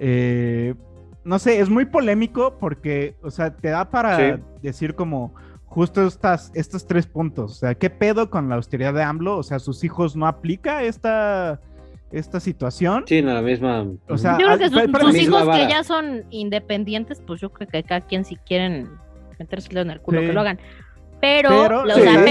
eh, 0.00 0.74
no 1.26 1.38
sé, 1.40 1.58
es 1.60 1.68
muy 1.68 1.84
polémico 1.84 2.56
porque, 2.58 3.16
o 3.22 3.30
sea, 3.30 3.54
te 3.54 3.68
da 3.68 3.90
para 3.90 4.16
Sí. 4.36 4.42
decir 4.62 4.94
como 4.94 5.34
justo 5.64 6.06
estas, 6.06 6.52
estos 6.54 6.86
tres 6.86 7.06
puntos, 7.06 7.50
o 7.50 7.54
sea, 7.54 7.74
¿qué 7.74 7.90
pedo 7.90 8.30
con 8.30 8.48
la 8.48 8.54
austeridad 8.54 8.94
de 8.94 9.02
AMLO? 9.02 9.36
O 9.36 9.42
sea, 9.42 9.58
¿sus 9.58 9.82
hijos 9.84 10.16
no 10.16 10.26
aplica 10.26 10.84
esta, 10.84 11.60
esta 12.12 12.38
situación? 12.40 13.04
Sí, 13.06 13.20
no, 13.20 13.34
la 13.34 13.42
misma. 13.42 13.86
O 14.08 14.16
sea, 14.16 14.38
Yo 14.38 14.46
creo 14.46 14.58
que 14.58 14.68
sus, 14.70 15.16
hijos 15.16 15.42
que 15.54 15.66
ya 15.68 15.82
son 15.82 16.24
independientes, 16.30 17.20
pues 17.26 17.40
yo 17.40 17.50
creo 17.52 17.68
que 17.68 17.82
cada 17.82 18.00
quien 18.02 18.24
si 18.24 18.36
quieren 18.36 18.88
meterse 19.38 19.68
el 19.68 19.74
dedo 19.74 19.82
en 19.84 19.90
el 19.90 20.00
culo 20.00 20.20
Sí. 20.20 20.26
que 20.28 20.32
lo 20.32 20.40
hagan. 20.40 20.58
Pero, 21.20 21.48
Pero, 21.48 21.82
o 21.82 21.90
sí, 21.94 22.00
sea, 22.02 22.22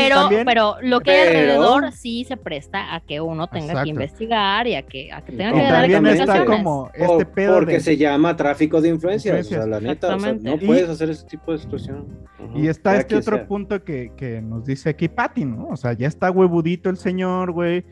pero, 0.46 0.78
lo 0.82 1.00
que 1.02 1.12
hay 1.12 1.28
alrededor 1.28 1.92
sí 1.92 2.24
se 2.24 2.38
presta 2.38 2.94
a 2.94 3.02
que 3.02 3.20
uno 3.20 3.48
tenga 3.48 3.66
Exacto. 3.66 3.84
que 3.84 3.90
investigar 3.90 4.68
y 4.68 4.76
a 4.76 4.84
que, 4.84 5.12
a 5.12 5.22
que 5.26 5.32
tenga 5.32 5.50
Y 5.50 5.54
que 5.56 5.64
dar 5.72 5.86
explicaciones. 5.90 6.46
como 6.46 6.92
este 6.94 7.06
O- 7.06 7.32
pedo 7.34 7.56
porque 7.56 7.74
de... 7.74 7.80
se 7.80 7.98
llama 7.98 8.36
tráfico 8.36 8.82
de 8.82 8.90
influencias. 8.90 9.48
O 9.48 9.50
sea, 9.50 9.66
la 9.66 9.80
neta, 9.80 10.16
o 10.16 10.20
sea, 10.20 10.34
no 10.34 10.54
Y- 10.56 10.66
puedes 10.68 10.88
hacer 10.88 11.10
ese 11.10 11.26
tipo 11.26 11.52
de 11.52 11.58
situación. 11.58 12.08
Y 12.54 12.68
está 12.68 12.96
este 12.98 13.16
otro 13.16 13.38
sea. 13.38 13.48
punto 13.48 13.84
que, 13.84 14.12
que 14.16 14.40
nos 14.42 14.66
dice 14.66 14.90
aquí 14.90 15.08
Patty, 15.10 15.46
¿no? 15.46 15.68
O 15.70 15.76
sea, 15.76 15.94
ya 15.94 16.08
está 16.08 16.30
huevudito 16.30 16.90
el 16.92 16.98
señor, 16.98 17.52
güey. 17.54 17.84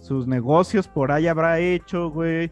Sus 0.00 0.26
negocios 0.26 0.86
por 0.86 1.12
ahí 1.12 1.28
habrá 1.28 1.60
hecho, 1.60 2.10
güey. 2.10 2.50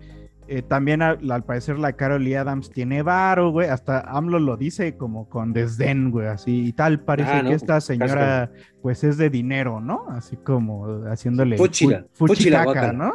Eh, 0.53 0.63
también 0.63 1.01
al, 1.01 1.31
al 1.31 1.45
parecer 1.45 1.79
la 1.79 1.93
Carol 1.93 2.25
Lee 2.25 2.35
Adams 2.35 2.71
tiene 2.71 3.03
varo, 3.03 3.51
güey. 3.53 3.69
Hasta 3.69 4.01
AMLO 4.01 4.41
lo 4.41 4.57
dice 4.57 4.97
como 4.97 5.29
con 5.29 5.53
desdén, 5.53 6.11
güey. 6.11 6.27
Así 6.27 6.67
y 6.67 6.73
tal. 6.73 6.99
Parece 7.05 7.31
Ah, 7.31 7.43
¿no? 7.45 7.51
que 7.51 7.55
esta 7.55 7.81
señora, 7.81 8.51
pues 8.83 9.05
es 9.05 9.17
de 9.17 9.31
dinero, 9.31 9.81
¿no? 9.81 10.07
Así 10.11 10.37
como 10.37 11.05
haciéndole 11.07 11.57
Fúchila, 11.57 12.05
fu- 12.13 12.27
fuchicaca. 12.27 12.93
¿no? 12.93 13.13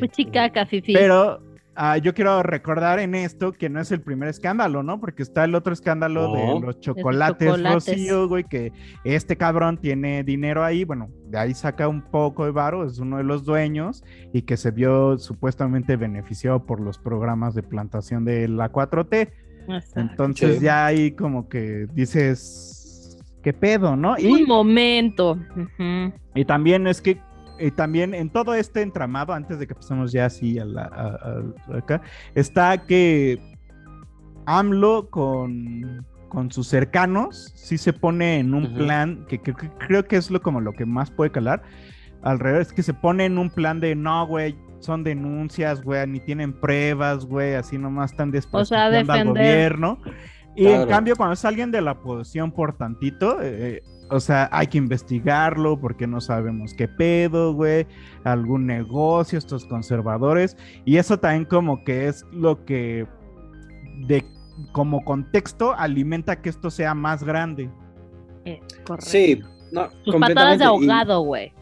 Fuchicaca, 0.00 0.64
fifi. 0.66 0.92
Pero 0.94 1.42
ah, 1.76 1.96
yo 1.98 2.14
quiero 2.14 2.42
recordar 2.42 2.98
en 2.98 3.14
esto 3.14 3.52
que 3.52 3.68
no 3.68 3.80
es 3.80 3.92
el 3.92 4.00
primer 4.00 4.28
escándalo, 4.28 4.82
¿no? 4.82 5.00
Porque 5.00 5.22
está 5.22 5.44
el 5.44 5.54
otro 5.54 5.72
escándalo 5.72 6.34
No. 6.34 6.54
de 6.54 6.60
los 6.66 6.80
chocolates, 6.80 7.48
chocolates. 7.48 7.74
Rocío, 7.74 8.28
güey, 8.28 8.44
que 8.44 8.72
este 9.04 9.36
cabrón 9.36 9.78
tiene 9.78 10.24
dinero 10.24 10.64
ahí, 10.64 10.84
bueno, 10.84 11.08
de 11.28 11.38
ahí 11.38 11.54
saca 11.54 11.88
un 11.88 12.02
poco 12.02 12.44
de 12.44 12.50
varo, 12.52 12.84
es 12.84 12.98
uno 12.98 13.18
de 13.18 13.24
los 13.24 13.44
dueños 13.44 14.02
y 14.32 14.42
que 14.42 14.56
se 14.56 14.70
vio 14.70 15.18
supuestamente 15.18 15.96
beneficiado 15.96 16.64
por 16.66 16.80
los 16.80 16.98
programas 16.98 17.54
de 17.54 17.62
plantación 17.62 18.24
de 18.24 18.48
la 18.48 18.70
4T. 18.72 19.30
Exacto. 19.68 20.00
Entonces 20.00 20.58
Sí. 20.58 20.64
ya 20.64 20.86
ahí 20.86 21.10
como 21.12 21.48
que 21.48 21.86
dices, 21.92 23.18
¿qué 23.42 23.52
pedo, 23.52 23.96
no? 23.96 24.12
Un 24.14 24.20
Y, 24.40 24.46
momento. 24.46 25.32
Ujú. 25.32 26.12
y 26.34 26.44
también 26.44 26.86
es 26.86 27.00
que 27.00 27.18
y 27.58 27.70
también 27.70 28.14
en 28.14 28.30
todo 28.30 28.54
este 28.54 28.82
entramado, 28.82 29.32
antes 29.32 29.58
de 29.58 29.66
que 29.66 29.74
pasemos 29.74 30.12
ya 30.12 30.26
así 30.26 30.58
a 30.58 30.64
la, 30.64 30.82
a- 30.82 31.74
a- 31.74 31.78
acá, 31.78 32.02
está 32.34 32.84
que 32.86 33.38
AMLO 34.46 35.08
con, 35.10 36.04
con 36.28 36.50
sus 36.52 36.68
cercanos 36.68 37.52
sí 37.56 37.78
se 37.78 37.92
pone 37.92 38.38
en 38.38 38.54
un 38.54 38.74
plan 38.74 39.24
que, 39.28 39.38
que- 39.40 39.54
que 39.54 39.68
creo 39.78 40.04
que 40.04 40.16
es 40.16 40.30
lo 40.30 40.40
como 40.40 40.60
lo 40.60 40.72
que 40.72 40.86
más 40.86 41.10
puede 41.10 41.30
calar. 41.30 41.62
Alrededor 42.22 42.62
es 42.62 42.72
que 42.72 42.82
se 42.82 42.94
pone 42.94 43.24
en 43.24 43.38
un 43.38 43.50
plan 43.50 43.80
de 43.80 43.94
no, 43.94 44.26
güey, 44.26 44.56
son 44.80 45.04
denuncias, 45.04 45.82
güey, 45.82 46.06
ni 46.06 46.20
tienen 46.20 46.52
pruebas, 46.52 47.24
güey, 47.24 47.54
así 47.54 47.78
nomás 47.78 48.12
están 48.12 48.30
desprestigiando 48.30 48.96
al 48.98 49.06
defender. 49.06 49.32
gobierno. 49.76 49.98
Y 50.54 50.66
en 50.68 50.88
cambio, 50.88 51.16
cuando 51.16 51.34
es 51.34 51.44
alguien 51.44 51.70
de 51.70 51.82
la 51.82 51.92
oposición 51.92 52.50
por 52.50 52.76
tantito, 52.78 53.38
eh, 53.42 53.82
o 54.10 54.20
sea, 54.20 54.48
hay 54.52 54.66
que 54.68 54.78
investigarlo 54.78 55.78
porque 55.80 56.06
no 56.06 56.20
sabemos 56.20 56.74
qué 56.74 56.88
pedo, 56.88 57.54
güey, 57.54 57.86
algún 58.24 58.66
negocio, 58.66 59.38
estos 59.38 59.64
conservadores. 59.66 60.56
Y 60.84 60.96
eso 60.98 61.18
también 61.18 61.44
como 61.44 61.84
que 61.84 62.08
es 62.08 62.24
lo 62.32 62.64
que 62.64 63.06
de 64.06 64.24
como 64.72 65.04
contexto 65.04 65.74
alimenta 65.74 66.40
que 66.40 66.48
esto 66.48 66.70
sea 66.70 66.94
más 66.94 67.22
grande. 67.24 67.70
Eh, 68.44 68.60
correcto. 68.86 69.10
Sí, 69.10 69.40
no, 69.72 69.90
Sus 70.04 70.14
patadas 70.14 70.58
completamente. 70.58 70.58
de 70.58 70.64
Y- 70.64 70.66
ahogado, 70.66 71.20
güey. 71.22 71.52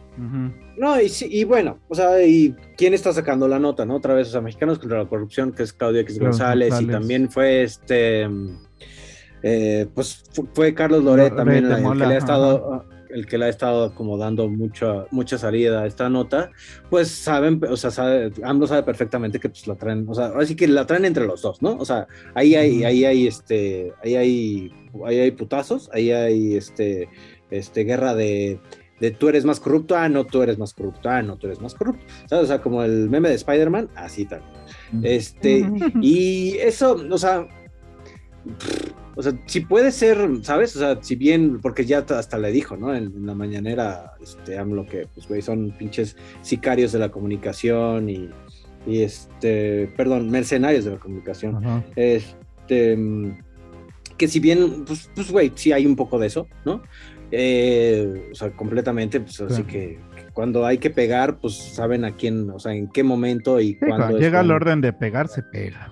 No, 0.77 1.01
y, 1.01 1.09
sí, 1.09 1.27
y 1.29 1.43
bueno, 1.43 1.77
o 1.89 1.95
sea, 1.95 2.25
¿y 2.25 2.55
quién 2.77 2.93
está 2.93 3.11
sacando 3.11 3.49
la 3.49 3.59
nota, 3.59 3.85
no? 3.85 3.95
Otra 3.95 4.13
vez, 4.13 4.29
o 4.29 4.31
sea, 4.31 4.39
Mexicanos 4.41 4.79
contra 4.79 4.99
la 4.99 5.09
Corrupción, 5.09 5.51
que 5.51 5.63
es 5.63 5.73
Claudio 5.73 5.99
X 6.01 6.19
González, 6.19 6.79
y 6.79 6.85
también 6.85 7.29
fue 7.29 7.63
este, 7.63 8.29
eh, 9.47 9.85
pues 9.93 10.23
fu- 10.33 10.47
fue 10.53 10.73
Carlos 10.73 11.03
Loret 11.03 11.31
Loret 11.31 11.35
también 11.37 11.65
el 11.71 11.97
que 11.99 12.07
le 12.07 12.15
ha 12.15 12.17
estado, 12.17 12.85
el 13.09 13.25
que 13.27 13.37
le 13.37 13.45
ha 13.45 13.49
estado 13.49 13.93
como 13.93 14.17
dando 14.17 14.49
mucha, 14.49 15.05
mucha 15.11 15.37
salida 15.37 15.83
a 15.83 15.85
esta 15.85 16.09
nota, 16.09 16.49
pues 16.89 17.09
saben, 17.09 17.61
o 17.69 17.77
sea, 17.77 17.91
sabe, 17.91 18.31
AMLO 18.43 18.65
sabe 18.65 18.81
perfectamente 18.83 19.39
que 19.39 19.47
pues 19.49 19.67
la 19.67 19.75
traen, 19.75 20.05
o 20.09 20.15
sea, 20.15 20.25
ahora 20.29 20.45
sí 20.47 20.55
que 20.55 20.67
la 20.67 20.85
traen 20.87 21.05
entre 21.05 21.25
los 21.27 21.43
dos, 21.43 21.61
¿no? 21.61 21.77
O 21.77 21.85
sea, 21.85 22.07
ahí 22.33 22.55
hay, 22.55 22.83
ahí 22.83 23.05
hay 23.05 23.27
este, 23.27 23.93
ahí 24.03 24.15
hay, 24.15 24.73
ahí 25.05 25.19
hay 25.19 25.31
putazos, 25.31 25.89
ahí 25.93 26.11
hay 26.11 26.55
este, 26.55 27.07
este, 27.51 27.83
guerra 27.83 28.15
de, 28.15 28.59
de 28.99 29.11
tú 29.11 29.29
eres 29.29 29.45
más 29.45 29.59
corrupto, 29.59 29.95
ah, 29.95 30.09
no, 30.09 30.25
tú 30.25 30.41
eres 30.41 30.57
más 30.57 30.73
corrupto, 30.73 31.07
ah, 31.07 31.21
no, 31.21 31.37
tú 31.37 31.45
eres 31.47 31.61
más 31.61 31.75
corrupto, 31.75 32.03
¿sabes? 32.25 32.45
O 32.45 32.47
sea, 32.47 32.61
como 32.61 32.83
el 32.83 33.09
meme 33.09 33.29
de 33.29 33.35
Spider-Man, 33.35 33.89
así 33.95 34.25
tal. 34.25 34.41
Este, 35.03 35.69
y 36.01 36.57
eso, 36.57 36.97
o 37.11 37.17
sea, 37.17 37.47
o 39.15 39.23
sea, 39.23 39.33
si 39.45 39.61
puede 39.61 39.91
ser, 39.91 40.17
¿sabes? 40.41 40.75
O 40.75 40.79
sea, 40.79 40.97
si 41.01 41.15
bien, 41.15 41.59
porque 41.61 41.85
ya 41.85 41.99
hasta 41.99 42.37
le 42.37 42.51
dijo, 42.51 42.75
¿no? 42.77 42.93
En, 42.95 43.05
en 43.05 43.25
la 43.25 43.33
mañanera, 43.35 44.13
este, 44.21 44.57
AMLO, 44.57 44.85
que, 44.85 45.07
pues, 45.13 45.27
güey, 45.27 45.41
son 45.41 45.71
pinches 45.77 46.15
sicarios 46.41 46.91
de 46.91 46.99
la 46.99 47.09
comunicación 47.09 48.09
y, 48.09 48.29
y 48.85 49.01
este, 49.01 49.87
perdón, 49.97 50.29
mercenarios 50.29 50.85
de 50.85 50.91
la 50.91 50.97
comunicación. 50.97 51.55
Ajá. 51.65 51.83
Este, 51.95 52.95
mm, 52.97 53.39
que 54.17 54.27
si 54.27 54.39
bien, 54.39 54.85
pues, 54.85 55.09
pues, 55.15 55.31
güey, 55.31 55.51
sí 55.55 55.71
hay 55.71 55.85
un 55.85 55.95
poco 55.95 56.19
de 56.19 56.27
eso, 56.27 56.47
¿no? 56.65 56.83
Eh, 57.31 58.29
o 58.31 58.35
sea, 58.35 58.51
completamente, 58.51 59.19
pues, 59.19 59.41
así 59.41 59.63
Claro. 59.63 59.67
que, 59.67 59.99
que 60.15 60.31
cuando 60.33 60.65
hay 60.65 60.77
que 60.77 60.89
pegar, 60.89 61.39
pues, 61.39 61.55
saben 61.55 62.05
a 62.05 62.15
quién, 62.15 62.49
o 62.49 62.59
sea, 62.59 62.73
en 62.73 62.87
qué 62.89 63.03
momento 63.03 63.59
y 63.59 63.69
Sí, 63.73 63.77
cuándo. 63.79 63.97
cuando 63.97 64.19
llega 64.19 64.41
el 64.41 64.51
orden 64.51 64.81
de 64.81 64.93
pegar, 64.93 65.27
se 65.27 65.41
pega. 65.41 65.91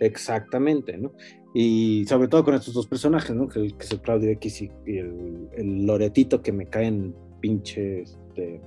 Exactamente, 0.00 0.96
¿no? 0.98 1.12
Y 1.58 2.04
sobre 2.06 2.28
todo 2.28 2.44
con 2.44 2.54
estos 2.54 2.74
dos 2.74 2.86
personajes, 2.86 3.34
¿no? 3.34 3.48
Que, 3.48 3.68
que 3.68 3.82
es 3.82 3.90
el 3.90 4.02
Claudio 4.02 4.28
X 4.32 4.60
y, 4.60 4.70
el, 4.84 5.86
Loretito 5.86 6.42
que 6.42 6.52
me 6.52 6.66
caen 6.66 7.14
pinche 7.40 8.02
este, 8.02 8.60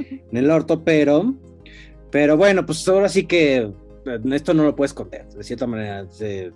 en 0.00 0.36
el 0.38 0.50
orto, 0.50 0.82
pero, 0.82 1.34
pero 2.10 2.38
bueno, 2.38 2.64
pues 2.64 2.88
ahora 2.88 3.10
sí 3.10 3.26
que 3.26 3.56
eh, 3.58 4.20
esto 4.32 4.54
no 4.54 4.62
lo 4.62 4.74
puedes 4.74 4.92
esconder, 4.92 5.28
de 5.28 5.44
cierta 5.44 5.66
manera. 5.66 6.08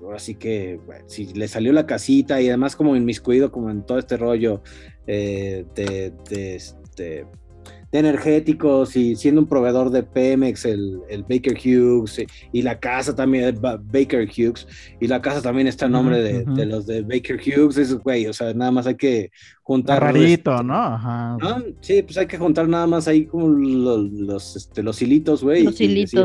ahora 0.03 0.19
sí 0.19 0.37
que 0.37 0.81
bueno, 0.87 1.05
si 1.07 1.27
le 1.35 1.49
salió 1.49 1.71
la 1.75 1.85
casita 1.85 2.41
y 2.41 2.49
además 2.49 2.77
como 2.77 2.97
inmiscuido 2.97 3.53
como 3.53 3.69
en 3.69 3.85
todo 3.85 3.99
este 3.99 4.17
rollo 4.17 4.63
eh, 5.07 5.67
de, 5.75 6.15
este, 6.31 7.27
de 7.95 8.01
energéticos 8.01 8.97
y 8.97 9.15
siendo 9.15 9.41
un 9.41 9.47
proveedor 9.47 9.89
de 9.91 10.03
Pemex, 10.03 10.65
el, 10.65 11.01
el 11.09 11.23
Baker 11.23 11.55
Hughes 11.57 12.19
y, 12.19 12.27
y 12.59 12.63
la 12.63 12.81
casa 12.81 13.15
también, 13.15 13.57
Ba- 13.61 13.81
Baker 13.81 14.29
Hughes, 14.29 14.67
y 15.01 15.07
la 15.07 15.23
casa 15.23 15.41
también 15.41 15.69
está 15.69 15.87
a 15.87 15.89
nombre 15.89 16.21
de, 16.21 16.67
los 16.67 16.87
de 16.87 17.03
Baker 17.03 17.39
Hughes, 17.41 17.77
es 17.77 17.95
güey, 17.95 18.27
o 18.27 18.33
sea, 18.33 18.53
nada 18.53 18.73
más 18.73 18.89
hay 18.89 18.97
que 18.97 19.31
juntar. 19.63 20.03
rarito, 20.03 20.53
este, 20.53 20.65
¿no? 20.65 20.75
Ajá. 20.75 21.37
¿no? 21.41 21.63
Sí, 21.81 22.03
pues 22.03 22.19
hay 22.19 22.27
que 22.27 22.37
juntar 22.37 22.69
nada 22.69 22.89
más 22.89 23.07
ahí 23.07 23.27
como 23.27 23.47
los, 23.49 24.11
los, 24.11 24.57
este, 24.57 24.83
los 24.83 25.01
hilitos, 25.01 25.45
güey. 25.45 25.63
Los 25.63 25.81
y 25.81 25.87
decir, 25.95 26.19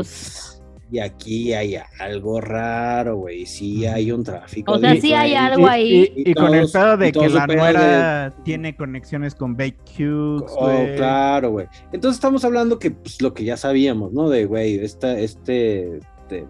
Y 0.92 0.98
aquí 0.98 1.52
hay 1.52 1.76
algo 1.98 2.40
raro, 2.40 3.16
güey. 3.16 3.46
Sí 3.46 3.86
hay 3.86 4.10
un 4.10 4.24
tráfico. 4.24 4.72
O 4.72 4.78
sea, 4.78 4.96
sí 4.96 5.12
hay 5.12 5.34
algo 5.34 5.68
ahí. 5.68 6.12
Y, 6.16 6.30
y 6.30 6.34
con 6.34 6.54
el 6.54 6.68
pedo 6.68 6.96
de 6.96 7.12
que 7.12 7.28
la 7.28 7.46
nuera 7.46 8.34
tiene 8.44 8.76
conexiones 8.76 9.34
con 9.34 9.56
Bake 9.56 9.78
Hughes, 9.98 10.50
Oh, 10.56 10.86
claro, 10.96 11.50
güey. 11.50 11.66
Entonces 11.92 12.16
estamos 12.16 12.44
hablando 12.44 12.78
que 12.78 12.90
pues, 12.90 13.22
lo 13.22 13.32
que 13.32 13.44
ya 13.44 13.56
sabíamos, 13.56 14.12
¿no? 14.12 14.28
De, 14.28 14.46
güey, 14.46 14.80
esta, 14.80 15.18
este, 15.18 15.98
este, 15.98 16.46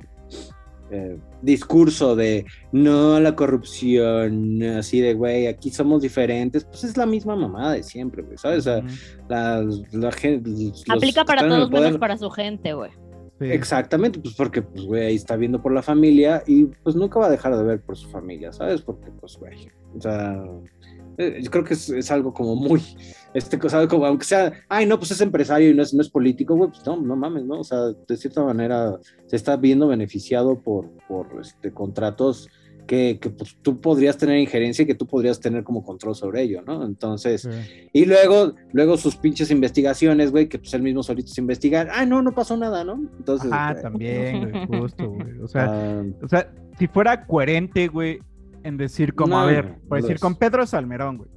eh, 0.91 1.19
discurso 1.43 2.17
de 2.17 2.45
no 2.73 3.15
a 3.15 3.21
la 3.21 3.37
corrupción, 3.37 4.63
así 4.63 5.01
de, 5.01 5.15
güey, 5.15 5.47
aquí 5.47 5.71
somos 5.71 6.03
diferentes, 6.03 6.65
pues 6.65 6.85
es 6.85 6.97
la 6.97 7.07
misma 7.07 7.37
mamada 7.37 7.73
de 7.73 7.83
siempre, 7.83 8.23
güey, 8.23 8.37
¿sabes? 8.37 8.59
O 8.61 8.63
sea, 8.63 8.83
la, 9.29 9.65
la 9.93 10.13
gente... 10.13 10.51
los 10.51 10.85
Aplica 10.89 11.25
para 11.25 11.47
todos 11.47 11.71
menos 11.71 11.99
para 11.99 12.19
su 12.19 12.31
gente, 12.31 12.73
güey. 12.73 12.91
Sí. 13.41 13.47
Exactamente, 13.47 14.21
pues 14.21 14.35
porque, 14.35 14.61
pues, 14.61 14.85
güey, 14.85 15.07
ahí 15.07 15.15
está 15.15 15.35
viendo 15.35 15.63
por 15.63 15.73
la 15.73 15.83
familia 15.83 16.43
y 16.47 16.67
pues 16.67 16.95
nunca 16.95 17.19
va 17.19 17.27
a 17.27 17.31
dejar 17.31 17.57
de 17.57 17.65
ver 17.65 17.81
por 17.81 17.97
su 17.97 18.09
familia, 18.11 18.53
¿sabes? 18.53 18.83
Porque, 18.83 19.11
pues, 19.19 19.39
güey, 19.39 19.71
o 19.97 20.01
sea, 20.01 20.45
Eh, 21.17 21.41
Yo 21.43 21.51
creo 21.51 21.65
que 21.65 21.75
es, 21.75 22.11
algo 22.11 22.33
como 22.33 22.55
muy, 22.57 22.81
este, 23.35 23.59
cosa 23.59 23.87
como, 23.89 24.07
aunque 24.07 24.25
sea, 24.25 24.53
ay, 24.69 24.87
no, 24.87 24.99
pues 24.99 25.11
es 25.11 25.21
empresario 25.21 25.71
y 25.71 25.75
no 25.75 25.83
es, 25.83 25.93
no 25.93 26.01
es 26.03 26.09
político, 26.09 26.55
güey, 26.57 26.71
pues 26.71 26.85
no, 26.87 26.97
no 26.97 27.17
mames, 27.17 27.45
¿no? 27.45 27.61
O 27.61 27.65
sea, 27.65 27.79
de 28.09 28.17
cierta 28.17 28.43
manera 28.43 28.99
se 29.27 29.37
está 29.37 29.57
viendo 29.57 29.89
beneficiado 29.89 30.61
por, 30.61 30.91
por 31.09 31.27
este, 31.41 31.73
contratos 31.73 32.49
que, 32.91 33.21
que 33.21 33.31
pues, 33.31 33.57
tú 33.63 33.81
podrías 33.81 34.19
tener 34.19 34.37
injerencia 34.37 34.83
y 34.83 34.87
que 34.87 34.97
tú 34.97 35.07
podrías 35.07 35.39
tener 35.39 35.63
como 35.63 35.85
control 35.85 36.17
sobre 36.17 36.43
ello, 36.43 36.61
¿no? 36.67 36.85
Entonces, 36.85 37.49
y 37.93 38.05
luego, 38.05 38.57
luego 38.73 38.97
sus 38.97 39.15
pinches 39.15 39.53
investigaciones, 39.53 40.33
güey, 40.33 40.49
que 40.49 40.59
pues 40.59 40.75
él 40.75 40.83
mismo 40.83 41.05
solito 41.05 41.29
se 41.29 41.41
investigar, 41.41 41.89
ay, 41.93 42.09
no, 42.09 42.21
no 42.21 42.35
pasó 42.35 42.57
nada, 42.57 42.83
¿no? 42.83 42.95
Entonces, 43.17 43.49
Ah, 43.55 43.77
también, 43.81 44.51
güey, 44.51 44.67
justo, 44.81 45.09
güey. 45.09 45.39
O 45.39 45.47
sea, 45.47 45.67
ah, 45.71 46.05
o 46.21 46.27
sea, 46.27 46.53
si 46.81 46.89
fuera 46.89 47.29
coherente, 47.29 47.87
güey, 47.87 48.19
en 48.65 48.77
decir 48.77 49.15
como, 49.15 49.39
a 49.39 49.47
ver, 49.47 49.77
por 49.89 50.03
decir 50.03 50.19
con 50.19 50.35
Pedro 50.35 50.67
Salmerón, 50.67 51.19
güey. 51.19 51.31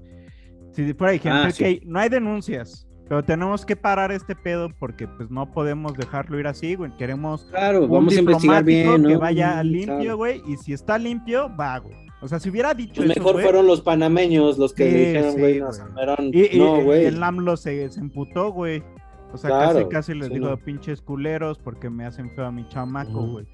Si 0.71 0.91
fuera 0.95 1.13
ejemplo, 1.13 1.51
Ah, 1.55 1.79
no 1.85 1.99
hay 1.99 2.09
denuncias, 2.09 2.87
pero 3.07 3.23
tenemos 3.23 3.65
que 3.65 3.75
parar 3.75 4.11
este 4.11 4.35
pedo 4.35 4.69
porque 4.79 5.07
pues 5.07 5.29
no 5.29 5.51
podemos 5.51 5.93
dejarlo 5.95 6.39
ir 6.39 6.47
así, 6.47 6.75
güey. 6.75 6.95
Queremos 6.97 7.45
claro, 7.49 7.83
un 7.83 7.89
vamos 7.91 8.15
a 8.15 8.19
investigar 8.19 8.63
bien, 8.63 9.01
¿no? 9.03 9.09
que 9.09 9.17
vaya 9.17 9.61
Mm, 9.63 9.67
limpio, 9.67 9.95
claro. 9.97 10.17
güey, 10.17 10.41
y 10.47 10.57
si 10.57 10.73
está 10.73 10.97
limpio, 10.97 11.51
va, 11.55 11.77
güey. 11.79 11.95
O 12.21 12.27
sea, 12.27 12.39
si 12.39 12.49
hubiera 12.49 12.73
dicho 12.73 13.01
Pues 13.01 13.09
eso, 13.11 13.19
mejor 13.19 13.33
güey, 13.33 13.43
fueron 13.45 13.67
los 13.67 13.81
panameños 13.81 14.57
los 14.57 14.73
que 14.73 14.89
Sí, 14.89 14.97
dijeron, 14.97 15.33
sí, 15.33 15.39
güey, 15.39 15.59
no, 15.59 15.67
güey. 15.67 16.55
Y, 16.55 16.57
no, 16.57 16.79
y 16.79 16.83
güey. 16.83 17.05
el 17.05 17.21
AMLO 17.21 17.57
se, 17.57 17.89
se 17.89 17.99
emputó, 17.99 18.51
güey. 18.53 18.81
O 19.33 19.37
sea, 19.37 19.49
Claro, 19.49 19.73
casi, 19.73 19.89
casi 19.89 20.13
les 20.13 20.27
sí, 20.29 20.35
digo, 20.35 20.49
no. 20.49 20.57
pinches 20.57 21.01
culeros 21.01 21.59
porque 21.59 21.89
me 21.89 22.05
hacen 22.05 22.29
feo 22.35 22.45
a 22.45 22.51
mi 22.51 22.65
chamaco, 22.69 23.27
güey. 23.27 23.45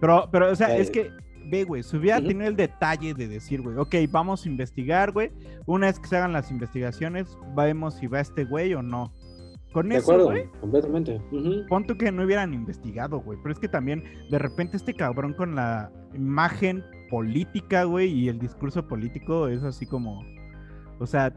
Pero, 0.00 0.28
pero, 0.30 0.52
o 0.52 0.54
sea, 0.54 0.76
es 0.76 0.90
que, 0.90 1.10
ve, 1.46 1.64
güey, 1.64 1.82
si 1.82 1.96
hubiera 1.96 2.20
tenido 2.20 2.48
el 2.48 2.56
detalle 2.56 3.14
de 3.14 3.28
decir, 3.28 3.62
güey, 3.62 3.76
ok, 3.76 3.94
vamos 4.10 4.44
a 4.44 4.48
investigar, 4.48 5.12
güey. 5.12 5.30
Una 5.66 5.86
vez 5.86 5.98
que 5.98 6.08
se 6.08 6.16
hagan 6.16 6.32
las 6.32 6.50
investigaciones, 6.50 7.36
vemos 7.56 7.94
si 7.94 8.06
va 8.06 8.20
este 8.20 8.44
güey 8.44 8.74
o 8.74 8.82
no. 8.82 9.12
Con 9.72 9.88
De 9.88 9.96
eso, 9.96 10.12
acuerdo, 10.12 10.26
güey, 10.26 10.50
completamente. 10.60 11.20
Pon 11.68 11.86
tú 11.86 11.98
que 11.98 12.10
no 12.10 12.24
hubieran 12.24 12.54
investigado, 12.54 13.20
güey. 13.20 13.38
Pero 13.42 13.52
es 13.52 13.58
que 13.58 13.68
también, 13.68 14.04
de 14.30 14.38
repente, 14.38 14.76
este 14.76 14.94
cabrón 14.94 15.34
con 15.34 15.54
la 15.54 15.92
imagen 16.14 16.82
política, 17.10 17.84
güey, 17.84 18.10
y 18.10 18.28
el 18.28 18.38
discurso 18.38 18.86
político 18.88 19.48
es 19.48 19.62
así 19.62 19.84
como. 19.84 20.24
O 20.98 21.06
sea, 21.06 21.34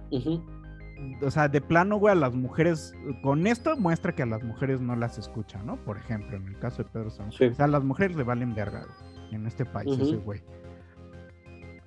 o 1.21 1.31
sea, 1.31 1.47
de 1.47 1.61
plano, 1.61 1.97
güey, 1.97 2.13
a 2.13 2.15
las 2.15 2.33
mujeres, 2.33 2.93
con 3.23 3.45
esto 3.47 3.75
muestra 3.77 4.13
que 4.13 4.23
a 4.23 4.25
las 4.25 4.43
mujeres 4.43 4.81
no 4.81 4.95
las 4.95 5.17
escuchan, 5.17 5.65
¿no? 5.65 5.77
Por 5.83 5.97
ejemplo, 5.97 6.37
en 6.37 6.47
el 6.47 6.57
caso 6.59 6.83
de 6.83 6.89
Pedro 6.89 7.09
Sánchez. 7.09 7.37
Sí. 7.37 7.45
O 7.45 7.55
sea, 7.55 7.65
a 7.65 7.69
las 7.69 7.83
mujeres 7.83 8.15
le 8.15 8.23
valen 8.23 8.55
verga, 8.55 8.85
güey, 8.85 9.08
en 9.35 9.45
este 9.47 9.65
país, 9.65 9.91
Ujú. 9.93 10.03
ese 10.03 10.15
güey. 10.17 10.41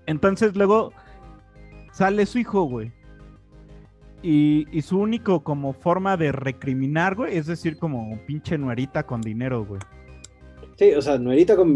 Entonces, 0.06 0.54
luego 0.56 0.92
sale 1.92 2.26
su 2.26 2.38
hijo, 2.38 2.62
güey. 2.64 2.92
Y, 4.22 4.66
y 4.70 4.82
su 4.82 4.98
único 4.98 5.42
como 5.42 5.72
forma 5.72 6.16
de 6.16 6.30
recriminar, 6.30 7.16
güey, 7.16 7.36
es 7.36 7.46
decir, 7.46 7.76
como 7.76 8.18
pinche 8.26 8.56
nuerita 8.56 9.04
con 9.04 9.20
dinero, 9.20 9.64
güey. 9.64 9.80
Sí, 10.78 10.92
o 10.94 11.02
sea, 11.02 11.18
Nuerita 11.18 11.54
con, 11.54 11.74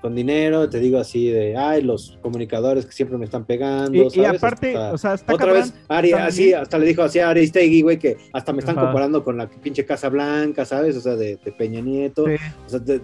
con 0.00 0.14
dinero, 0.14 0.70
te 0.70 0.78
digo 0.78 0.98
así 0.98 1.28
de, 1.30 1.56
ay, 1.56 1.82
los 1.82 2.16
comunicadores 2.22 2.86
que 2.86 2.92
siempre 2.92 3.18
me 3.18 3.24
están 3.24 3.44
pegando. 3.44 4.08
Y, 4.14 4.24
aparte, 4.24 4.68
Hasta- 4.76 4.92
o 4.94 4.98
sea, 4.98 5.14
está 5.14 5.34
otra 5.34 5.46
cabrón 5.46 5.62
vez, 5.64 5.74
Ari, 5.88 6.12
así, 6.12 6.52
hasta 6.52 6.78
le 6.78 6.86
dijo 6.86 7.02
así 7.02 7.18
a 7.18 7.30
Aristegui, 7.30 7.82
güey, 7.82 7.98
que 7.98 8.16
hasta 8.32 8.52
me 8.52 8.60
están 8.60 8.78
Ajá. 8.78 8.86
comparando 8.86 9.24
con 9.24 9.36
la 9.36 9.48
pinche 9.48 9.84
Casa 9.84 10.08
Blanca, 10.08 10.64
¿sabes? 10.64 10.96
O 10.96 11.00
sea, 11.00 11.16
de, 11.16 11.36
de 11.44 11.52
Peña 11.52 11.80
Nieto. 11.80 12.24
Sí. 12.26 12.34
O 12.64 12.68
sea, 12.68 12.78
de- 12.78 13.00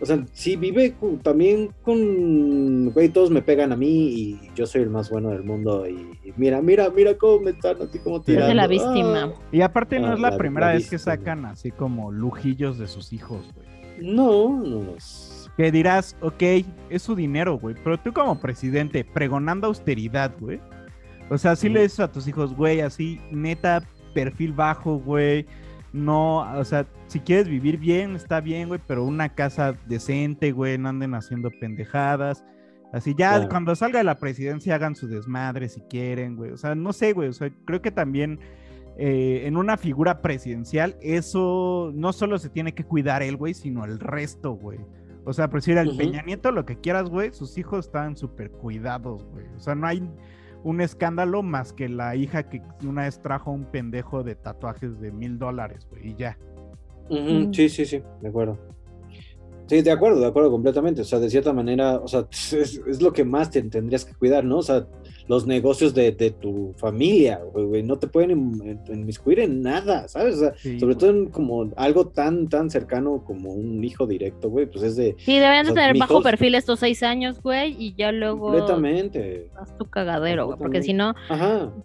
o 0.00 0.04
sea, 0.06 0.24
sí 0.32 0.56
vive 0.56 0.94
también 1.22 1.70
con, 1.82 2.90
güey, 2.90 3.08
todos 3.08 3.30
me 3.30 3.40
pegan 3.42 3.72
a 3.72 3.76
mí 3.76 3.88
y 3.88 4.40
yo 4.54 4.66
soy 4.66 4.82
el 4.82 4.90
más 4.90 5.08
bueno 5.10 5.30
del 5.30 5.42
mundo 5.42 5.86
y, 5.88 5.94
y 6.24 6.32
mira, 6.36 6.60
mira, 6.60 6.90
mira 6.90 7.16
cómo 7.16 7.40
me 7.40 7.50
están 7.52 7.80
así 7.80 7.98
como 8.00 8.18
Es 8.18 8.24
tirando. 8.24 8.48
de 8.48 8.54
la 8.54 8.64
Ah. 8.64 8.66
víctima. 8.66 9.32
Y 9.52 9.60
aparte 9.62 9.98
no 9.98 10.08
Ah, 10.08 10.14
es 10.14 10.20
la, 10.20 10.30
la- 10.30 10.36
primera 10.38 10.66
la 10.68 10.72
vez 10.74 10.90
que 10.90 10.98
sacan 10.98 11.46
así 11.46 11.70
como 11.70 12.12
lujillos 12.12 12.78
de 12.78 12.86
sus 12.88 13.12
hijos, 13.12 13.40
güey. 13.54 13.66
No, 14.14 14.60
no 14.62 14.94
es. 14.96 15.50
Que 15.56 15.72
dirás, 15.72 16.14
ok, 16.20 16.42
es 16.90 17.00
su 17.02 17.14
dinero, 17.16 17.58
güey. 17.58 17.74
Pero 17.82 17.96
tú 17.98 18.12
como 18.12 18.38
presidente, 18.38 19.02
pregonando 19.04 19.68
austeridad, 19.68 20.32
güey. 20.38 20.60
O 21.30 21.38
sea, 21.38 21.56
si 21.56 21.70
le 21.70 21.80
dices 21.82 22.00
a 22.00 22.12
tus 22.12 22.28
hijos, 22.28 22.54
güey, 22.54 22.80
así, 22.82 23.18
neta, 23.30 23.82
perfil 24.12 24.52
bajo, 24.52 24.98
güey. 24.98 25.46
No, 25.92 26.40
o 26.58 26.64
sea, 26.64 26.86
si 27.06 27.20
quieres 27.20 27.48
vivir 27.48 27.78
bien, 27.78 28.16
está 28.16 28.40
bien, 28.40 28.68
güey, 28.68 28.80
pero 28.86 29.04
una 29.04 29.30
casa 29.34 29.74
decente, 29.86 30.52
güey, 30.52 30.76
no 30.78 30.88
anden 30.90 31.14
haciendo 31.14 31.50
pendejadas. 31.60 32.44
Así 32.92 33.14
ya 33.16 33.30
Claro. 33.36 33.48
cuando 33.48 33.74
salga 33.74 33.98
de 33.98 34.04
la 34.04 34.18
presidencia 34.18 34.74
hagan 34.74 34.94
su 34.94 35.08
desmadre 35.08 35.68
si 35.68 35.80
quieren, 35.82 36.36
güey. 36.36 36.50
O 36.52 36.56
sea, 36.56 36.74
no 36.74 36.92
sé, 36.92 37.12
güey. 37.12 37.28
O 37.28 37.32
sea, 37.32 37.50
creo 37.64 37.82
que 37.82 37.90
también 37.90 38.38
eh, 38.98 39.42
en 39.44 39.56
una 39.58 39.76
figura 39.76 40.22
presidencial, 40.22 40.96
eso 41.02 41.92
no 41.94 42.12
solo 42.14 42.38
se 42.38 42.48
tiene 42.48 42.74
que 42.74 42.84
cuidar 42.84 43.22
él, 43.22 43.36
güey, 43.36 43.52
sino 43.52 43.84
el 43.84 43.98
resto, 44.00 44.52
güey. 44.52 44.78
O 45.26 45.32
sea, 45.34 45.50
por 45.50 45.60
decir 45.60 45.76
al 45.78 45.88
Ujú. 45.88 45.98
Peña 45.98 46.22
Nieto, 46.22 46.50
lo 46.52 46.64
que 46.64 46.80
quieras, 46.80 47.10
güey, 47.10 47.32
sus 47.34 47.58
hijos 47.58 47.86
están 47.86 48.16
súper 48.16 48.50
cuidados, 48.50 49.24
güey. 49.26 49.44
O 49.56 49.60
sea, 49.60 49.74
no 49.74 49.86
hay 49.86 50.08
un 50.66 50.80
escándalo 50.80 51.44
más 51.44 51.72
que 51.72 51.88
la 51.88 52.16
hija 52.16 52.48
que 52.48 52.60
una 52.84 53.04
vez 53.04 53.22
trajo 53.22 53.52
un 53.52 53.66
pendejo 53.66 54.24
de 54.24 54.34
tatuajes 54.34 55.00
de 55.00 55.12
mil 55.12 55.38
dólares, 55.38 55.86
güey, 55.88 56.10
y 56.10 56.16
ya. 56.16 56.36
Sí, 57.52 57.68
sí, 57.68 57.86
sí, 57.86 58.02
de 58.20 58.28
acuerdo. 58.28 58.58
Sí, 59.68 59.82
de 59.82 59.92
acuerdo, 59.92 60.18
de 60.18 60.26
acuerdo 60.26 60.50
completamente. 60.50 61.02
O 61.02 61.04
sea, 61.04 61.20
de 61.20 61.30
cierta 61.30 61.52
manera, 61.52 61.98
o 61.98 62.08
sea, 62.08 62.26
es, 62.32 62.82
es 62.84 63.00
lo 63.00 63.12
que 63.12 63.24
más 63.24 63.48
te 63.50 63.62
tendrías 63.62 64.04
que 64.04 64.14
cuidar, 64.14 64.44
¿no? 64.44 64.58
O 64.58 64.62
sea, 64.62 64.88
los 65.28 65.46
negocios 65.46 65.92
de, 65.94 66.12
de 66.12 66.30
tu 66.30 66.72
familia, 66.76 67.40
güey, 67.52 67.64
güey, 67.66 67.82
no 67.82 67.96
te 67.98 68.06
pueden 68.06 68.30
in- 68.30 68.80
inmiscuir 68.88 69.40
en 69.40 69.60
nada, 69.62 70.06
¿sabes? 70.08 70.36
O 70.36 70.38
sea, 70.38 70.54
Sí, 70.56 70.78
sobre 70.78 70.94
güey. 70.94 70.98
todo 70.98 71.10
en 71.10 71.26
como 71.30 71.70
algo 71.76 72.06
tan, 72.08 72.48
tan 72.48 72.70
cercano 72.70 73.24
como 73.24 73.52
un 73.52 73.82
hijo 73.82 74.06
directo, 74.06 74.48
güey, 74.50 74.66
pues 74.66 74.84
es 74.84 74.96
de 74.96 75.16
Sí, 75.18 75.34
deberían 75.38 75.66
de 75.66 75.72
O 75.72 75.74
sea, 75.74 75.84
tener 75.88 75.98
bajo 75.98 76.22
perfil 76.22 76.54
estos 76.54 76.78
seis 76.80 77.02
años, 77.02 77.42
güey, 77.42 77.74
y 77.78 77.94
ya 77.96 78.12
luego 78.12 78.52
completamente. 78.52 79.50
haz 79.60 79.76
tu 79.76 79.86
cagadero, 79.90 80.46
güey, 80.46 80.58
porque 80.58 80.82
si 80.82 80.92
no, 80.92 81.14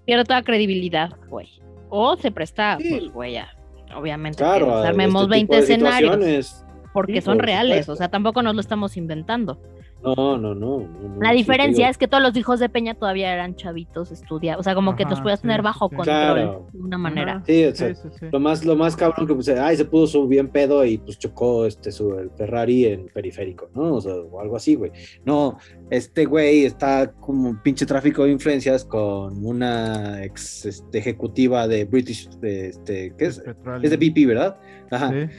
pierde 0.05 0.23
toda 0.25 0.43
credibilidad, 0.43 1.09
güey. 1.29 1.47
O 1.89 2.15
se 2.17 2.31
presta, 2.31 2.77
Sí. 2.79 2.89
pues, 2.89 3.11
güey, 3.11 3.33
ya. 3.33 3.47
Obviamente, 3.95 4.37
claro. 4.37 4.67
que 4.67 4.71
a 4.71 4.87
armemos 4.87 5.23
este 5.23 5.31
20 5.31 5.45
tipo 5.47 5.53
de 5.55 5.59
escenarios, 5.73 6.63
porque 6.93 7.15
Sí, 7.15 7.21
son 7.21 7.37
por 7.37 7.45
reales, 7.45 7.71
supuesto. 7.85 7.93
o 7.93 7.95
sea, 7.97 8.09
tampoco 8.09 8.41
nos 8.41 8.55
lo 8.55 8.61
estamos 8.61 8.95
inventando. 8.97 9.59
No, 10.03 10.37
no, 10.37 10.55
no. 10.55 10.87
La 11.19 11.31
diferencia 11.31 11.85
digo. 11.85 11.91
es 11.91 11.97
que 11.97 12.07
todos 12.07 12.23
los 12.23 12.35
hijos 12.35 12.59
de 12.59 12.69
Peña 12.69 12.95
todavía 12.95 13.31
eran 13.33 13.55
chavitos, 13.55 14.11
estudiados, 14.11 14.61
o 14.61 14.63
sea, 14.63 14.73
como 14.73 14.95
que 14.95 15.03
los 15.03 15.13
Ajá, 15.13 15.23
podías 15.23 15.39
sí, 15.39 15.43
tener 15.43 15.61
bajo 15.61 15.89
sí. 15.89 15.95
control 15.95 16.15
Claro. 16.15 16.67
de 16.73 16.79
una 16.79 16.97
manera. 16.97 17.43
Sí, 17.45 17.65
o 17.65 17.75
sea, 17.75 17.93
Sí, 17.93 18.01
sí, 18.03 18.09
sí. 18.19 18.25
Lo 18.31 18.39
más, 18.39 18.65
lo 18.65 18.75
más 18.75 18.95
cabrón 18.95 19.27
que 19.27 19.33
pues, 19.35 19.49
ay, 19.49 19.77
se 19.77 19.85
pudo 19.85 20.07
su 20.07 20.27
bien 20.27 20.47
pedo 20.49 20.83
y 20.85 20.97
pues 20.97 21.19
chocó 21.19 21.65
este 21.65 21.91
su 21.91 22.17
el 22.17 22.31
Ferrari 22.31 22.85
en 22.87 23.05
periférico, 23.13 23.69
¿no? 23.75 23.93
O 23.95 24.01
sea, 24.01 24.15
o 24.15 24.41
algo 24.41 24.55
así, 24.55 24.75
güey. 24.75 24.91
No, 25.25 25.57
este 25.89 26.25
güey 26.25 26.65
está 26.65 27.11
como 27.13 27.49
un 27.49 27.61
pinche 27.61 27.85
tráfico 27.85 28.23
de 28.23 28.31
influencias 28.31 28.83
con 28.85 29.45
una 29.45 30.23
ex 30.23 30.65
este, 30.65 30.97
ejecutiva 30.97 31.67
de 31.67 31.85
British, 31.85 32.29
de, 32.39 32.69
este, 32.69 33.13
¿qué 33.17 33.25
es? 33.25 33.39
Petróleo. 33.39 33.81
Es 33.83 33.89
de 33.91 33.97
BP, 33.97 34.25
¿verdad? 34.27 34.57
Ajá. 34.89 35.11
Sí. 35.11 35.37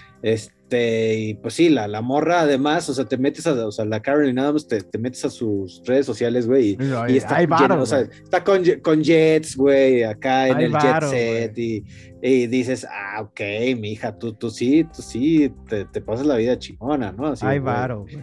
Este, 0.72 1.14
y 1.18 1.34
pues 1.34 1.54
sí, 1.54 1.68
la, 1.68 1.86
la 1.86 2.00
morra 2.00 2.40
además, 2.40 2.88
o 2.88 2.94
sea, 2.94 3.04
te 3.04 3.18
metes 3.18 3.46
a, 3.46 3.66
o 3.66 3.70
sea, 3.70 3.84
la 3.84 4.00
Carolyn 4.00 4.38
Adams, 4.38 4.66
te, 4.66 4.80
te 4.80 4.98
metes 4.98 5.22
a 5.26 5.30
sus 5.30 5.82
redes 5.84 6.06
sociales, 6.06 6.46
güey, 6.46 6.78
y, 7.08 7.16
está, 7.16 7.40
lleno, 7.40 7.50
varo, 7.50 7.82
o 7.82 7.86
sea, 7.86 8.00
está 8.00 8.42
con, 8.42 8.62
con 8.82 9.02
jets, 9.04 9.54
güey, 9.56 10.02
acá 10.02 10.48
en 10.48 10.56
Hay 10.56 10.64
el 10.64 10.72
varo, 10.72 11.10
jet 11.10 11.54
set, 11.54 11.58
y, 11.58 11.84
y 12.22 12.46
dices, 12.46 12.86
ah, 12.90 13.20
ok, 13.20 13.40
mi 13.78 13.92
hija, 13.92 14.16
tú, 14.16 14.32
tú 14.32 14.48
sí, 14.50 14.84
tú 14.84 15.02
sí, 15.02 15.52
te, 15.68 15.84
te 15.84 16.00
pasas 16.00 16.24
la 16.26 16.36
vida 16.36 16.58
chingona, 16.58 17.12
¿no? 17.12 17.26
Así, 17.26 17.44
Hay 17.44 17.58
güey. 17.58 17.74
varo, 17.74 18.00
güey. 18.02 18.22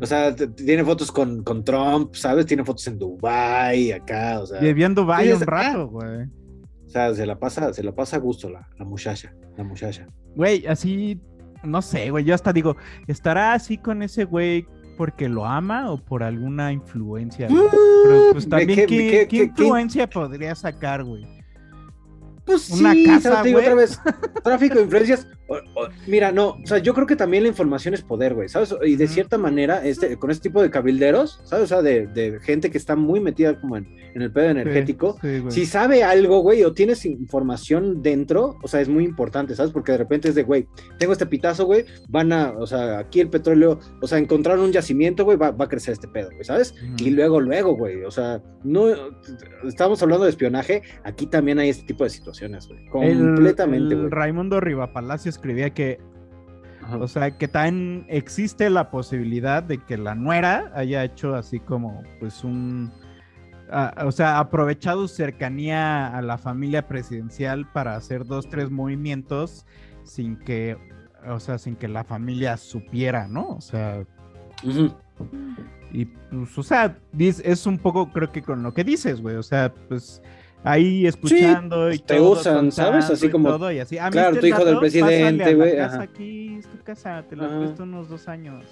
O 0.00 0.06
sea, 0.06 0.34
tiene 0.34 0.84
fotos 0.84 1.12
con, 1.12 1.44
con 1.44 1.62
Trump, 1.64 2.14
¿sabes? 2.14 2.44
Tiene 2.44 2.64
fotos 2.64 2.86
en 2.88 2.98
Dubai 2.98 3.92
acá, 3.92 4.40
o 4.40 4.46
sea, 4.46 4.60
Vivió 4.60 4.84
en 4.86 4.94
Dubái 4.94 5.26
sí, 5.28 5.32
un 5.32 5.40
es- 5.42 5.46
rato, 5.46 5.88
güey. 5.88 6.24
o 6.24 6.88
sea, 6.88 7.14
se 7.14 7.24
la 7.24 7.38
pasa, 7.38 7.72
se 7.72 7.82
la 7.84 7.92
pasa 7.94 8.16
a 8.16 8.18
gusto 8.18 8.50
la, 8.50 8.68
la 8.78 8.84
muchacha, 8.84 9.32
la 9.56 9.62
muchacha. 9.64 10.08
Güey, 10.34 10.66
así, 10.66 11.20
no 11.62 11.82
sé, 11.82 12.10
güey, 12.10 12.24
yo 12.24 12.34
hasta 12.34 12.52
digo, 12.52 12.76
¿estará 13.06 13.52
así 13.54 13.76
con 13.78 14.02
ese 14.02 14.24
güey 14.24 14.66
porque 14.96 15.28
lo 15.28 15.46
ama 15.46 15.90
o 15.90 15.98
por 15.98 16.22
alguna 16.22 16.72
influencia? 16.72 17.48
güey? 17.48 17.62
Pero 18.04 18.22
pues 18.32 18.44
¿de 18.44 18.50
también, 18.50 18.78
qué- 18.80 18.86
¿qué, 18.86 18.96
qué- 18.96 19.10
qué 19.10 19.26
qué- 19.28 19.28
qué- 19.28 19.44
influencia 19.44 20.08
podría 20.08 20.54
sacar, 20.54 21.04
güey? 21.04 21.26
Pues 22.44 22.70
Una 22.70 22.92
sí, 22.92 23.04
casa, 23.04 23.40
güey. 23.42 23.54
otra 23.54 23.74
vez, 23.74 24.00
tráfico 24.42 24.74
de 24.76 24.82
influencias. 24.82 25.26
O- 25.50 25.80
o- 25.82 25.88
mira, 26.06 26.32
no, 26.32 26.50
o 26.62 26.66
sea, 26.66 26.78
yo 26.78 26.94
creo 26.94 27.06
que 27.06 27.16
también 27.16 27.42
la 27.42 27.48
información 27.50 27.92
es 27.92 28.02
poder, 28.02 28.34
güey, 28.34 28.48
¿sabes? 28.48 28.74
Y 28.86 28.96
de 28.96 29.08
cierta 29.08 29.36
manera, 29.36 29.84
este, 29.84 30.16
con 30.16 30.30
este 30.30 30.48
tipo 30.48 30.62
de 30.62 30.70
cabilderos, 30.70 31.40
¿sabes? 31.44 31.64
O 31.64 31.66
sea, 31.66 31.82
de, 31.82 32.06
de 32.06 32.38
gente 32.40 32.70
que 32.70 32.78
está 32.78 32.96
muy 32.96 33.20
metida 33.20 33.60
como 33.60 33.76
en, 33.76 33.86
en 34.14 34.22
el 34.22 34.32
pedo 34.32 34.50
energético, 34.50 35.18
Sí, 35.20 35.42
si 35.50 35.66
sabe 35.66 36.02
algo, 36.04 36.40
güey, 36.40 36.62
o 36.64 36.72
tienes 36.72 37.04
información 37.04 38.02
dentro, 38.02 38.58
o 38.62 38.68
sea, 38.68 38.80
es 38.80 38.88
muy 38.88 39.04
importante, 39.04 39.54
¿sabes? 39.54 39.72
Porque 39.72 39.92
de 39.92 39.98
repente 39.98 40.28
es 40.28 40.34
de, 40.34 40.42
güey, 40.44 40.66
tengo 40.98 41.12
este 41.12 41.26
pitazo, 41.26 41.66
güey, 41.66 41.84
van 42.08 42.32
a, 42.32 42.52
o 42.58 42.66
sea, 42.66 42.98
aquí 42.98 43.20
el 43.20 43.28
petróleo, 43.28 43.78
o 44.00 44.06
sea, 44.06 44.18
encontrar 44.18 44.58
un 44.58 44.72
yacimiento, 44.72 45.24
güey, 45.24 45.36
va, 45.36 45.50
va 45.50 45.64
a 45.66 45.68
crecer 45.68 45.92
este 45.92 46.08
pedo, 46.08 46.28
güey, 46.30 46.44
¿sabes? 46.44 46.74
Y 46.98 47.10
luego, 47.10 47.40
luego, 47.40 47.76
güey, 47.76 48.04
o 48.04 48.10
sea, 48.10 48.40
no, 48.64 48.86
estamos 49.66 50.02
hablando 50.02 50.24
de 50.24 50.30
espionaje, 50.30 50.82
aquí 51.04 51.26
también 51.26 51.58
hay 51.58 51.68
este 51.68 51.84
tipo 51.86 52.04
de 52.04 52.10
situaciones, 52.10 52.68
güey, 52.68 52.80
El- 53.10 53.18
completamente, 53.18 53.94
el 53.94 54.00
güey. 54.02 54.10
Raimundo 54.10 54.60
Rivapalacio 54.60 55.28
escribía 55.40 55.70
que, 55.70 55.98
Ajá. 56.82 56.98
o 56.98 57.08
sea, 57.08 57.36
que 57.36 57.48
también 57.48 58.04
existe 58.08 58.68
la 58.68 58.90
posibilidad 58.90 59.62
de 59.62 59.78
que 59.78 59.96
la 59.96 60.14
nuera 60.14 60.70
haya 60.74 61.02
hecho 61.04 61.34
así 61.34 61.58
como, 61.60 62.02
pues, 62.20 62.44
un. 62.44 62.92
ah, 63.70 63.94
o 64.04 64.12
sea, 64.12 64.38
aprovechado 64.38 65.08
su 65.08 65.16
cercanía 65.16 66.06
a 66.16 66.22
la 66.22 66.38
familia 66.38 66.86
presidencial 66.86 67.70
para 67.72 67.96
hacer 67.96 68.26
dos, 68.26 68.48
tres 68.48 68.70
movimientos 68.70 69.64
sin 70.04 70.36
que, 70.36 70.76
o 71.26 71.40
sea, 71.40 71.58
sin 71.58 71.76
que 71.76 71.88
la 71.88 72.04
familia 72.04 72.56
supiera, 72.56 73.26
¿no? 73.28 73.48
O 73.48 73.60
sea, 73.60 74.04
y 75.92 76.04
pues, 76.04 76.56
o 76.58 76.62
sea, 76.62 76.98
es 77.18 77.66
un 77.66 77.78
poco, 77.78 78.10
creo 78.12 78.30
que 78.30 78.42
con 78.42 78.62
lo 78.62 78.72
que 78.72 78.84
dices, 78.84 79.20
güey. 79.20 79.36
O 79.36 79.42
sea, 79.42 79.72
pues 79.88 80.22
ahí 80.62 81.06
escuchando 81.06 81.92
y 81.92 81.98
te 81.98 82.16
todo, 82.16 82.32
usan, 82.32 82.72
¿sabes? 82.72 83.10
Así 83.10 83.26
y 83.26 83.30
como, 83.30 83.48
todo, 83.48 83.72
y 83.72 83.78
así. 83.78 83.98
Ah, 83.98 84.10
claro, 84.10 84.32
¿viste 84.32 84.40
tu 84.40 84.46
hijo 84.46 84.64
del 84.64 84.78
presidente, 84.78 85.54
güey, 85.54 85.78
aquí, 85.78 86.56
es 86.58 86.66
tu 86.66 86.78
casa, 86.82 87.24
te 87.28 87.36
la 87.36 87.46
Ajá. 87.46 87.58
presto 87.58 87.82
unos 87.84 88.08
dos 88.08 88.28
años. 88.28 88.64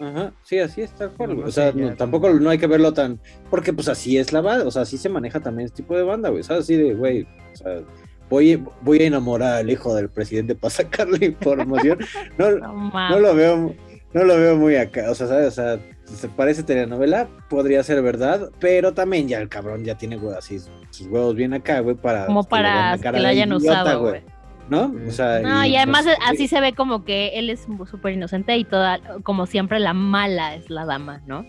Ajá, 0.00 0.32
sí, 0.42 0.58
así 0.58 0.82
está, 0.82 1.08
cual, 1.10 1.30
No 1.30 1.42
lo 1.42 1.48
O 1.48 1.52
sea, 1.52 1.72
no, 1.72 1.94
tampoco 1.94 2.30
no 2.30 2.50
hay 2.50 2.58
que 2.58 2.66
verlo 2.66 2.92
tan. 2.92 3.20
Porque, 3.50 3.72
pues, 3.72 3.88
así 3.88 4.18
es 4.18 4.32
la 4.32 4.40
banda, 4.40 4.66
o 4.66 4.70
sea, 4.70 4.82
así 4.82 4.98
se 4.98 5.08
maneja 5.08 5.40
también 5.40 5.66
este 5.66 5.82
tipo 5.82 5.96
de 5.96 6.02
banda, 6.02 6.28
güey. 6.30 6.42
¿Sabes? 6.42 6.64
Así 6.64 6.76
de, 6.76 6.94
güey, 6.94 7.22
o 7.22 7.56
sea, 7.56 7.82
voy, 8.28 8.64
voy 8.80 9.02
a 9.02 9.06
enamorar 9.06 9.54
al 9.58 9.70
hijo 9.70 9.94
del 9.94 10.08
presidente 10.08 10.54
para 10.54 10.70
sacarle 10.74 11.26
información. 11.26 11.98
No, 12.36 12.50
No 12.58 12.90
no 12.90 13.18
lo 13.20 13.34
veo, 13.34 13.74
no 14.12 14.24
lo 14.24 14.36
veo 14.36 14.56
muy 14.56 14.76
acá. 14.76 15.10
O 15.10 15.14
sea, 15.14 15.28
¿sabes? 15.28 15.46
O 15.46 15.50
sea, 15.50 15.78
se 16.16 16.28
parece 16.28 16.62
telenovela, 16.62 17.28
podría 17.48 17.82
ser 17.82 18.02
verdad, 18.02 18.50
pero 18.60 18.92
también 18.92 19.28
ya 19.28 19.40
el 19.40 19.48
cabrón 19.48 19.84
ya 19.84 19.96
tiene, 19.96 20.16
güey, 20.16 20.36
así 20.36 20.58
sus 20.90 21.06
huevos 21.06 21.34
bien 21.34 21.54
acá, 21.54 21.80
güey, 21.80 21.96
para. 21.96 22.26
Como 22.26 22.44
para 22.44 22.90
la 22.92 22.96
que 22.96 23.02
cara 23.02 23.18
lo 23.18 23.24
de 23.24 23.30
hayan 23.30 23.48
idiota, 23.52 23.82
usado, 23.82 24.00
güey. 24.00 24.22
¿No? 24.68 24.94
O 25.06 25.10
sea, 25.10 25.40
No, 25.40 25.64
y 25.66 25.76
además 25.76 26.04
pues, 26.04 26.16
así 26.24 26.48
se 26.48 26.60
ve 26.60 26.72
como 26.72 27.04
que 27.04 27.38
él 27.38 27.50
es 27.50 27.66
súper 27.90 28.12
inocente 28.14 28.56
y 28.56 28.64
toda, 28.64 29.00
como 29.22 29.46
siempre, 29.46 29.80
la 29.80 29.92
mala 29.92 30.54
es 30.54 30.70
la 30.70 30.86
dama, 30.86 31.20
¿no? 31.26 31.44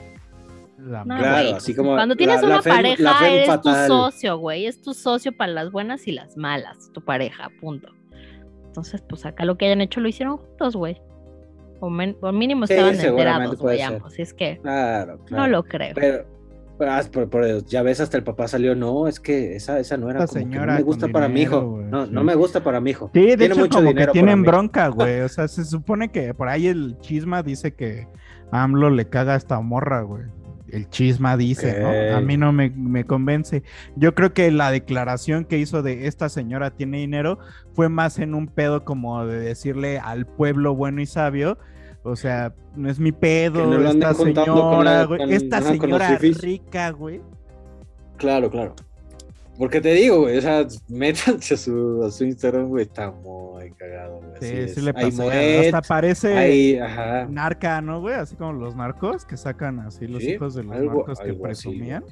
La 0.77 1.05
No, 1.05 1.17
Claro, 1.17 1.55
así 1.55 1.73
como 1.75 1.93
Cuando 1.93 2.15
tienes 2.15 2.41
la 2.41 2.47
una 2.47 2.61
pareja, 2.61 3.29
eres 3.29 3.47
fatal. 3.47 3.87
tu 3.87 3.93
socio, 3.93 4.37
güey. 4.37 4.65
Es 4.65 4.81
tu 4.81 4.93
socio 4.93 5.31
para 5.31 5.53
las 5.53 5.71
buenas 5.71 6.07
y 6.07 6.11
las 6.11 6.35
malas, 6.35 6.91
tu 6.93 7.01
pareja, 7.01 7.49
punto. 7.61 7.93
Entonces, 8.65 9.01
pues 9.07 9.25
acá 9.25 9.45
lo 9.45 9.57
que 9.57 9.67
hayan 9.67 9.81
hecho 9.81 10.01
lo 10.01 10.09
hicieron 10.09 10.37
juntos, 10.37 10.75
güey. 10.75 10.99
O, 11.85 11.89
men- 11.89 12.15
o 12.21 12.31
mínimo 12.31 12.65
Sí, 12.65 12.73
estaban 12.73 12.95
seguramente 12.95 13.55
enterados, 13.55 13.77
ser. 13.77 13.95
ambos. 13.95 14.19
Es 14.19 14.33
que 14.33 14.59
Claro, 14.61 15.19
claro. 15.25 15.43
no 15.43 15.49
lo 15.49 15.63
creo. 15.63 15.93
Pero, 15.95 16.25
pero, 16.77 16.91
ah, 16.91 17.59
ya 17.67 17.83
ves, 17.83 17.99
hasta 17.99 18.15
el 18.17 18.23
papá 18.23 18.47
salió, 18.47 18.73
no, 18.73 19.07
es 19.09 19.19
que 19.19 19.55
esa, 19.57 19.79
esa 19.79 19.97
no 19.97 20.09
era 20.09 20.23
Esta 20.23 20.39
como 20.39 20.45
que 20.45 20.45
no 20.45 20.53
señora 20.61 20.75
me 20.75 20.81
gusta 20.81 21.07
para 21.09 21.27
mi 21.27 21.41
hijo. 21.41 21.81
No, 21.89 22.05
sí. 22.05 22.11
no 22.13 22.23
me 22.23 22.35
gusta 22.35 22.63
para 22.63 22.79
mi 22.79 22.91
hijo. 22.91 23.11
Sí, 23.13 23.19
de 23.21 23.37
Tiene 23.37 23.45
hecho, 23.53 23.59
mucho 23.63 23.77
como 23.79 23.93
que 23.93 24.07
tienen 24.07 24.43
bronca, 24.43 24.87
güey. 24.87 25.19
O 25.21 25.29
sea, 25.29 25.47
se 25.49 25.65
supone 25.65 26.09
que 26.09 26.33
por 26.33 26.47
ahí 26.47 26.67
el 26.67 26.97
chisma 26.99 27.43
dice 27.43 27.73
que 27.75 28.07
AMLO 28.51 28.89
le 28.89 29.09
caga 29.09 29.33
a 29.33 29.35
esta 29.37 29.59
morra, 29.59 30.01
güey. 30.01 30.23
El 30.73 30.89
chisma 30.89 31.37
dice. 31.37 31.79
¿no? 31.79 32.17
A 32.17 32.21
mí 32.21 32.35
no 32.37 32.51
me, 32.51 32.69
me 32.71 33.03
convence. 33.05 33.63
Yo 33.95 34.15
creo 34.15 34.33
que 34.33 34.49
la 34.51 34.71
declaración 34.71 35.45
que 35.45 35.57
hizo 35.59 35.83
de 35.83 36.07
esta 36.07 36.29
señora 36.29 36.71
tiene 36.71 36.97
dinero 36.97 37.37
fue 37.73 37.89
más 37.89 38.17
en 38.19 38.33
un 38.33 38.47
pedo 38.47 38.83
como 38.83 39.25
de 39.25 39.39
decirle 39.39 39.99
al 39.99 40.25
pueblo 40.25 40.73
bueno 40.75 41.01
y 41.01 41.05
sabio. 41.05 41.57
O 42.03 42.15
sea, 42.15 42.53
no 42.75 42.89
es 42.89 42.99
mi 42.99 43.11
pedo, 43.13 43.65
no 43.65 43.89
esta 43.89 44.13
con 44.13 44.25
señora, 44.33 45.01
la- 45.01 45.07
con- 45.07 45.21
Esta 45.31 45.57
ajá, 45.59 45.69
señora 45.71 46.17
rica, 46.17 46.89
güey. 46.89 47.21
Claro, 48.17 48.49
claro. 48.51 48.75
Porque 49.57 49.79
te 49.81 49.93
digo, 49.93 50.21
güey, 50.21 50.37
o 50.37 50.41
sea, 50.41 50.65
métanse 50.89 51.53
a 51.53 51.57
su, 51.57 52.03
a 52.03 52.11
su 52.11 52.25
Instagram, 52.25 52.67
güey, 52.69 52.85
está 52.85 53.11
muy 53.11 53.71
cagado, 53.71 54.19
güey. 54.19 54.31
Sí, 54.41 54.47
sí 54.73 54.79
es. 54.79 54.83
le. 54.83 54.93
Moet, 54.93 55.75
Hasta 55.75 55.81
parece 55.81 56.81
ajá. 56.81 57.27
narca, 57.29 57.81
¿no, 57.81 58.01
güey? 58.01 58.15
Así 58.15 58.35
como 58.35 58.53
los 58.53 58.75
narcos 58.75 59.25
que 59.25 59.37
sacan 59.37 59.79
así 59.81 60.07
los 60.07 60.23
Sí, 60.23 60.31
hijos 60.31 60.55
de 60.55 60.63
los 60.63 60.75
algo- 60.75 60.97
narcos 61.05 61.19
que 61.19 61.29
así, 61.29 61.39
presumían. 61.39 62.03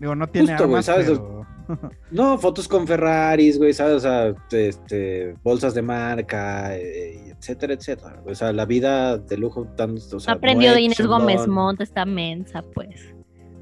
Digo, 0.00 0.14
no 0.16 0.26
tiene 0.28 0.48
Justo, 0.52 0.64
güey, 0.64 0.74
armas, 0.78 0.84
¿sabes? 0.86 1.06
pero... 1.10 1.46
No, 2.10 2.36
fotos 2.38 2.66
con 2.66 2.86
Ferraris, 2.86 3.56
güey, 3.58 3.72
¿sabes? 3.72 3.94
O 3.96 4.00
sea, 4.00 4.34
este, 4.50 5.36
bolsas 5.44 5.74
de 5.74 5.82
marca, 5.82 6.74
eh, 6.76 7.30
etcétera, 7.38 7.74
etcétera. 7.74 8.20
O 8.26 8.34
sea, 8.34 8.52
la 8.52 8.64
vida 8.64 9.18
de 9.18 9.36
lujo 9.36 9.66
tan. 9.76 9.94
O 9.96 10.18
sea, 10.18 10.34
Aprendió 10.34 10.72
de 10.74 10.80
Inés 10.80 11.00
Gómez. 11.06 11.46
Montt, 11.46 11.80
esta 11.82 12.04
mensa, 12.04 12.64
pues. 12.74 13.14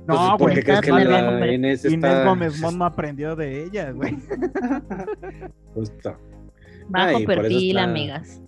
No, 0.09 0.37
¿por 0.39 0.49
güey. 0.51 0.55
qué 0.57 0.63
crees 0.65 0.81
que 0.81 0.91
la- 0.91 1.53
Inés 1.53 1.85
Inés 1.85 1.85
está- 1.85 2.25
Gómez 2.25 2.61
Mont 2.61 2.77
no 2.79 2.85
aprendió 2.87 3.37
de 3.37 3.65
ella, 3.65 3.91
güey. 3.93 4.17
Justo. 5.75 6.17
Bajo 6.89 7.17
Ay, 7.19 7.27
perfil, 7.27 7.77
está- 7.77 7.91
amigas. 7.91 8.43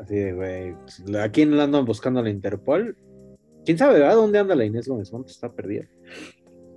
Así 0.00 0.14
de, 0.14 0.32
güey. 0.32 0.74
¿A 1.20 1.28
quién 1.30 1.56
la 1.56 1.64
andan 1.64 1.84
buscando 1.84 2.22
la 2.22 2.30
Interpol? 2.30 2.96
¿Quién 3.64 3.76
sabe, 3.78 3.98
verdad? 3.98 4.14
¿Dónde 4.14 4.38
anda 4.38 4.54
la 4.54 4.64
Inés 4.64 4.86
Gómez 4.88 5.12
Montt? 5.12 5.28
Está 5.28 5.50
perdida. 5.52 5.86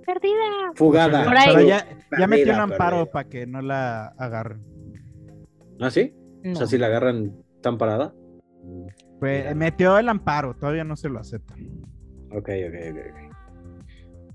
Perdida. 0.04 0.72
Fugada. 0.74 1.24
Por 1.24 1.36
ahí. 1.36 1.54
Pero 1.54 1.68
ya, 1.68 1.86
ya 2.18 2.26
metió 2.26 2.52
un 2.54 2.60
amparo 2.60 3.06
para 3.06 3.28
que 3.28 3.46
no 3.46 3.62
la 3.62 4.06
agarren. 4.18 4.64
¿Ah, 5.80 5.90
sí? 5.90 6.14
No. 6.42 6.52
O 6.52 6.56
sea, 6.56 6.66
si 6.66 6.78
la 6.78 6.86
agarran 6.86 7.32
tan 7.60 7.78
parada. 7.78 8.12
Pues, 9.20 9.42
Mira. 9.44 9.54
metió 9.54 9.98
el 9.98 10.08
amparo, 10.08 10.54
todavía 10.54 10.82
no 10.82 10.96
se 10.96 11.08
lo 11.08 11.20
aceptan. 11.20 11.58
Ok, 12.30 12.48
ok, 12.68 12.74
ok. 12.92 13.34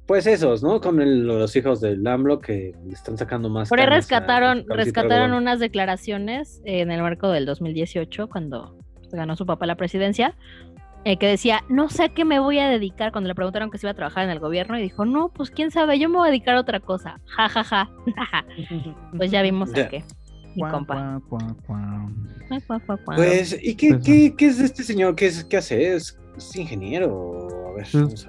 Pues 0.06 0.28
esos, 0.28 0.62
¿no? 0.62 0.80
Con 0.82 1.02
el- 1.02 1.26
los 1.26 1.56
hijos 1.56 1.82
del 1.82 2.06
AMLO 2.06 2.40
que 2.40 2.74
le 2.86 2.94
están 2.94 3.18
sacando 3.18 3.50
más. 3.50 3.70
Por 3.70 3.80
ahí 3.80 3.88
rescataron, 3.88 4.66
rescataron 4.70 5.34
unas 5.34 5.60
declaraciones 5.60 6.62
en 6.64 6.92
el 6.92 7.02
marco 7.02 7.30
del 7.30 7.46
2018, 7.46 8.28
cuando 8.30 8.78
ganó 9.12 9.36
su 9.36 9.46
papá 9.48 9.66
la 9.66 9.76
presidencia, 9.76 10.36
eh, 11.06 11.18
que 11.18 11.28
decía, 11.28 11.64
no 11.70 11.90
sé 11.90 12.04
a 12.04 12.10
qué 12.10 12.26
me 12.26 12.40
voy 12.40 12.60
a 12.60 12.68
dedicar, 12.68 13.12
cuando 13.12 13.28
le 13.30 13.36
preguntaron 13.36 13.72
que 13.72 13.78
se 13.78 13.86
iba 13.88 13.92
a 13.92 13.96
trabajar 13.96 14.26
en 14.26 14.30
el 14.30 14.40
gobierno, 14.40 14.78
y 14.78 14.82
dijo, 14.82 15.06
no, 15.06 15.30
pues 15.30 15.50
quién 15.50 15.72
sabe, 15.72 15.98
yo 15.98 16.10
me 16.10 16.18
voy 16.18 16.28
a 16.28 16.32
dedicar 16.32 16.56
a 16.56 16.60
otra 16.62 16.80
cosa, 16.80 17.20
ja, 17.26 17.50
ja, 17.50 17.64
ja. 17.64 17.90
pues 19.18 19.32
ya 19.32 19.42
vimos 19.42 19.72
a 19.74 19.88
qué, 19.88 20.04
mi 20.56 20.62
Cuá, 20.62 20.72
compa. 20.72 21.22
cuá, 21.30 21.56
cuá. 21.66 22.10
Pues, 23.16 23.58
¿y 23.62 23.76
qué, 23.76 23.90
Pues, 23.90 24.04
qué, 24.06 24.34
qué 24.38 24.46
es 24.48 24.58
de 24.60 24.66
este 24.66 24.84
señor? 24.84 25.16
¿Qué, 25.16 25.28
es, 25.28 25.44
qué 25.44 25.58
hace? 25.58 25.96
¿Es, 25.96 26.18
es 26.38 26.56
ingeniero? 26.56 27.48
A 27.70 27.74
ver, 27.78 27.88
Pues. 27.92 28.28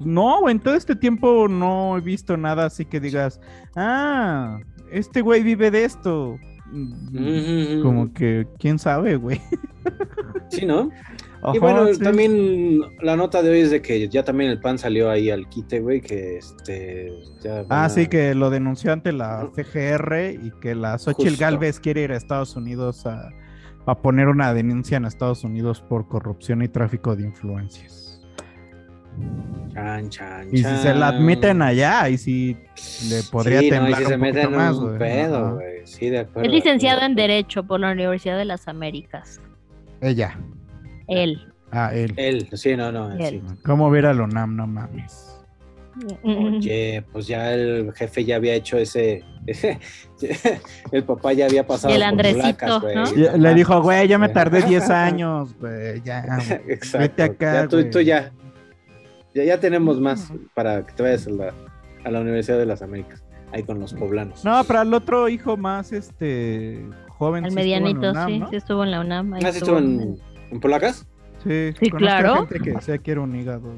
No, 0.00 0.40
güey, 0.40 0.54
en 0.54 0.60
todo 0.60 0.74
este 0.74 0.96
tiempo 0.96 1.46
no 1.48 1.96
he 1.96 2.00
visto 2.00 2.36
nada 2.36 2.66
así 2.66 2.84
que 2.84 3.00
digas, 3.00 3.40
ah, 3.76 4.58
este 4.90 5.20
güey 5.22 5.42
vive 5.42 5.70
de 5.70 5.84
esto. 5.84 6.36
Mm, 6.70 7.82
Como 7.82 8.12
que, 8.12 8.46
quién 8.58 8.78
sabe, 8.78 9.16
güey. 9.16 9.40
Sí, 10.50 10.66
¿no? 10.66 10.90
y 11.54 11.58
bueno, 11.60 11.86
sí. 11.94 12.00
también 12.00 12.80
la 13.00 13.14
nota 13.16 13.42
de 13.42 13.50
hoy 13.50 13.60
es 13.60 13.70
de 13.70 13.80
que 13.80 14.08
ya 14.08 14.24
también 14.24 14.50
el 14.50 14.60
PAN 14.60 14.76
salió 14.76 15.08
ahí 15.10 15.30
al 15.30 15.48
quite, 15.48 15.78
güey, 15.80 16.00
que 16.00 16.38
este. 16.38 17.12
Ya 17.42 17.64
Ah, 17.68 17.84
a- 17.84 17.88
sí, 17.88 18.06
que 18.08 18.34
lo 18.34 18.50
denunció 18.50 18.92
ante 18.92 19.12
la 19.12 19.48
FGR 19.54 20.32
y 20.42 20.50
que 20.60 20.74
la 20.74 20.98
Xochitl. 20.98 21.36
Galvez 21.38 21.78
quiere 21.80 22.02
ir 22.02 22.12
a 22.12 22.16
Estados 22.16 22.56
Unidos 22.56 23.06
a, 23.06 23.30
a 23.92 24.02
poner 24.02 24.28
una 24.28 24.52
denuncia 24.52 24.96
en 24.96 25.04
Estados 25.04 25.44
Unidos 25.44 25.80
por 25.80 26.08
corrupción 26.08 26.62
y 26.62 26.68
tráfico 26.68 27.16
de 27.16 27.24
influencias. 27.24 28.20
Chan, 29.72 30.08
chan, 30.10 30.48
Y 30.52 30.58
si 30.58 30.76
se 30.76 30.94
la 30.94 31.08
admiten 31.08 31.62
allá, 31.62 32.02
ahí 32.02 32.18
sí 32.18 32.56
le 33.08 33.22
podría 33.24 33.60
sí, 33.60 33.70
no, 33.70 33.76
y 33.76 33.78
temblar 33.78 33.98
si 34.00 34.06
se 34.06 34.14
un 34.14 34.20
meten 34.20 34.52
más, 34.52 34.76
un 34.76 34.98
pedo. 34.98 35.58
Sí, 35.84 36.10
de 36.10 36.18
acuerdo. 36.20 36.48
Es 36.48 36.54
licenciado 36.54 37.02
en. 37.02 37.14
Derecho 37.14 37.64
por 37.64 37.80
la 37.80 37.90
Universidad 37.90 38.38
de 38.38 38.44
las 38.44 38.68
Américas. 38.68 39.40
Ella. 40.00 40.38
Él. 41.08 41.52
Ah, 41.72 41.90
él. 41.92 42.14
Él, 42.16 42.48
sí, 42.52 42.76
no, 42.76 42.92
no, 42.92 43.10
Él. 43.12 43.42
sí. 43.46 43.56
¿Cómo 43.64 43.90
ver 43.90 44.06
a 44.06 44.14
Lonam? 44.14 44.54
No 44.54 44.66
mames. 44.66 45.27
Oye, 46.22 47.04
pues 47.12 47.26
ya 47.26 47.52
el 47.54 47.92
jefe 47.94 48.24
ya 48.24 48.36
había 48.36 48.54
hecho 48.54 48.76
ese. 48.78 49.24
el 50.92 51.04
papá 51.04 51.32
ya 51.32 51.46
había 51.46 51.66
pasado. 51.66 51.92
Y 51.92 51.96
el 52.00 52.16
por 52.16 52.34
placas, 52.34 52.80
güey. 52.82 52.94
¿no? 52.94 53.36
Le 53.36 53.54
dijo, 53.54 53.80
güey, 53.82 54.06
ya 54.08 54.18
me 54.18 54.28
tardé 54.28 54.62
10 54.62 54.90
años, 54.90 55.54
güey, 55.58 56.00
ya. 56.02 56.24
Exacto. 56.68 56.98
Vete 56.98 57.22
acá, 57.22 57.52
ya 57.54 57.68
tú, 57.68 58.00
ya, 58.00 58.32
ya. 59.34 59.44
Ya 59.44 59.60
tenemos 59.60 60.00
más 60.00 60.32
para 60.54 60.84
que 60.86 60.92
te 60.92 61.02
vayas 61.02 61.26
a 61.26 61.30
la, 61.30 61.54
a 62.04 62.10
la 62.10 62.20
Universidad 62.20 62.58
de 62.58 62.66
las 62.66 62.82
Américas. 62.82 63.22
ahí 63.52 63.62
con 63.62 63.80
los 63.80 63.94
poblanos. 63.94 64.44
No, 64.44 64.62
para 64.64 64.82
el 64.82 64.92
otro 64.92 65.28
hijo 65.28 65.56
más, 65.56 65.92
este, 65.92 66.84
joven. 67.08 67.44
El 67.46 67.52
sí 67.52 67.58
estuvo 67.58 67.76
en 67.76 67.82
medianito, 67.84 68.10
UNAM, 68.10 68.28
sí, 68.28 68.38
¿no? 68.38 68.50
sí 68.50 68.56
estuvo 68.56 68.84
en 68.84 68.90
la 68.90 69.00
UNAM. 69.00 69.34
ahí 69.34 69.42
¿Ah, 69.44 69.52
sí 69.52 69.58
estuvo 69.58 69.78
en, 69.78 70.18
en 70.50 70.60
Polacas? 70.60 71.06
Sí, 71.44 71.72
Sí, 71.78 71.90
claro. 71.90 72.46
gente 72.46 72.58
que 72.60 72.72
decía 72.72 72.98
que 72.98 73.12
era 73.12 73.20
un 73.20 73.34
hígado. 73.34 73.72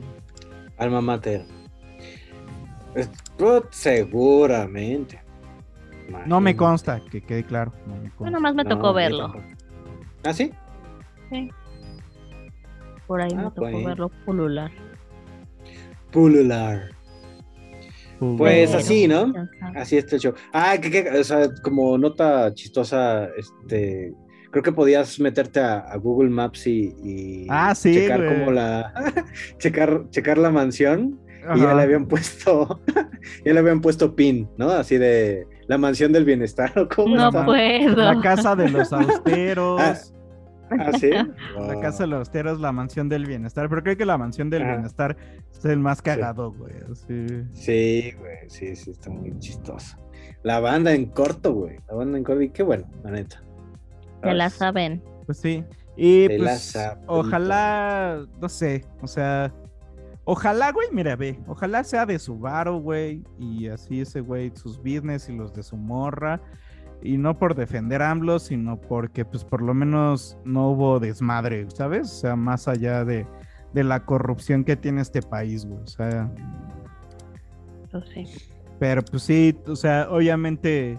Alma 0.78 1.00
mater. 1.02 1.44
Es- 2.94 3.10
seguramente. 3.70 5.20
No 6.26 6.40
me 6.40 6.56
consta, 6.56 7.00
que 7.10 7.20
quede 7.22 7.44
claro. 7.44 7.72
No 7.86 7.94
me 7.96 8.10
Yo 8.18 8.30
nomás 8.30 8.54
me 8.54 8.64
tocó 8.64 8.92
verlo. 8.92 9.30
tampoco. 9.32 9.44
¿Ah, 10.24 10.32
sí? 10.32 10.50
Por 13.06 13.20
ahí 13.20 13.30
Ah, 13.34 13.36
me 13.36 13.50
tocó 13.50 13.70
pues. 13.70 13.84
verlo 13.84 14.08
pulular. 14.24 14.70
Pulular. 16.12 16.90
Pues 18.36 18.74
así, 18.74 19.08
¿no? 19.08 19.32
Así 19.74 19.96
está 19.96 20.16
el 20.16 20.20
show. 20.20 20.34
Ah, 20.52 20.76
que, 20.80 20.90
que- 20.90 21.08
o 21.08 21.24
sea, 21.24 21.48
como 21.62 21.96
nota 21.96 22.52
chistosa, 22.52 23.28
este, 23.36 24.12
creo 24.50 24.62
que 24.62 24.72
podías 24.72 25.18
meterte 25.20 25.60
a, 25.60 25.78
a 25.78 25.96
Google 25.96 26.28
Maps 26.28 26.66
y, 26.66 26.92
y 27.02 27.46
Ah, 27.48 27.74
sí, 27.74 27.94
checar 27.94 28.22
güey. 28.22 28.38
como 28.38 28.50
la, 28.52 28.92
checar, 29.58 30.10
checar 30.10 30.36
la 30.38 30.50
mansión 30.50 31.18
y 31.56 31.60
ya 31.60 31.74
le 31.74 31.82
habían 31.82 32.06
puesto, 32.06 32.80
ya 33.44 33.52
le 33.52 33.58
habían 33.58 33.80
puesto 33.80 34.14
pin, 34.14 34.48
¿no? 34.56 34.70
Así 34.70 34.98
de 34.98 35.46
la 35.66 35.78
mansión 35.78 36.12
del 36.12 36.24
bienestar, 36.24 36.72
¿o 36.78 36.88
cómo 36.88 37.16
No 37.16 37.28
está? 37.28 37.44
puedo. 37.44 37.96
La 37.96 38.20
casa 38.20 38.54
de 38.56 38.68
los 38.70 38.92
austeros. 38.92 39.80
Ah, 39.80 39.94
Ah, 40.78 40.92
sí. 41.00 41.10
La 41.58 41.80
casa 41.80 42.04
de 42.04 42.10
los 42.10 42.18
austeros, 42.20 42.60
la 42.60 42.70
mansión 42.70 43.08
del 43.08 43.26
bienestar. 43.26 43.68
Pero 43.68 43.82
creo 43.82 43.96
que 43.96 44.06
la 44.06 44.16
mansión 44.16 44.50
del 44.50 44.62
bienestar 44.62 45.16
es 45.52 45.64
el 45.64 45.80
más 45.80 46.00
cagado, 46.00 46.52
güey. 46.52 46.74
así. 46.92 47.26
Sí, 47.54 48.12
güey, 48.16 48.36
sí, 48.48 48.76
sí, 48.76 48.92
está 48.92 49.10
muy 49.10 49.36
chistoso. 49.40 49.96
La 50.44 50.60
banda 50.60 50.92
en 50.94 51.06
corto, 51.06 51.52
güey. 51.54 51.78
La 51.88 51.96
banda 51.96 52.18
en 52.18 52.22
corto, 52.22 52.42
y 52.42 52.50
qué 52.50 52.62
bueno, 52.62 52.88
la 53.02 53.10
neta. 53.10 53.42
Ya 54.22 54.32
la 54.32 54.48
saben. 54.48 55.02
Pues 55.26 55.38
sí. 55.38 55.64
Y 55.96 56.28
Te 56.28 56.38
la 56.38 56.50
pues, 56.50 56.60
saben 56.62 57.04
ojalá, 57.08 58.24
no 58.40 58.48
sé, 58.48 58.84
o 59.02 59.08
sea, 59.08 59.52
ojalá, 60.30 60.70
güey, 60.70 60.86
mira, 60.92 61.16
ve, 61.16 61.40
ojalá 61.48 61.82
sea 61.82 62.06
de 62.06 62.18
su 62.20 62.38
varo, 62.38 62.76
güey, 62.78 63.24
y 63.38 63.66
así 63.66 64.00
ese 64.00 64.20
güey, 64.20 64.52
sus 64.54 64.78
business 64.78 65.28
y 65.28 65.36
los 65.36 65.52
de 65.52 65.62
su 65.64 65.76
morra, 65.76 66.40
y 67.02 67.16
no 67.18 67.36
por 67.36 67.54
defender 67.56 68.00
a 68.02 68.10
AMLO, 68.12 68.38
sino 68.38 68.80
porque, 68.80 69.24
pues, 69.24 69.44
por 69.44 69.60
lo 69.60 69.74
menos 69.74 70.38
no 70.44 70.70
hubo 70.70 71.00
desmadre, 71.00 71.66
¿sabes? 71.70 72.02
O 72.12 72.14
sea, 72.20 72.36
más 72.36 72.68
allá 72.68 73.04
de, 73.04 73.26
de 73.72 73.82
la 73.84 74.04
corrupción 74.04 74.62
que 74.64 74.76
tiene 74.76 75.00
este 75.02 75.20
país, 75.20 75.64
güey, 75.66 75.80
o 75.82 75.86
sea, 75.86 76.30
Pues 77.90 78.04
sí. 78.14 78.24
pero 78.78 79.02
pues 79.02 79.24
sí, 79.24 79.58
o 79.66 79.74
sea, 79.74 80.06
obviamente 80.10 80.98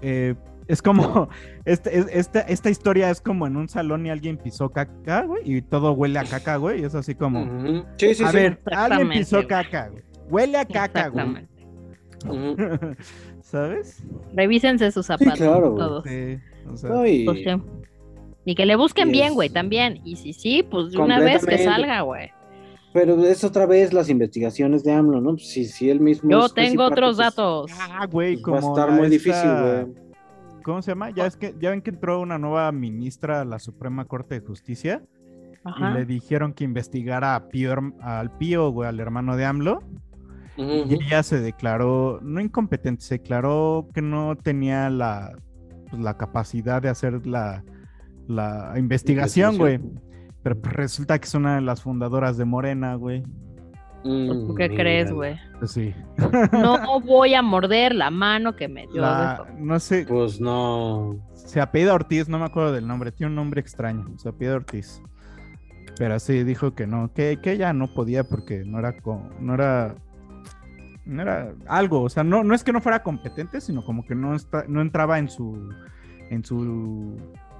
eh, 0.00 0.34
es 0.68 0.82
como, 0.82 1.28
este, 1.64 1.98
es- 1.98 2.06
esta, 2.12 2.40
esta 2.40 2.70
historia 2.70 3.10
es 3.10 3.20
como 3.20 3.46
en 3.46 3.56
un 3.56 3.68
salón 3.68 4.04
y 4.06 4.10
alguien 4.10 4.36
pisó 4.36 4.70
caca, 4.70 5.22
güey, 5.22 5.42
y 5.56 5.62
todo 5.62 5.92
huele 5.92 6.18
a 6.18 6.24
caca, 6.24 6.56
güey, 6.56 6.80
y 6.82 6.84
es 6.84 6.94
así 6.94 7.14
como, 7.14 7.42
Ujú. 7.42 7.84
Sí, 7.98 8.14
sí, 8.14 8.24
a 8.24 8.30
sí. 8.30 8.36
ver, 8.36 8.60
alguien 8.72 9.08
pisó 9.10 9.36
güey. 9.36 9.48
caca, 9.48 9.88
güey, 9.88 10.02
huele 10.30 10.58
a 10.58 10.64
caca, 10.64 11.08
güey, 11.08 11.26
Exactamente. 11.26 11.56
Ujú. 12.26 12.94
¿sabes? 13.42 14.02
Revísense 14.34 14.90
sus 14.90 15.06
zapatos. 15.06 15.34
claro, 15.38 15.70
güey. 15.72 15.84
todos. 15.84 16.04
Sí, 16.04 16.38
o 16.72 16.76
sea, 16.76 17.06
y- 17.08 17.24
Pues 17.24 18.56
que 18.56 18.64
le 18.66 18.76
busquen 18.76 19.10
bien, 19.10 19.34
güey, 19.34 19.48
también. 19.50 20.00
Y 20.04 20.14
si 20.16 20.32
sí, 20.32 20.62
pues 20.68 20.92
de 20.92 20.98
una 20.98 21.18
vez 21.20 21.44
que 21.44 21.58
salga, 21.58 22.00
güey. 22.02 22.30
Pero 22.92 23.22
es 23.26 23.42
otra 23.44 23.66
vez 23.66 23.92
las 23.92 24.08
investigaciones 24.08 24.82
de 24.84 24.92
AMLO, 24.92 25.20
¿no? 25.20 25.30
Pues 25.32 25.48
si, 25.48 25.64
si 25.66 25.90
él 25.90 26.00
mismo. 26.00 26.30
Yo 26.30 26.48
tengo 26.48 26.84
otros 26.84 27.16
pues, 27.16 27.26
datos. 27.26 27.70
ah, 27.78 28.06
güey, 28.06 28.36
pues 28.36 28.54
va 28.54 28.58
a 28.58 28.60
como 28.62 28.76
estar 28.78 28.90
muy 28.92 29.02
esta- 29.06 29.10
difícil, 29.10 29.50
güey. 29.50 30.05
¿Cómo 30.66 30.82
se 30.82 30.90
llama? 30.90 31.10
Ya 31.10 31.26
es 31.26 31.36
que 31.36 31.54
ya 31.60 31.70
ven 31.70 31.80
que 31.80 31.90
entró 31.90 32.20
una 32.20 32.38
nueva 32.38 32.72
ministra 32.72 33.40
a 33.42 33.44
la 33.44 33.60
Suprema 33.60 34.04
Corte 34.04 34.40
de 34.40 34.44
Justicia 34.44 35.00
y 35.64 35.94
le 35.94 36.04
dijeron 36.06 36.52
que 36.54 36.64
investigara 36.64 37.36
a 37.36 37.46
Pío, 37.48 37.72
herm- 37.72 37.94
al 38.02 38.36
Pío, 38.36 38.70
güey, 38.70 38.88
al 38.88 38.98
hermano 38.98 39.36
de 39.36 39.44
AMLO. 39.44 39.78
Y 40.90 40.94
ella 41.04 41.22
se 41.22 41.38
declaró, 41.40 42.18
no 42.20 42.40
incompetente, 42.40 43.04
se 43.04 43.18
declaró 43.18 43.86
que 43.94 44.02
no 44.02 44.34
tenía 44.34 44.90
la, 44.90 45.36
pues, 45.88 46.02
la 46.02 46.16
capacidad 46.16 46.82
de 46.82 46.88
hacer 46.88 47.26
la, 47.28 47.62
la 48.26 48.72
investigación, 48.76 49.52
güey. 49.58 49.80
Pero 50.42 50.58
pues, 50.60 50.74
resulta 50.74 51.16
que 51.20 51.26
es 51.26 51.34
una 51.34 51.54
de 51.56 51.60
las 51.60 51.80
fundadoras 51.82 52.36
de 52.38 52.44
Morena, 52.44 52.94
güey. 52.96 53.22
Mm, 54.06 54.46
¿Tú 54.46 54.54
qué 54.54 54.68
crees, 54.68 55.12
güey? 55.12 55.36
Pues 55.58 55.72
sí. 55.72 55.94
No 56.52 57.00
voy 57.00 57.34
a 57.34 57.42
morder 57.42 57.94
la 57.94 58.10
mano 58.10 58.54
que 58.56 58.68
me 58.68 58.86
dio. 58.86 59.00
La- 59.00 59.44
no 59.58 59.78
sé, 59.80 60.06
Pues 60.08 60.40
no. 60.40 61.16
se 61.34 61.60
apellida 61.60 61.94
Ortiz, 61.94 62.28
no 62.28 62.38
me 62.38 62.44
acuerdo 62.44 62.72
del 62.72 62.86
nombre, 62.86 63.10
tiene 63.12 63.30
un 63.30 63.36
nombre 63.36 63.60
extraño, 63.60 64.06
se 64.18 64.28
apellida 64.28 64.56
Ortiz. 64.56 65.02
Pero 65.98 66.18
sí, 66.20 66.44
dijo 66.44 66.74
que 66.74 66.86
no, 66.86 67.12
que, 67.14 67.38
que 67.42 67.52
ella 67.52 67.72
no 67.72 67.92
podía 67.94 68.24
porque 68.24 68.64
no 68.66 68.78
era, 68.78 68.96
co- 69.00 69.30
no 69.40 69.54
era, 69.54 69.94
no 71.06 71.22
era 71.22 71.54
algo, 71.68 72.02
o 72.02 72.08
sea, 72.10 72.22
no, 72.22 72.44
no 72.44 72.54
es 72.54 72.62
que 72.62 72.72
no 72.72 72.80
fuera 72.82 73.02
competente, 73.02 73.60
sino 73.62 73.82
como 73.84 74.04
que 74.04 74.14
no, 74.14 74.34
está, 74.34 74.64
no 74.68 74.82
entraba 74.82 75.18
en 75.18 75.30
su, 75.30 75.70
en 76.30 76.44
su 76.44 77.16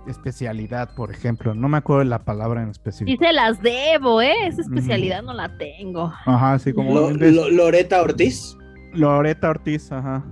especialidad, 0.08 0.94
por 0.94 1.10
ejemplo. 1.10 1.54
No 1.54 1.68
me 1.68 1.78
acuerdo 1.78 2.00
de 2.00 2.06
la 2.06 2.20
palabra 2.24 2.62
en 2.62 2.70
específico. 2.70 3.24
se 3.24 3.32
las 3.32 3.60
debo, 3.62 4.20
¿eh? 4.22 4.32
Esa 4.46 4.62
especialidad 4.62 5.22
no 5.22 5.32
la 5.34 5.56
tengo. 5.58 6.12
Ajá, 6.24 6.54
así 6.54 6.72
como 6.72 6.94
Lo- 6.94 7.10
Lo- 7.10 7.50
Loreta 7.50 8.00
Ortiz. 8.02 8.56
Loreta 8.92 9.50
Ortiz, 9.50 9.90
ajá. 9.92 10.24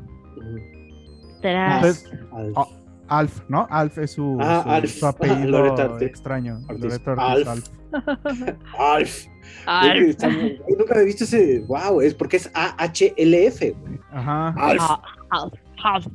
Entonces, 1.42 2.10
Alf. 2.32 2.56
Ah, 2.56 2.66
Alf, 3.08 3.40
¿no? 3.48 3.66
Alf 3.70 3.98
es 3.98 4.12
su, 4.12 4.38
Ah, 4.40 4.62
su- 4.64 4.70
Alf. 4.70 4.90
su 4.90 5.06
apellido 5.06 5.48
Loreta 5.50 5.84
Ortiz. 5.90 6.08
extraño. 6.08 6.60
Ortiz. 6.68 6.84
Loreta 6.84 7.10
Ortiz, 7.12 7.26
Alf. 7.26 7.48
Alf. 7.48 7.68
Alf. 8.78 9.26
Alf. 9.66 10.16
Yo 10.22 10.76
nunca 10.78 10.94
había 10.94 11.04
visto 11.04 11.24
ese. 11.24 11.60
Wow, 11.68 12.00
es 12.00 12.14
porque 12.14 12.38
es 12.38 12.50
A-H-L-F, 12.54 13.70
güey. 13.72 14.00
Ajá. 14.10 14.48
Alf. 14.56 14.80
Ah, 14.82 15.02
Alf, 15.30 15.52
Alf, 15.82 16.06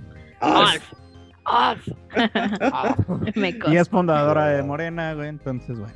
Alf. 0.41 0.83
Me 3.35 3.57
Y 3.67 3.77
es 3.77 3.89
fundadora 3.89 4.47
de 4.47 4.63
Morena, 4.63 5.13
güey, 5.13 5.29
entonces, 5.29 5.79
bueno. 5.79 5.93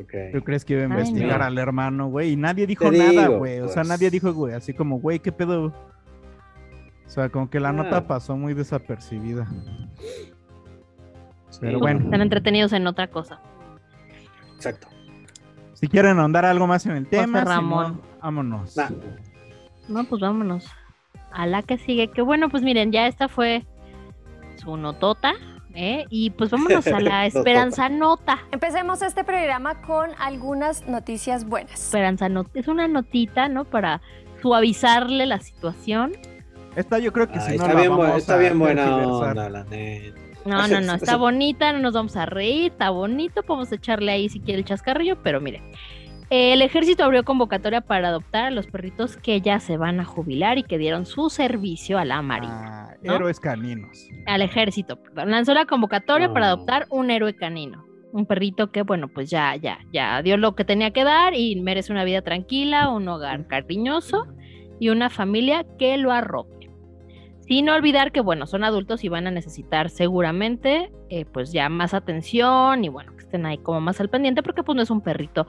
Ok. 0.00 0.12
¿Tú 0.32 0.42
crees 0.44 0.64
que 0.64 0.74
iba 0.74 0.82
a 0.82 0.84
Ay, 0.86 0.90
investigar 0.92 1.40
no. 1.40 1.44
al 1.46 1.58
hermano, 1.58 2.08
güey? 2.08 2.32
Y 2.32 2.36
nadie 2.36 2.66
dijo 2.66 2.90
Te 2.90 2.98
nada, 2.98 3.10
digo, 3.28 3.38
güey. 3.38 3.60
O 3.60 3.66
sea, 3.68 3.76
pues. 3.82 3.88
nadie 3.88 4.10
dijo, 4.10 4.32
güey, 4.32 4.54
así 4.54 4.72
como, 4.74 5.00
güey, 5.00 5.18
¿qué 5.18 5.32
pedo? 5.32 5.66
O 5.66 7.10
sea, 7.10 7.28
como 7.30 7.48
que 7.50 7.58
la 7.58 7.70
Ah. 7.70 7.72
nota 7.72 8.06
pasó 8.06 8.36
muy 8.36 8.54
desapercibida. 8.54 9.46
Pero 11.60 11.78
bueno, 11.80 12.00
Están 12.04 12.20
entretenidos 12.20 12.72
en 12.72 12.86
otra 12.86 13.08
cosa. 13.08 13.40
Exacto. 14.54 14.88
si 15.74 15.88
quieren 15.88 16.18
ahondar 16.18 16.44
algo 16.44 16.66
más 16.66 16.84
en 16.86 16.96
el 16.96 17.06
tema, 17.08 17.42
Ramón. 17.44 17.86
Simón, 17.86 18.02
vámonos. 18.20 18.76
Nah. 18.76 18.90
No, 19.88 20.04
pues 20.04 20.20
vámonos. 20.20 20.66
A 21.32 21.46
la 21.46 21.62
que 21.62 21.78
sigue. 21.78 22.08
Que 22.08 22.22
bueno, 22.22 22.48
pues 22.48 22.62
miren, 22.62 22.92
ya 22.92 23.06
esta 23.06 23.28
fue 23.28 23.64
su 24.58 24.76
notota. 24.76 25.32
¿eh? 25.74 26.06
Y 26.10 26.30
pues 26.30 26.50
vámonos 26.50 26.86
a 26.88 26.98
la 27.00 27.26
esperanza 27.26 27.88
nota. 27.88 28.38
Empecemos 28.50 29.00
este 29.02 29.22
programa 29.24 29.80
con 29.82 30.10
algunas 30.18 30.86
noticias 30.88 31.44
buenas. 31.44 31.80
Esperanza 31.84 32.28
nota. 32.28 32.50
Es 32.54 32.68
una 32.68 32.88
notita, 32.88 33.48
¿no? 33.48 33.64
Para 33.64 34.00
suavizarle 34.42 35.26
la 35.26 35.38
situación. 35.40 36.12
Esta 36.76 36.98
yo 36.98 37.12
creo 37.12 37.28
que 37.28 37.38
Ah, 37.38 37.42
si 37.42 37.56
no 37.56 37.64
está 37.64 37.74
la 37.74 37.80
bien, 37.80 37.92
bu- 37.92 37.98
vamos 37.98 38.16
está 38.18 38.34
a 38.34 38.38
bien 38.38 38.58
buena 38.58 38.96
onda, 38.96 39.48
la 39.48 39.64
neta. 39.64 40.18
No, 40.44 40.66
no, 40.68 40.80
no, 40.80 40.94
está 40.94 41.16
bonita, 41.16 41.72
no 41.72 41.80
nos 41.80 41.92
vamos 41.94 42.16
a 42.16 42.24
reír, 42.26 42.72
está 42.72 42.90
bonito, 42.90 43.42
podemos 43.42 43.70
echarle 43.72 44.12
ahí 44.12 44.28
si 44.28 44.40
quiere 44.40 44.60
el 44.60 44.64
chascarrillo, 44.64 45.20
pero 45.22 45.40
mire, 45.40 45.60
el 46.30 46.60
ejército 46.62 47.04
abrió 47.04 47.24
convocatoria 47.24 47.80
para 47.80 48.08
adoptar 48.08 48.44
a 48.46 48.50
los 48.50 48.66
perritos 48.66 49.16
que 49.16 49.40
ya 49.40 49.60
se 49.60 49.76
van 49.76 49.98
a 50.00 50.04
jubilar 50.04 50.58
y 50.58 50.62
que 50.62 50.76
dieron 50.78 51.06
su 51.06 51.30
servicio 51.30 51.98
a 51.98 52.04
la 52.04 52.20
Marina, 52.22 52.90
Ah, 52.90 52.94
¿no? 53.02 53.14
Héroes 53.14 53.40
caninos. 53.40 54.06
al 54.26 54.42
ejército, 54.42 55.00
perdón. 55.02 55.30
lanzó 55.30 55.54
la 55.54 55.64
convocatoria 55.66 56.32
para 56.32 56.46
Oh. 56.46 56.56
adoptar 56.56 56.86
un 56.90 57.10
héroe 57.10 57.34
canino, 57.34 57.84
un 58.12 58.26
perrito 58.26 58.70
que, 58.70 58.82
bueno, 58.82 59.08
pues 59.08 59.30
ya, 59.30 59.56
ya, 59.56 59.78
ya 59.92 60.20
dio 60.22 60.36
lo 60.36 60.54
que 60.54 60.64
tenía 60.64 60.90
que 60.90 61.04
dar 61.04 61.34
y 61.34 61.56
merece 61.60 61.92
una 61.92 62.04
vida 62.04 62.20
tranquila, 62.22 62.88
un 62.90 63.08
hogar 63.08 63.46
cariñoso 63.46 64.26
y 64.80 64.90
una 64.90 65.08
familia 65.10 65.64
que 65.78 65.96
lo 65.96 66.12
arrope. 66.12 66.68
Sin 67.40 67.70
olvidar 67.70 68.12
que, 68.12 68.20
bueno, 68.20 68.46
son 68.46 68.62
adultos 68.62 69.02
y 69.04 69.08
van 69.08 69.26
a 69.26 69.30
necesitar 69.30 69.88
seguramente, 69.88 70.92
eh, 71.08 71.24
pues 71.24 71.50
ya 71.50 71.70
más 71.70 71.94
atención 71.94 72.84
y 72.84 72.90
bueno, 72.90 73.12
que 73.16 73.22
estén 73.22 73.46
ahí 73.46 73.56
como 73.56 73.80
más 73.80 74.00
al 74.02 74.10
pendiente 74.10 74.42
porque 74.42 74.62
pues 74.62 74.76
no 74.76 74.82
es 74.82 74.90
un 74.90 75.00
perrito, 75.00 75.46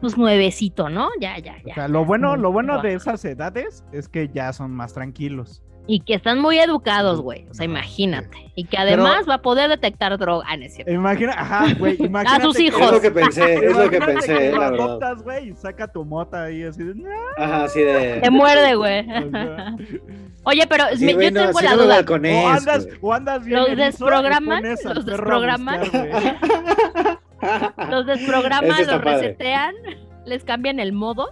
pues 0.00 0.16
nuevecito, 0.18 0.88
¿no? 0.88 1.08
Ya, 1.20 1.38
ya, 1.38 1.56
ya. 1.64 1.72
O 1.72 1.74
sea, 1.74 1.88
lo 1.88 2.04
bueno, 2.04 2.36
lo 2.36 2.50
bueno 2.52 2.80
de 2.82 2.94
esas 2.94 3.24
edades 3.24 3.84
es 3.92 4.08
que 4.08 4.28
ya 4.32 4.52
son 4.52 4.72
más 4.72 4.94
tranquilos. 4.94 5.62
Y 5.86 6.00
que 6.00 6.14
están 6.14 6.38
muy 6.38 6.58
educados, 6.60 7.20
güey. 7.20 7.46
O 7.50 7.54
sea, 7.54 7.64
imagínate. 7.64 8.52
Y 8.54 8.64
que 8.64 8.76
además 8.78 9.24
va 9.28 9.34
a 9.36 9.42
poder 9.42 9.68
detectar 9.70 10.16
droga. 10.18 10.44
Ah, 10.48 10.56
no 10.56 10.64
es 10.64 10.74
cierto. 10.74 10.92
Imagina, 10.92 11.32
ajá, 11.36 11.64
güey, 11.78 11.96
imagínate. 11.98 12.42
A 12.42 12.46
sus 12.46 12.56
que- 12.56 12.62
hijos. 12.64 12.82
Es 12.82 12.92
lo 12.92 13.00
que 13.00 13.10
pensé, 13.10 13.54
es 13.54 13.76
lo 13.76 13.90
que 13.90 13.98
pensé, 13.98 14.38
que 14.38 14.52
la 14.52 14.70
verdad. 14.70 15.16
güey, 15.24 15.48
y 15.48 15.56
saca 15.56 15.88
tu 15.90 16.04
mota 16.04 16.44
ahí 16.44 16.62
así. 16.62 16.82
Ajá, 17.38 17.64
así 17.64 17.80
de. 17.80 18.20
Te 18.22 18.30
muerde, 18.30 18.74
güey. 18.76 19.04
Oye, 20.44 20.66
pero 20.68 20.84
Sí, 20.96 21.06
me- 21.06 21.14
güey, 21.14 21.32
yo 21.32 21.46
tengo 21.46 21.60
la 21.60 21.74
duda. 21.74 22.04
O 22.08 22.48
andas, 22.48 22.86
o 23.00 23.12
andas 23.12 23.44
bien 23.44 23.58
Los 23.58 23.76
desprograman, 23.76 24.62
los 24.94 25.04
desprograman. 25.06 25.80
Los 27.90 28.06
desprograman, 28.06 28.68
los 28.78 28.86
padre. 28.86 28.98
resetean, 29.14 29.74
les 30.26 30.44
cambian 30.44 30.78
el 30.80 30.92
modo. 30.92 31.28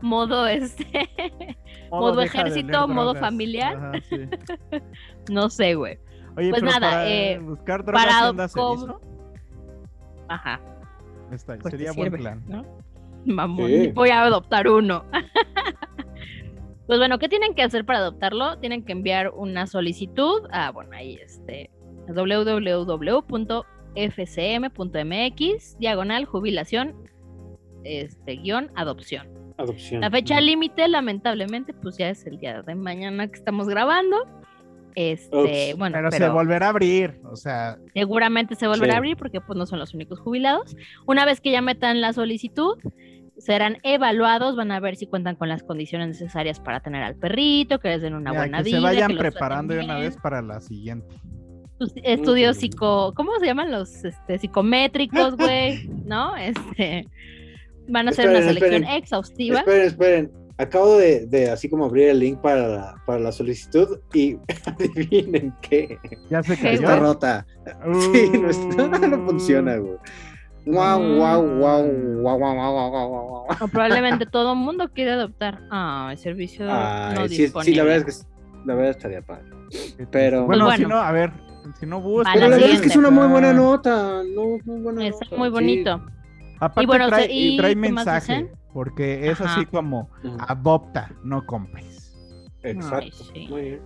Modo 0.00 0.46
este. 0.46 1.08
Modo 1.90 2.20
ejército, 2.20 2.88
modo 2.88 3.14
familiar. 3.14 3.76
Ajá, 3.76 3.92
sí. 4.10 4.28
No 5.30 5.48
sé, 5.48 5.74
güey. 5.76 5.98
Oye, 6.36 6.50
Pues 6.50 6.62
nada, 6.62 6.80
para 6.80 7.08
eh, 7.08 7.38
buscar 7.38 7.84
drogas 7.84 8.04
para. 8.52 8.98
Ajá. 10.28 10.60
Está- 11.32 11.56
pues 11.58 11.70
sería 11.72 11.92
buen 11.92 12.10
sirve, 12.10 12.18
plan. 12.18 12.42
¿no? 12.46 12.64
Mamón, 13.24 13.68
Sí. 13.68 13.92
voy 13.94 14.10
a 14.10 14.22
adoptar 14.22 14.68
uno. 14.68 15.04
pues 16.86 16.98
bueno, 16.98 17.18
¿qué 17.18 17.28
tienen 17.28 17.54
que 17.54 17.62
hacer 17.62 17.86
para 17.86 18.00
adoptarlo? 18.00 18.58
Tienen 18.58 18.84
que 18.84 18.92
enviar 18.92 19.30
una 19.30 19.66
solicitud 19.66 20.42
a, 20.50 20.70
bueno, 20.72 20.90
ahí 20.94 21.14
este, 21.22 21.70
www.fcm.mx, 23.94 25.78
diagonal 25.78 26.24
jubilación, 26.24 26.94
este, 27.84 28.36
guion 28.36 28.70
adopción. 28.74 29.28
Adopción. 29.56 30.00
La 30.00 30.10
fecha 30.10 30.40
límite, 30.40 30.88
lamentablemente, 30.88 31.72
pues 31.74 31.96
ya 31.96 32.10
es 32.10 32.26
el 32.26 32.38
día 32.38 32.62
de 32.62 32.74
mañana 32.74 33.28
que 33.28 33.34
estamos 33.36 33.68
grabando. 33.68 34.16
Este, 34.96 35.72
Ups. 35.72 35.78
bueno, 35.78 35.96
pero, 35.96 36.10
pero 36.10 36.26
se 36.26 36.30
volverá 36.32 36.66
a 36.66 36.68
abrir, 36.70 37.20
o 37.24 37.34
sea, 37.34 37.78
seguramente 37.94 38.54
se 38.54 38.68
volverá 38.68 38.92
Sí. 38.92 38.94
a 38.94 38.98
abrir 38.98 39.16
porque 39.16 39.40
pues 39.40 39.56
no 39.58 39.66
son 39.66 39.80
los 39.80 39.92
únicos 39.92 40.20
jubilados. 40.20 40.76
Una 41.06 41.24
vez 41.24 41.40
que 41.40 41.50
ya 41.50 41.60
metan 41.62 42.00
la 42.00 42.12
solicitud, 42.12 42.78
serán 43.36 43.78
evaluados, 43.82 44.54
van 44.54 44.70
a 44.70 44.78
ver 44.78 44.94
si 44.94 45.06
cuentan 45.08 45.34
con 45.34 45.48
las 45.48 45.64
condiciones 45.64 46.06
necesarias 46.08 46.60
para 46.60 46.78
tener 46.78 47.02
al 47.02 47.16
perrito, 47.16 47.80
que 47.80 47.88
les 47.88 48.02
den 48.02 48.14
una 48.14 48.32
buena 48.32 48.58
que 48.58 48.64
vida. 48.64 48.78
se 48.78 48.82
vayan 48.84 49.10
que 49.10 49.16
preparando 49.16 49.74
de 49.74 49.84
una 49.84 49.98
vez 49.98 50.16
para 50.16 50.40
la 50.42 50.60
siguiente 50.60 51.16
estudios 52.02 52.56
psico, 52.56 53.12
¿cómo 53.14 53.32
se 53.40 53.46
llaman 53.46 53.70
los 53.70 54.04
este, 54.04 54.38
psicométricos, 54.38 55.36
güey? 55.36 55.88
¿No? 56.04 56.36
Este, 56.36 57.08
van 57.88 58.08
a 58.08 58.10
hacer 58.10 58.28
una 58.28 58.42
selección 58.42 58.74
esperen, 58.74 58.96
exhaustiva. 58.96 59.58
Esperen, 59.60 59.86
esperen. 59.86 60.32
Acabo 60.56 60.98
de, 60.98 61.26
de, 61.26 61.50
así 61.50 61.68
como 61.68 61.86
abrir 61.86 62.10
el 62.10 62.20
link 62.20 62.40
para 62.40 62.68
la, 62.68 63.02
para 63.06 63.18
la 63.18 63.32
solicitud 63.32 63.98
y 64.12 64.36
adivinen 64.66 65.52
qué. 65.60 65.98
Ya 66.30 66.42
se 66.44 66.56
cayó. 66.56 66.74
Está 66.74 66.96
rota. 66.98 67.46
Sí, 68.12 68.30
no, 68.38 68.50
está, 68.50 69.08
no 69.08 69.26
funciona, 69.26 69.78
uh. 69.78 69.82
güey. 69.82 69.96
Wow, 70.66 70.98
wow, 70.98 71.42
wow, 71.42 71.82
wow, 72.22 72.38
wow, 72.38 72.54
wow, 72.54 73.46
wow, 73.48 73.68
probablemente 73.70 74.24
todo 74.24 74.52
el 74.52 74.58
mundo 74.58 74.88
quiere 74.94 75.10
adoptar. 75.10 75.60
Ah, 75.70 76.08
el 76.12 76.18
servicio 76.18 76.66
Ay, 76.70 77.14
no 77.16 77.28
sí, 77.28 77.42
disponible. 77.42 77.72
Sí, 77.72 77.76
la 77.76 77.84
verdad 77.84 78.08
es 78.08 78.18
que 78.22 78.26
la 78.64 78.74
verdad 78.74 78.90
estaría 78.92 79.22
padre. 79.22 79.44
Pero 80.10 80.46
bueno, 80.46 80.64
pues 80.64 80.76
bueno, 80.76 80.76
si 80.76 80.86
no, 80.86 80.98
a 80.98 81.12
ver, 81.12 81.32
si 81.78 81.86
no 81.86 82.00
buscas. 82.00 82.32
Pero 82.34 82.48
la 82.48 82.56
verdad 82.56 82.70
es 82.70 82.80
que 82.80 82.86
es 82.88 82.96
una 82.96 83.10
muy 83.10 83.26
buena 83.28 83.52
nota. 83.52 84.22
No, 84.34 84.58
muy 84.64 84.80
buena 84.80 85.06
Está 85.06 85.24
nota, 85.26 85.36
muy 85.36 85.48
sí. 85.48 85.52
bonito. 85.52 86.06
Aparte 86.60 86.82
Y 86.82 86.86
bueno, 86.86 87.08
trae, 87.08 87.32
y 87.32 87.54
¿y 87.54 87.56
trae 87.56 87.74
mensaje, 87.76 88.50
porque 88.72 89.28
es 89.30 89.40
Ajá. 89.40 89.54
así 89.56 89.66
como 89.66 90.08
adopta, 90.40 91.10
no 91.22 91.44
compres. 91.46 92.16
Exacto. 92.62 92.96
Ay, 93.02 93.12
sí. 93.12 93.46
Muy 93.50 93.60
bien. 93.62 93.80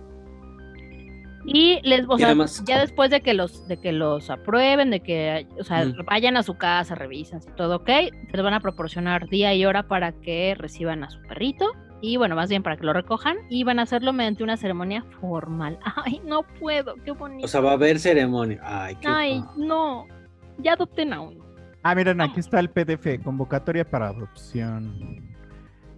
Y 1.45 1.79
les, 1.83 2.05
o 2.07 2.15
Y 2.15 2.19
sea, 2.19 2.27
además- 2.27 2.63
ya 2.67 2.79
después 2.81 3.09
de 3.09 3.21
que 3.21 3.33
los, 3.33 3.67
de 3.67 3.77
que 3.77 3.91
los 3.91 4.29
aprueben, 4.29 4.91
de 4.91 4.99
que, 4.99 5.47
o 5.59 5.63
sea, 5.63 5.85
vayan 6.05 6.37
a 6.37 6.43
su 6.43 6.57
casa, 6.57 6.95
revisan 6.95 7.41
si 7.41 7.49
todo 7.51 7.77
ok, 7.77 7.89
les 8.33 8.43
van 8.43 8.53
a 8.53 8.59
proporcionar 8.59 9.27
día 9.29 9.53
y 9.55 9.65
hora 9.65 9.87
para 9.87 10.11
que 10.11 10.53
reciban 10.57 11.03
a 11.03 11.09
su 11.09 11.19
perrito. 11.23 11.65
Y 12.01 12.17
bueno, 12.17 12.35
más 12.35 12.49
bien 12.49 12.63
para 12.63 12.77
que 12.77 12.85
lo 12.85 12.93
recojan. 12.93 13.37
Y 13.49 13.63
van 13.63 13.79
a 13.79 13.83
hacerlo 13.83 14.13
mediante 14.13 14.43
una 14.43 14.57
ceremonia 14.57 15.03
formal. 15.19 15.77
Ay, 16.05 16.21
no 16.25 16.43
puedo, 16.43 16.95
qué 17.03 17.11
bonito. 17.11 17.45
O 17.45 17.47
sea, 17.47 17.61
va 17.61 17.71
a 17.71 17.73
haber 17.73 17.99
ceremonia. 17.99 18.59
Ay, 18.63 18.95
qué 18.95 19.07
Ay, 19.07 19.41
pa- 19.41 19.53
no. 19.57 20.05
Ya 20.57 20.73
adopten 20.73 21.13
a 21.13 21.21
uno. 21.21 21.43
Ah, 21.83 21.95
miren, 21.95 22.19
aquí 22.19 22.41
está 22.41 22.59
el 22.59 22.69
PDF, 22.69 23.23
convocatoria 23.23 23.85
para 23.85 24.09
adopción. 24.09 25.23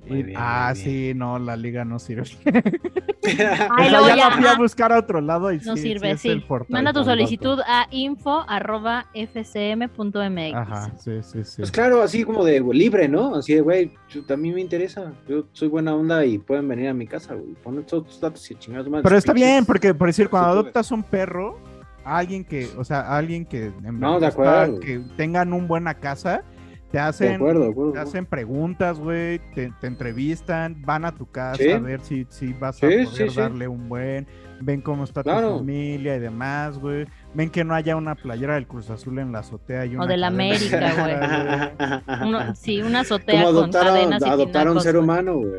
Muy 0.07 0.19
Y- 0.19 0.23
bien, 0.23 0.37
ah, 0.41 0.71
muy 0.75 0.83
sí, 0.83 1.13
no, 1.15 1.37
la 1.39 1.55
liga 1.55 1.85
no 1.85 1.99
sirve. 1.99 2.23
Ay, 3.23 3.33
O 3.33 3.35
sea, 3.37 3.89
luego 3.91 4.07
ya 4.07 4.15
ya, 4.15 4.29
la 4.29 4.35
fui 4.35 4.45
a 4.47 4.55
buscar 4.55 4.91
a 4.91 4.97
otro 4.99 5.21
lado 5.21 5.51
y 5.53 5.59
No 5.59 5.75
sí, 5.77 5.83
sirve, 5.83 6.11
es 6.11 6.21
sí. 6.21 6.29
el 6.29 6.43
portal. 6.43 6.71
Manda 6.73 6.91
tu 6.91 7.03
solicitud 7.03 7.59
a 7.67 7.85
info 7.91 8.43
arroba 8.47 9.05
fcm.mx. 9.13 10.55
Ajá, 10.55 10.91
sí, 10.97 11.11
sí, 11.21 11.43
sí. 11.43 11.55
Pues 11.57 11.71
claro, 11.71 12.01
así 12.01 12.23
como 12.23 12.43
de 12.43 12.59
libre, 12.73 13.07
¿no? 13.07 13.35
Así 13.35 13.53
de, 13.53 13.61
güey, 13.61 13.93
yo- 14.09 14.23
también 14.25 14.55
me 14.55 14.61
interesa. 14.61 15.13
Yo 15.27 15.45
soy 15.53 15.67
buena 15.67 15.93
onda 15.95 16.25
y 16.25 16.37
pueden 16.39 16.67
venir 16.67 16.89
a 16.89 16.93
mi 16.93 17.07
casa, 17.07 17.33
güey. 17.35 17.53
Ponen 17.63 17.83
todos 17.85 18.07
tus 18.07 18.19
datos 18.19 18.49
y 18.49 18.55
chingados 18.55 18.89
más. 18.89 19.03
Pero 19.03 19.17
está 19.17 19.33
bien, 19.33 19.65
porque 19.65 19.93
por 19.93 20.07
decir, 20.07 20.29
cuando 20.29 20.49
adoptas 20.49 20.91
un 20.91 21.03
perro, 21.03 21.59
alguien 22.03 22.43
que, 22.43 22.67
o 22.77 22.83
sea, 22.83 23.15
alguien 23.15 23.45
que 23.45 23.65
en 23.67 23.99
No, 23.99 24.19
de 24.19 24.27
está- 24.27 24.63
acuerdo. 24.63 24.79
que 24.79 24.99
tengan 25.15 25.53
un 25.53 25.67
buena 25.67 25.93
casa, 25.93 26.43
te 26.91 26.97
De 26.97 27.03
hacen, 27.03 27.35
acuerdo, 27.35 27.63
de 27.65 27.69
acuerdo. 27.71 27.91
te 27.93 27.99
hacen 27.99 28.25
preguntas, 28.25 28.99
güey, 28.99 29.39
te, 29.55 29.71
te 29.79 29.87
entrevistan, 29.87 30.81
van 30.85 31.05
a 31.05 31.13
tu 31.15 31.25
casa 31.29 31.55
Sí. 31.63 31.69
a 31.71 31.79
ver 31.79 32.01
si, 32.01 32.25
si 32.29 32.53
vas 32.53 32.77
a 32.77 32.81
poder 32.81 33.07
sí, 33.07 33.29
sí. 33.29 33.35
darle 33.35 33.67
un 33.67 33.87
buen, 33.87 34.27
ven 34.59 34.81
cómo 34.81 35.03
está 35.05 35.23
tu 35.23 35.29
familia 35.29 36.15
y 36.17 36.19
demás, 36.19 36.77
güey. 36.77 37.05
Ven 37.33 37.49
que 37.49 37.63
no 37.63 37.73
haya 37.73 37.95
una 37.95 38.15
playera 38.15 38.55
del 38.55 38.67
Cruz 38.67 38.89
Azul 38.89 39.19
en 39.19 39.31
la 39.31 39.39
azotea 39.39 39.85
y 39.85 39.95
O 39.95 39.99
una 39.99 40.07
de 40.07 40.17
la 40.17 40.29
cadena 40.29 40.55
América, 40.55 41.65
güey. 42.17 42.55
Sí, 42.55 42.81
una 42.81 42.99
azotea 43.01 43.43
Como 43.43 43.53
con 43.53 43.63
adoptar 43.63 43.83
a, 43.83 43.89
cadenas 43.91 44.21
y 44.25 44.29
adoptar 44.29 44.67
a 44.67 44.71
un 44.71 44.81
ser 44.81 44.97
humano, 44.97 45.37
güey. 45.37 45.51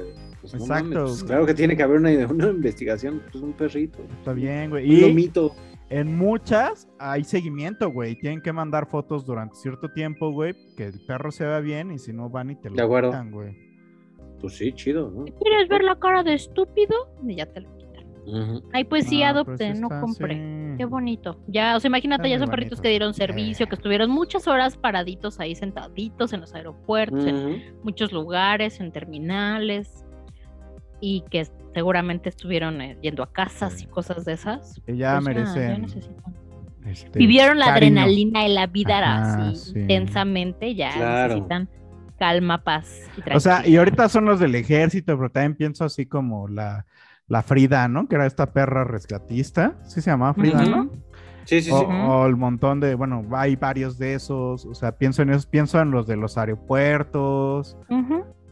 Pues, 0.42 0.54
no 0.54 0.60
Exacto. 0.60 0.84
mames, 0.84 0.98
pues, 1.10 1.24
claro 1.24 1.46
que 1.46 1.54
tiene 1.54 1.76
que 1.76 1.82
haber 1.84 1.98
una, 1.98 2.10
una 2.28 2.48
investigación. 2.48 3.22
Pues 3.30 3.42
un 3.42 3.52
perrito. 3.52 3.98
Está 4.18 4.32
bien, 4.32 4.70
güey. 4.70 4.84
Un 4.90 4.96
Y 4.96 5.00
lomito. 5.00 5.54
En 5.92 6.16
muchas 6.16 6.88
hay 6.98 7.22
seguimiento, 7.24 7.90
güey. 7.90 8.16
Tienen 8.18 8.40
que 8.40 8.52
mandar 8.52 8.88
fotos 8.88 9.26
durante 9.26 9.54
cierto 9.56 9.88
tiempo, 9.90 10.30
güey, 10.32 10.54
que 10.76 10.86
el 10.86 11.00
perro 11.06 11.30
se 11.30 11.44
vea 11.44 11.60
bien 11.60 11.92
y 11.92 11.98
si 11.98 12.12
no 12.12 12.30
van 12.30 12.50
y 12.50 12.56
te 12.56 12.70
lo 12.70 12.76
quitan, 12.76 13.30
güey. 13.30 13.54
Pues 14.40 14.56
sí, 14.56 14.72
chido, 14.72 15.10
¿no? 15.10 15.24
¿Quieres 15.24 15.68
ver 15.68 15.84
la 15.84 15.96
cara 15.98 16.22
de 16.22 16.34
estúpido? 16.34 16.94
Y 17.26 17.36
ya 17.36 17.46
te 17.46 17.60
lo 17.60 17.76
quitan. 17.76 18.06
Ujú. 18.26 18.62
Ay, 18.72 18.84
pues 18.84 19.06
sí, 19.06 19.22
Ah, 19.22 19.32
pues 19.34 19.60
adopten, 19.60 19.80
no 19.80 19.88
sí. 20.14 20.76
Qué 20.78 20.84
bonito. 20.86 21.38
Ya, 21.48 21.76
o 21.76 21.80
sea, 21.80 21.88
imagínate, 21.88 22.22
Está 22.28 22.34
ya 22.34 22.38
son 22.38 22.48
perritos 22.50 22.80
que 22.80 22.88
dieron 22.88 23.12
servicio, 23.12 23.66
que 23.66 23.74
Eh. 23.74 23.78
estuvieron 23.78 24.10
muchas 24.10 24.48
horas 24.48 24.76
paraditos 24.76 25.38
ahí 25.40 25.54
sentaditos 25.54 26.32
en 26.32 26.40
los 26.40 26.54
aeropuertos, 26.54 27.26
en 27.26 27.74
muchos 27.82 28.10
lugares, 28.12 28.80
en 28.80 28.90
terminales, 28.90 30.04
y 31.00 31.22
que 31.30 31.46
seguramente 31.74 32.28
estuvieron 32.28 32.80
eh, 32.80 32.98
yendo 33.02 33.22
a 33.22 33.32
casas 33.32 33.74
Sí. 33.74 33.84
y 33.84 33.86
cosas 33.88 34.24
de 34.24 34.32
esas. 34.34 34.80
Que 34.86 34.96
ya 34.96 35.20
Pues 35.22 35.36
necesitan. 35.36 35.86
este, 36.86 37.18
Vivieron 37.18 37.58
la 37.58 37.66
cariño. 37.66 38.00
adrenalina 38.00 38.42
de 38.42 38.48
la 38.50 38.66
vida 38.66 38.98
Ajá, 38.98 39.48
así 39.48 39.72
sí. 39.72 39.78
intensamente, 39.80 40.74
ya 40.74 40.92
Claro. 40.94 41.34
necesitan 41.34 41.68
calma, 42.18 42.62
paz 42.62 43.00
y 43.16 43.36
O 43.36 43.40
sea, 43.40 43.66
y 43.66 43.76
ahorita 43.76 44.08
son 44.08 44.26
los 44.26 44.38
del 44.38 44.54
ejército, 44.54 45.16
pero 45.16 45.30
también 45.30 45.56
pienso 45.56 45.84
así 45.84 46.06
como 46.06 46.46
la, 46.48 46.86
la 47.26 47.42
Frida, 47.42 47.88
¿no? 47.88 48.06
Que 48.08 48.14
era 48.16 48.26
esta 48.26 48.52
perra 48.52 48.84
rescatista. 48.84 49.74
Sí 49.84 50.00
se 50.00 50.10
llamaba 50.10 50.34
Frida. 50.34 50.64
¿no? 50.64 50.90
Sí, 51.44 51.60
sí, 51.60 51.70
O, 51.72 51.80
sí. 51.80 51.86
O 51.88 52.26
el 52.26 52.36
montón 52.36 52.78
de, 52.78 52.94
bueno, 52.94 53.26
hay 53.32 53.56
varios 53.56 53.98
de 53.98 54.14
esos. 54.14 54.64
O 54.66 54.74
sea, 54.74 54.92
pienso 54.98 55.22
en 55.22 55.30
esos, 55.30 55.46
pienso 55.46 55.80
en 55.80 55.90
los 55.90 56.06
de 56.06 56.16
los 56.16 56.38
aeropuertos. 56.38 57.76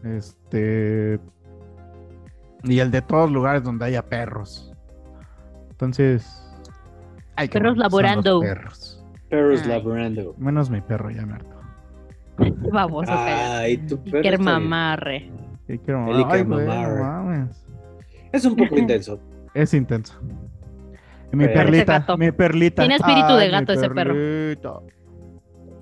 Este. 0.03 1.19
Y 2.63 2.79
el 2.79 2.91
de 2.91 3.01
todos 3.01 3.31
lugares 3.31 3.63
donde 3.63 3.85
haya 3.85 4.03
perros. 4.03 4.71
Entonces. 5.69 6.37
Perros 7.51 7.77
laborando. 7.77 8.39
perros. 8.39 9.03
Perros 9.29 9.61
Ay. 9.63 9.69
laborando. 9.69 10.35
Menos 10.37 10.69
mi 10.69 10.81
perro 10.81 11.09
ya 11.09 11.25
me 11.25 11.33
hartó. 11.33 11.59
Baboso, 12.71 13.07
cállate. 13.11 13.31
Ay, 13.31 13.77
tu 13.77 14.03
perro 14.03 14.17
Iker 14.19 14.39
mamarre. 14.39 15.31
Ay, 15.67 16.43
güey, 16.43 16.65
mames. 16.67 17.65
Es 18.31 18.45
un 18.45 18.55
poco 18.55 18.75
intenso. 18.77 19.19
Es 19.53 19.73
intenso. 19.73 20.13
Y 21.33 21.35
mi 21.37 21.45
Pero- 21.45 21.59
perlita, 21.61 22.05
mi 22.17 22.31
perlita. 22.31 22.81
Tiene 22.83 22.95
espíritu 22.95 23.33
de 23.35 23.43
Ay, 23.45 23.51
gato 23.51 23.73
ese 23.73 23.89
perro. 23.89 24.13
perrito. 24.13 24.83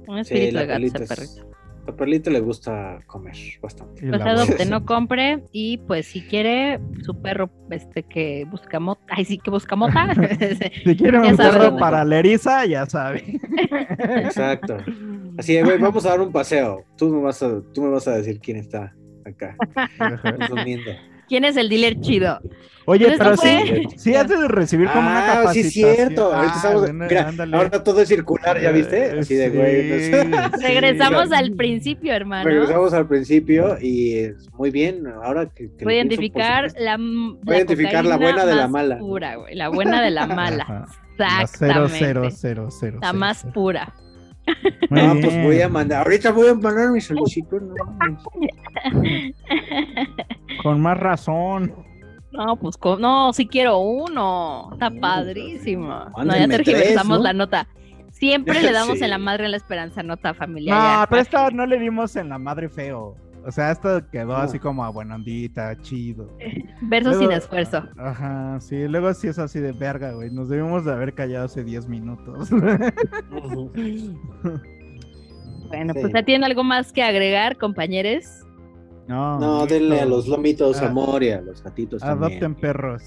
Un 0.08 0.24
Sí, 0.26 0.34
espíritu 0.36 0.58
de 0.60 0.66
gato 0.66 0.86
ese 0.86 1.00
perrito. 1.08 1.50
A 1.90 1.96
Perlita 1.96 2.30
le 2.30 2.40
gusta 2.40 3.00
comer 3.08 3.36
bastante. 3.62 4.08
Pues 4.08 4.22
adopte, 4.22 4.66
no 4.66 4.86
compre. 4.86 5.44
Y 5.52 5.80
pues 5.80 6.06
si 6.08 6.22
quiere 6.22 6.80
su 7.02 7.20
perro 7.20 7.50
este 7.72 8.04
que 8.04 8.46
busca 8.50 8.80
mota. 8.80 9.02
Ay, 9.10 9.26
sí, 9.26 9.38
que 9.40 9.50
busca 9.50 9.76
mota. 9.76 10.08
Si 10.84 10.96
quieren 10.96 11.24
Ya 11.24 11.32
un 11.32 11.38
perro 11.38 11.78
para 11.78 12.06
la 12.06 12.20
eriza, 12.20 12.66
ya 12.66 12.86
sabe. 12.86 13.40
Exacto. 14.00 14.78
Así 15.38 15.54
de, 15.54 15.64
güey, 15.64 15.78
vamos 15.78 16.06
a 16.06 16.10
dar 16.10 16.22
un 16.22 16.32
paseo. 16.32 16.86
Tú 16.98 17.10
me 17.10 17.22
vas 17.22 17.42
a, 17.42 17.62
tú 17.74 17.82
me 17.82 17.90
vas 17.90 18.08
a 18.08 18.18
decir 18.18 18.40
quién 18.40 18.58
está 18.58 18.94
acá. 19.26 19.56
¿Quién 21.28 21.46
es 21.46 21.58
el 21.58 21.70
dealer 21.70 22.00
chido? 22.02 22.40
Oye, 22.90 23.16
pero 23.20 23.38
sí, 23.38 23.84
sí 23.98 24.16
has 24.16 24.28
de 24.28 24.48
recibir 24.48 24.88
como 24.90 25.02
una 25.02 25.20
Ah, 25.24 25.36
capacitación. 25.38 25.72
sí, 25.72 25.84
es 25.84 25.96
cierto. 25.96 26.32
Ah, 26.34 26.52
estamos- 26.56 26.82
bueno, 26.82 27.06
mira, 27.08 27.28
ándale. 27.28 27.56
ahora 27.58 27.84
todo 27.84 28.02
es 28.02 28.08
circular, 28.10 28.60
¿ya 28.60 28.72
viste? 28.72 29.20
Así 29.20 29.36
de 29.36 29.50
güey. 29.50 29.92
Entonces-. 29.92 30.62
Regresamos 30.64 31.32
al 31.32 31.52
principio, 31.52 32.14
hermano. 32.14 32.44
Regresamos 32.50 32.94
al 32.94 33.08
principio 33.08 33.78
y 33.80 34.16
es 34.18 34.52
muy 34.54 34.72
bien. 34.72 35.06
Ahora 35.24 35.46
que, 35.48 35.70
Voy 35.84 35.94
a 35.94 35.98
identificar 35.98 36.72
la, 36.80 36.98
Voy 36.98 37.38
a 37.54 37.58
identificar 37.58 38.04
la 38.06 38.18
buena 38.18 38.46
de 38.46 38.56
la 38.56 38.68
mala. 38.68 38.98
Pura, 38.98 39.36
güey. 39.36 39.56
La 39.56 39.70
buena 39.70 40.02
de 40.02 40.10
la 40.10 40.26
mala. 40.42 40.64
Ajá. 40.64 40.86
La 41.18 41.28
cero, 41.48 41.86
Exactamente. 41.86 41.98
cero, 42.00 42.28
cero, 42.32 42.68
cero, 42.72 43.00
La 43.04 43.14
más 43.14 43.40
cero. 43.42 43.54
pura. 43.54 43.94
Muy 44.90 45.02
No, 45.04 45.14
pues 45.22 45.44
voy 45.44 45.62
a 45.62 45.70
mandar. 45.70 46.04
Ahorita 46.06 46.32
voy 46.32 46.48
a 46.48 46.56
mandar 46.56 46.90
mi 46.92 47.02
solicitud. 47.02 47.62
No. 47.62 47.76
Con 50.64 50.82
más 50.82 50.98
razón. 50.98 51.74
No, 52.32 52.56
pues 52.58 52.78
no, 53.00 53.34
sí 53.34 53.48
quiero 53.48 53.80
uno. 53.80 54.70
Está 54.74 54.92
padrísimo. 54.92 56.06
No, 56.24 56.36
ya 56.36 56.48
tergiversamos 56.48 57.18
¿no? 57.18 57.24
la 57.24 57.34
nota. 57.34 57.68
Siempre 58.12 58.62
le 58.62 58.72
damos 58.72 58.98
Sí. 59.00 59.04
en 59.04 59.10
la 59.10 59.18
madre 59.18 59.46
a 59.46 59.50
la 59.50 59.58
esperanza 59.58 60.04
nota 60.04 60.34
familiar. 60.34 60.78
No, 60.78 60.84
ya, 60.84 61.08
pero 61.10 61.22
esta 61.22 61.50
no 61.52 61.66
le 61.66 61.80
dimos 61.80 62.16
en 62.16 62.30
la 62.30 62.38
madre 62.38 62.70
feo. 62.70 63.16
O 63.46 63.52
sea, 63.52 63.72
esto 63.72 64.02
quedó 64.12 64.36
así 64.36 64.60
como 64.60 64.84
a 64.84 64.90
buena 64.90 65.16
ondita, 65.16 65.76
chido. 65.82 66.30
Verso 66.82 67.14
sin 67.14 67.32
esfuerzo. 67.32 67.84
Ajá, 67.98 68.60
sí, 68.60 68.86
luego 68.88 69.14
sí 69.14 69.30
es 69.30 69.40
así 69.40 69.60
de 69.62 69.72
verga, 69.72 70.12
güey. 70.12 70.30
Nos 70.30 70.50
debimos 70.50 70.84
de 70.84 70.92
haber 70.92 71.14
callado 71.16 71.46
hace 71.46 71.64
10 71.64 71.88
minutos. 71.88 72.50
Bueno, 75.70 75.94
Sí. 75.94 76.00
pues 76.02 76.14
ya 76.14 76.24
tienen 76.24 76.44
algo 76.44 76.64
más 76.64 76.92
que 76.92 77.04
agregar, 77.04 77.56
compañeros. 77.58 78.26
No, 79.10 79.40
No, 79.40 79.66
denle 79.66 80.00
a 80.02 80.06
los 80.06 80.28
lombitos 80.28 80.82
Ah. 80.82 80.88
amor 80.88 81.24
y 81.24 81.32
a 81.32 81.42
los 81.42 81.62
gatitos 81.64 82.02
Adopten 82.04 82.40
también. 82.40 82.62
perros. 82.62 83.04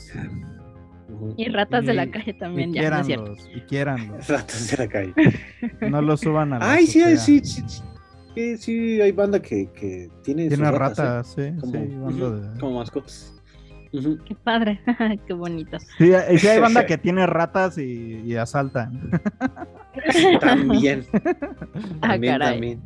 Y 1.37 1.49
ratas 1.49 1.85
de 1.87 1.95
la 1.95 2.11
calle 2.11 2.35
también, 2.35 2.71
y 2.71 2.75
ya, 2.81 2.91
¿no 2.91 2.99
es 3.01 3.07
cierto? 3.07 3.35
y 3.55 3.61
quiéranlos. 3.63 4.29
Ratos 4.29 4.71
de 4.71 4.77
la 4.77 4.89
calle. 4.89 5.15
No 5.91 6.03
los 6.03 6.21
suban 6.21 6.53
a 6.55 6.59
la 6.59 6.73
Ay, 6.73 6.87
sí, 6.87 7.03
sí, 7.17 7.41
sí, 7.45 8.57
sí. 8.59 9.01
Hay 9.01 9.13
banda 9.13 9.41
que, 9.41 9.71
que 9.73 10.11
tiene, 10.25 10.49
sus 10.49 10.59
Tiene 10.59 10.71
ratas, 10.73 10.99
¿eh? 10.99 11.03
ratas, 11.03 11.35
sí, 11.35 11.61
Como, 11.61 11.73
sí, 11.73 11.79
banda 11.97 12.27
ujú, 12.27 12.35
de- 12.55 12.61
como 12.61 12.79
mascotas. 12.79 13.35
Qué 13.93 14.35
padre, 14.43 14.81
qué 15.27 15.35
bonito. 15.35 15.79
Sí, 15.99 16.13
sí 16.39 16.47
hay 16.49 16.59
banda 16.59 16.87
que 16.87 16.97
tiene 16.97 17.27
ratas 17.27 17.77
y, 17.77 18.23
y 18.25 18.37
asaltan. 18.37 19.11
También. 20.41 21.05
Ah, 21.13 22.09
También, 22.09 22.33
caray. 22.39 22.53
también. 22.55 22.81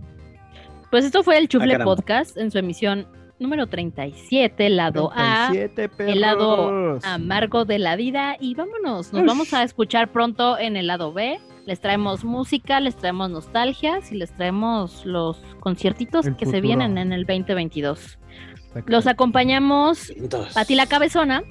Pues 0.91 1.05
esto 1.05 1.23
fue 1.23 1.39
el 1.39 1.49
Chufle 1.49 1.75
Ah. 1.75 1.85
Podcast 1.85 2.37
en 2.37 2.51
su 2.51 2.59
emisión 2.59 3.07
número 3.39 3.67
37, 3.67 4.71
lado 4.71 5.11
A. 5.15 5.49
37 5.51 5.89
perros. 5.91 6.13
el 6.15 6.21
lado 6.21 6.99
amargo 7.03 7.65
de 7.65 7.79
la 7.79 7.97
vida 7.97 8.37
y 8.41 8.55
vámonos, 8.55 9.13
nos 9.13 9.25
vamos 9.27 9.53
a 9.53 9.63
escuchar 9.63 10.11
pronto 10.13 10.59
en 10.59 10.77
el 10.77 10.87
lado 10.87 11.13
B. 11.13 11.39
Les 11.67 11.81
traemos 11.81 12.25
música, 12.25 12.79
les 12.81 12.97
traemos 12.97 13.29
nostalgias 13.29 14.13
y 14.13 14.15
les 14.17 14.33
traemos 14.33 15.05
los 15.05 15.39
conciertitos 15.61 16.27
El 16.27 16.37
que 16.37 16.47
se 16.47 16.61
vienen 16.61 16.97
en 16.97 17.13
el 17.13 17.27
2022. 17.27 18.19
Exacto. 18.69 18.93
Los 18.93 19.07
acompañamos 19.09 20.11
Entonces, 20.11 20.55
Pati 20.55 20.77
la 20.77 20.87
Cabezona. 20.87 21.43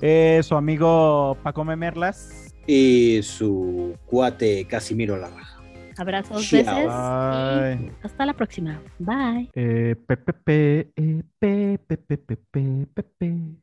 Eh, 0.00 0.40
su 0.42 0.54
amigo 0.54 1.36
Paco 1.42 1.64
Memerlas. 1.64 2.54
Y 2.66 3.20
su 3.22 3.94
cuate 4.06 4.66
Casimiro 4.66 5.16
La 5.16 5.28
Baja. 5.28 5.57
Abrazos, 5.98 6.50
besos 6.50 6.74
y 6.74 7.90
hasta 8.02 8.24
la 8.26 8.32
próxima. 8.34 8.80
Bye. 8.98 9.50